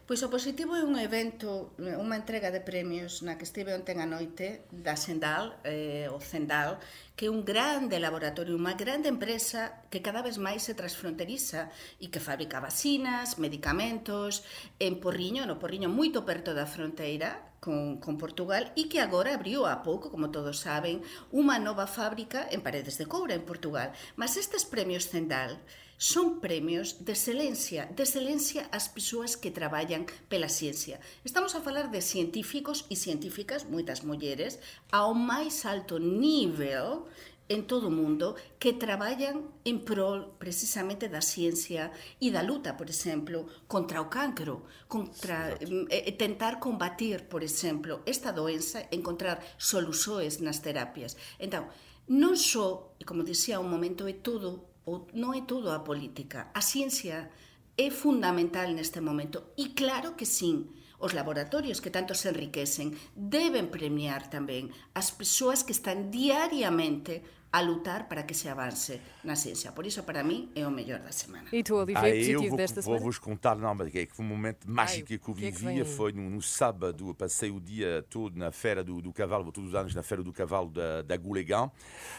Pois 0.09 0.24
o 0.24 0.32
positivo 0.32 0.72
é 0.72 0.80
un 0.80 0.96
evento, 0.96 1.76
unha 1.76 2.16
entrega 2.16 2.48
de 2.48 2.64
premios 2.64 3.20
na 3.20 3.36
que 3.36 3.44
estive 3.44 3.76
ontem 3.76 4.00
a 4.00 4.09
noite 4.09 4.64
da 4.72 4.96
Sendal, 4.96 5.61
eh, 5.68 6.09
o 6.09 6.16
Zendal, 6.16 6.80
que 7.12 7.28
é 7.28 7.30
un 7.36 7.44
grande 7.44 8.00
laboratorio, 8.00 8.56
unha 8.56 8.72
grande 8.72 9.12
empresa 9.12 9.84
que 9.92 10.00
cada 10.00 10.24
vez 10.24 10.40
máis 10.40 10.64
se 10.64 10.72
transfronteriza 10.72 11.68
e 12.00 12.09
que 12.09 12.24
fabrica 12.24 12.56
vacinas, 12.56 13.36
medicamentos, 13.36 14.48
en 14.80 14.96
Porriño, 14.96 15.44
no 15.44 15.61
Porriño 15.61 15.92
moito 15.92 16.24
perto 16.24 16.56
da 16.56 16.64
fronteira, 16.64 17.47
con, 17.61 17.98
con 17.98 18.18
Portugal 18.18 18.70
e 18.78 18.86
que 18.86 19.02
agora 19.02 19.34
abriu 19.34 19.66
a 19.66 19.82
pouco, 19.82 20.11
como 20.11 20.30
todos 20.30 20.62
saben, 20.62 21.02
unha 21.34 21.59
nova 21.59 21.90
fábrica 21.90 22.46
en 22.54 22.62
Paredes 22.62 22.96
de 22.96 23.06
Coura, 23.06 23.34
en 23.34 23.44
Portugal. 23.46 23.90
Mas 24.14 24.38
estes 24.38 24.62
premios 24.62 25.11
Zendal 25.11 25.59
son 25.98 26.38
premios 26.38 27.04
de 27.04 27.11
excelencia, 27.11 27.90
de 27.90 28.06
excelencia 28.06 28.70
ás 28.70 28.86
persoas 28.86 29.34
que 29.34 29.50
traballan 29.50 30.06
pela 30.30 30.46
ciencia. 30.46 31.02
Estamos 31.26 31.59
a 31.59 31.61
falar 31.61 31.90
de 31.90 31.98
científicos 31.98 32.86
e 32.86 32.94
científicas, 32.94 33.66
moitas 33.66 34.06
mulleres, 34.06 34.62
ao 34.94 35.11
máis 35.11 35.66
alto 35.66 35.98
nivel 35.98 37.11
en 37.49 37.66
todo 37.66 37.88
o 37.88 37.94
mundo 37.94 38.36
que 38.59 38.76
traballan 38.76 39.49
en 39.64 39.84
prol 39.84 40.36
precisamente 40.36 41.09
da 41.09 41.24
ciencia 41.24 41.90
e 42.20 42.28
da 42.28 42.44
luta, 42.44 42.76
por 42.76 42.92
exemplo, 42.92 43.49
contra 43.66 44.05
o 44.05 44.12
cancro, 44.12 44.68
contra 44.86 45.57
eh, 45.61 46.12
tentar 46.12 46.61
combatir, 46.61 47.24
por 47.26 47.40
exemplo, 47.42 48.05
esta 48.05 48.32
doença, 48.32 48.84
encontrar 48.92 49.40
soluções 49.57 50.40
nas 50.44 50.61
terapias. 50.61 51.16
Então, 51.40 51.66
non 52.09 52.36
só, 52.36 52.96
como 53.05 53.24
dicía 53.24 53.61
un 53.61 53.68
momento, 53.68 54.09
é 54.09 54.16
todo 54.16 54.68
ou 54.88 55.09
non 55.12 55.36
é 55.36 55.44
todo 55.44 55.68
a 55.72 55.84
política. 55.84 56.49
A 56.57 56.64
ciencia 56.64 57.28
é 57.76 57.88
fundamental 57.92 58.72
neste 58.72 59.01
momento 59.01 59.53
e 59.57 59.76
claro 59.76 60.16
que 60.16 60.24
sim, 60.24 60.68
os 60.99 61.14
laboratorios 61.14 61.80
que 61.80 61.90
tanto 61.90 62.14
se 62.14 62.28
enriquecen 62.28 62.94
deben 63.14 63.70
premiar 63.70 64.26
tamén 64.30 64.70
as 64.99 65.14
persoas 65.14 65.62
que 65.62 65.72
están 65.74 66.11
diariamente 66.11 67.22
a 67.51 67.62
lutar 67.64 68.09
para 68.12 68.28
que 68.28 68.34
se 68.36 68.44
avance 68.53 69.01
na 69.24 69.32
ciencia. 69.32 69.72
Por 69.72 69.86
iso, 69.88 70.03
para 70.05 70.20
mim, 70.22 70.53
é 70.53 70.66
o 70.66 70.70
mellor 70.70 71.01
da 71.01 71.09
semana. 71.12 71.49
E 71.49 71.64
tu, 71.64 71.76
Olivia, 71.80 71.96
Ah, 71.96 72.03
positivo 72.12 72.44
eu 72.44 72.49
vou, 72.51 72.59
desta 72.61 72.82
vou 72.82 72.92
semana? 72.92 73.05
vos 73.07 73.18
contar, 73.18 73.57
não, 73.57 73.74
mas 73.74 73.88
é 73.94 74.05
que 74.05 74.12
foi 74.12 74.22
um 74.22 74.28
momento 74.28 74.68
mágico 74.68 75.09
Ai, 75.11 75.16
que 75.16 75.30
eu 75.30 75.34
que 75.34 75.46
é 75.46 75.51
que 75.51 75.57
vivi. 75.57 75.64
vem 75.64 75.80
aí? 75.80 75.84
foi 75.88 76.12
no, 76.12 76.28
no 76.28 76.42
sábado, 76.42 77.14
passei 77.16 77.49
o 77.51 77.59
dia 77.59 78.05
todo 78.11 78.36
na 78.36 78.53
Feira 78.53 78.84
do, 78.84 79.01
do 79.01 79.11
Cavalo, 79.14 79.44
vou 79.44 79.53
todos 79.53 79.70
os 79.70 79.74
anos 79.74 79.94
na 79.94 80.03
Feira 80.03 80.22
do 80.22 80.30
Cavalo 80.30 80.68
da, 80.68 81.01
da 81.01 81.16
Goulegão, 81.16 81.72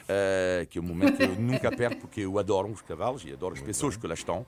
eh, 0.07 0.65
que 0.67 0.80
é 0.80 0.82
um 0.82 0.86
momento 0.86 1.17
que 1.17 1.21
eu 1.23 1.36
nunca 1.36 1.69
perco, 1.77 2.01
porque 2.01 2.21
eu 2.21 2.39
adoro 2.39 2.67
os 2.71 2.82
cavalos 2.82 3.23
e 3.23 3.32
adoro 3.32 3.53
as 3.53 3.61
pessoas 3.61 3.95
que 3.95 4.07
lá 4.07 4.15
estão. 4.15 4.47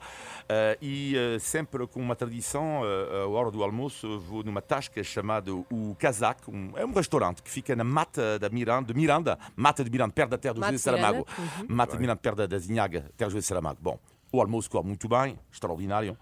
Eh, 0.50 0.78
e 0.82 1.16
eh, 1.16 1.38
sempre 1.38 1.86
com 1.86 2.00
uma 2.02 2.16
tradição, 2.16 2.82
a 3.24 3.28
hora 3.28 3.52
do 3.52 3.62
almoço, 3.64 4.21
vou 4.22 4.44
numa 4.44 4.62
tasca 4.62 5.04
chamada 5.04 5.54
o 5.54 5.96
Casac, 6.00 6.50
um, 6.50 6.72
é 6.76 6.86
um 6.86 6.94
restaurante 6.94 7.42
que 7.42 7.50
fica 7.50 7.76
na 7.76 7.84
Mata 7.84 8.40
da 8.40 8.50
Miranda, 8.50 8.94
de 8.94 9.00
Miranda, 9.00 9.38
Mata 9.56 9.84
de 9.84 9.90
Miranda, 9.90 10.14
perto 10.14 10.30
da 10.30 10.38
terra 10.38 10.54
do 10.54 10.64
José 10.64 10.78
Saramago. 10.78 11.28
Mata 11.68 11.94
de 11.94 12.00
Miranda, 12.00 12.20
perto 12.22 12.38
da, 12.38 12.48
da 12.48 12.58
Zinhaga, 12.58 13.12
terra 13.18 13.30
do 13.30 13.34
José 13.34 13.48
Saramago. 13.48 13.80
Bom, 13.82 14.00
o 14.32 14.42
almoço 14.42 14.70
corre 14.70 14.88
muito 14.88 15.08
bem, 15.08 15.38
extraordinário. 15.52 16.18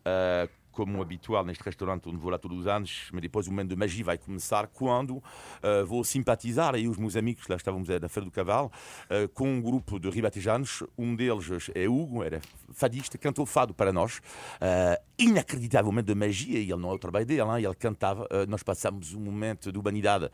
Uh, 0.00 0.61
como 0.72 1.00
habitual 1.00 1.44
neste 1.44 1.62
restaurante 1.62 2.08
onde 2.08 2.16
vou 2.16 2.30
lá 2.30 2.38
todos 2.38 2.58
os 2.58 2.66
anos, 2.66 3.08
mas 3.12 3.22
depois 3.22 3.46
o 3.46 3.50
momento 3.50 3.68
de 3.68 3.76
magia 3.76 4.04
vai 4.04 4.18
começar 4.18 4.66
quando 4.66 5.16
uh, 5.18 5.86
vou 5.86 6.02
simpatizar, 6.02 6.74
aí 6.74 6.88
os 6.88 6.96
meus 6.96 7.14
amigos, 7.14 7.46
lá 7.46 7.56
estávamos 7.56 7.88
na 7.88 8.08
Feira 8.08 8.24
do 8.24 8.32
Cavalo, 8.32 8.72
uh, 9.06 9.28
com 9.28 9.48
um 9.48 9.60
grupo 9.60 10.00
de 10.00 10.10
ribatejanos, 10.10 10.82
um 10.98 11.14
deles 11.14 11.70
é 11.74 11.88
Hugo, 11.88 12.24
era 12.24 12.40
fadista, 12.72 13.16
cantou 13.18 13.46
fado 13.46 13.74
para 13.74 13.92
nós, 13.92 14.18
uh, 14.18 15.00
inacreditável 15.18 15.92
momento 15.92 16.06
de 16.06 16.14
magia, 16.14 16.58
e 16.58 16.70
ele 16.70 16.80
não 16.80 16.90
é 16.90 16.94
o 16.94 16.98
trabalho 16.98 17.26
dele, 17.26 17.42
hein? 17.42 17.64
ele 17.64 17.74
cantava, 17.74 18.26
nós 18.48 18.62
passamos 18.62 19.12
um 19.12 19.20
momento 19.20 19.70
de 19.70 19.78
humanidade 19.78 20.30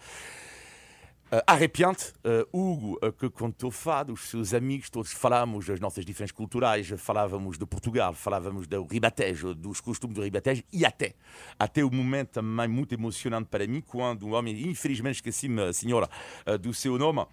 Uh, 1.31 1.45
arrepiante, 1.47 2.15
uh, 2.25 2.49
Hugo, 2.51 2.99
uh, 3.05 3.13
que 3.13 3.29
contou 3.29 3.71
fado, 3.71 4.15
os 4.15 4.31
seus 4.31 4.55
amigos, 4.55 4.89
todos 4.89 5.13
falávamos 5.13 5.67
das 5.67 5.79
nossas 5.79 6.03
diferenças 6.03 6.33
culturais, 6.35 6.89
falávamos 6.97 7.59
de 7.59 7.67
Portugal, 7.67 8.15
falávamos 8.15 8.67
do 8.67 8.87
ribatejo, 8.87 9.55
dos 9.55 9.79
costumes 9.79 10.17
do 10.17 10.25
ribatejo 10.25 10.63
e 10.73 10.87
até, 10.87 11.13
até 11.59 11.85
o 11.85 11.91
momento 11.91 12.31
também 12.31 12.67
muito 12.67 12.95
emocionante 12.95 13.47
para 13.51 13.67
mim, 13.67 13.83
quando 13.83 14.27
um 14.27 14.33
homem, 14.33 14.59
infelizmente 14.71 15.17
esqueci-me, 15.17 15.71
senhora, 15.75 16.09
do 16.63 16.73
seu 16.73 16.97
nome, 16.97 17.27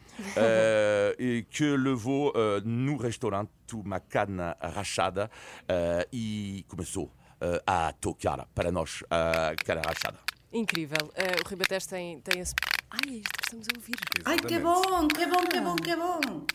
que 1.50 1.64
levou 1.78 2.34
no 2.66 2.98
restaurante 2.98 3.50
uma 3.74 4.02
cana 4.02 4.58
rachada 4.60 5.32
e 6.12 6.66
começou 6.68 7.10
a 7.66 7.94
tocar 7.94 8.46
para 8.54 8.74
nós 8.74 9.04
a 9.10 9.56
cana 9.64 9.82
rachada. 9.86 10.20
Incrível. 10.52 11.12
O 11.46 11.50
Ribatejo 11.50 11.88
tem, 11.88 12.20
tem 12.20 12.42
esse. 12.42 12.54
Ai, 12.96 13.10
é 13.10 13.18
isto 13.18 13.30
estamos 13.44 13.68
a 13.68 13.78
ouvir. 13.78 13.96
Ai, 14.24 14.38
que 14.38 14.60
bom, 14.60 15.08
que 15.10 15.26
bom, 15.26 15.44
que 15.44 15.62
bom, 15.62 15.76
que 15.76 15.96
bom. 15.96 16.46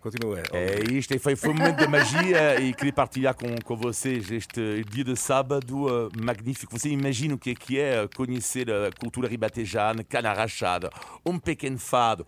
Continua. 0.00 0.42
É 0.50 0.80
isto, 0.90 1.14
e 1.14 1.18
foi, 1.18 1.36
foi 1.36 1.50
um 1.50 1.54
momento 1.54 1.76
de 1.76 1.86
magia 1.86 2.58
e 2.58 2.72
queria 2.72 2.92
partilhar 2.92 3.34
com, 3.34 3.54
com 3.62 3.76
vocês 3.76 4.30
este 4.30 4.82
dia 4.84 5.04
de 5.04 5.14
sábado 5.14 5.84
uh, 5.84 6.10
magnífico. 6.18 6.78
Você 6.78 6.88
imagina 6.88 7.34
o 7.34 7.38
que 7.38 7.50
é 7.50 7.54
que 7.54 7.78
é 7.78 8.08
conhecer 8.16 8.70
a 8.70 8.90
cultura 8.98 9.28
ribatejana, 9.28 10.02
cana 10.02 10.32
rachada, 10.32 10.90
um 11.24 11.38
pequeno 11.38 11.78
fado. 11.78 12.26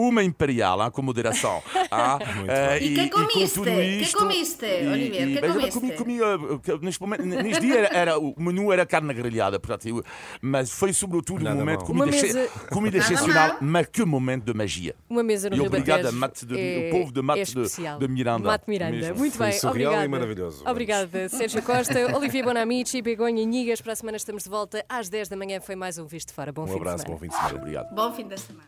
Uma 0.00 0.22
imperial, 0.22 0.80
hein, 0.84 0.90
com 0.92 1.02
moderação. 1.02 1.60
ah, 1.90 2.18
eh, 2.46 2.78
E 2.84 2.94
que 2.94 3.08
com 3.10 3.26
comiste? 3.26 3.60
Que 3.60 3.70
isto- 4.00 4.18
comiste, 4.18 4.64
Olivier? 4.64 5.40
Que 5.40 5.48
comiste? 5.48 5.70
Comi, 5.72 5.92
comi, 6.18 6.60
que 6.60 6.78
neste, 6.84 7.00
momento, 7.00 7.24
neste 7.24 7.60
dia 7.66 7.78
era, 7.80 7.96
era- 7.96 8.18
o 8.18 8.32
menu 8.38 8.72
era 8.72 8.86
carne 8.86 9.12
grelhada, 9.12 9.58
portanto, 9.58 9.88
eu- 9.88 10.04
mas 10.40 10.70
foi 10.70 10.92
sobretudo 10.92 11.44
um 11.48 11.54
momento 11.54 11.84
comida, 11.84 12.06
mesa- 12.06 12.48
comida 12.70 12.98
excepcional, 12.98 13.56
mas 13.60 13.86
que 13.86 14.04
momento 14.04 14.44
de 14.44 14.54
magia. 14.54 14.94
Uma 15.10 15.22
mesa 15.24 15.50
no 15.50 15.56
E 15.56 15.58
Ribatejo. 15.58 15.82
obrigado 15.82 16.06
a 16.06 16.12
Mate 16.12 16.46
de- 16.46 16.58
é, 16.58 16.88
o 16.88 16.90
povo 16.98 17.12
de 17.12 17.20
Mate 17.22 17.40
é 17.40 17.44
de- 17.44 17.98
de 17.98 18.08
Miranda. 18.08 18.46
Mate 18.48 18.64
Miranda. 18.68 18.96
Mesmo. 18.96 19.16
Muito 19.16 19.36
Foi 19.36 19.48
bem, 19.48 19.58
surreal 19.58 19.72
obrigada. 19.92 20.04
e 20.04 20.08
maravilhoso. 20.08 20.62
Obrigada, 20.64 21.28
Sérgio 21.28 21.62
Costa, 21.62 21.94
Olivia 22.16 22.44
Bonamici, 22.44 23.02
Begonha 23.02 23.44
Nigas. 23.44 23.80
Para 23.80 23.94
a 23.94 23.96
semana 23.96 24.16
estamos 24.16 24.44
de 24.44 24.48
volta 24.48 24.84
às 24.88 25.08
10 25.08 25.28
da 25.28 25.36
manhã. 25.36 25.60
Foi 25.60 25.74
mais 25.74 25.98
um 25.98 26.06
Visto 26.06 26.28
de 26.28 26.34
Fora. 26.34 26.52
Bom 26.52 26.62
Um 26.62 26.66
fim 26.68 26.76
abraço, 26.76 26.96
de 26.98 27.02
semana. 27.02 27.14
bom 27.18 27.20
fim 27.20 27.28
de 27.28 27.34
semana. 27.36 27.58
Obrigado. 27.58 27.94
Bom 27.94 28.12
fim 28.12 28.28
de 28.28 28.40
semana. 28.40 28.64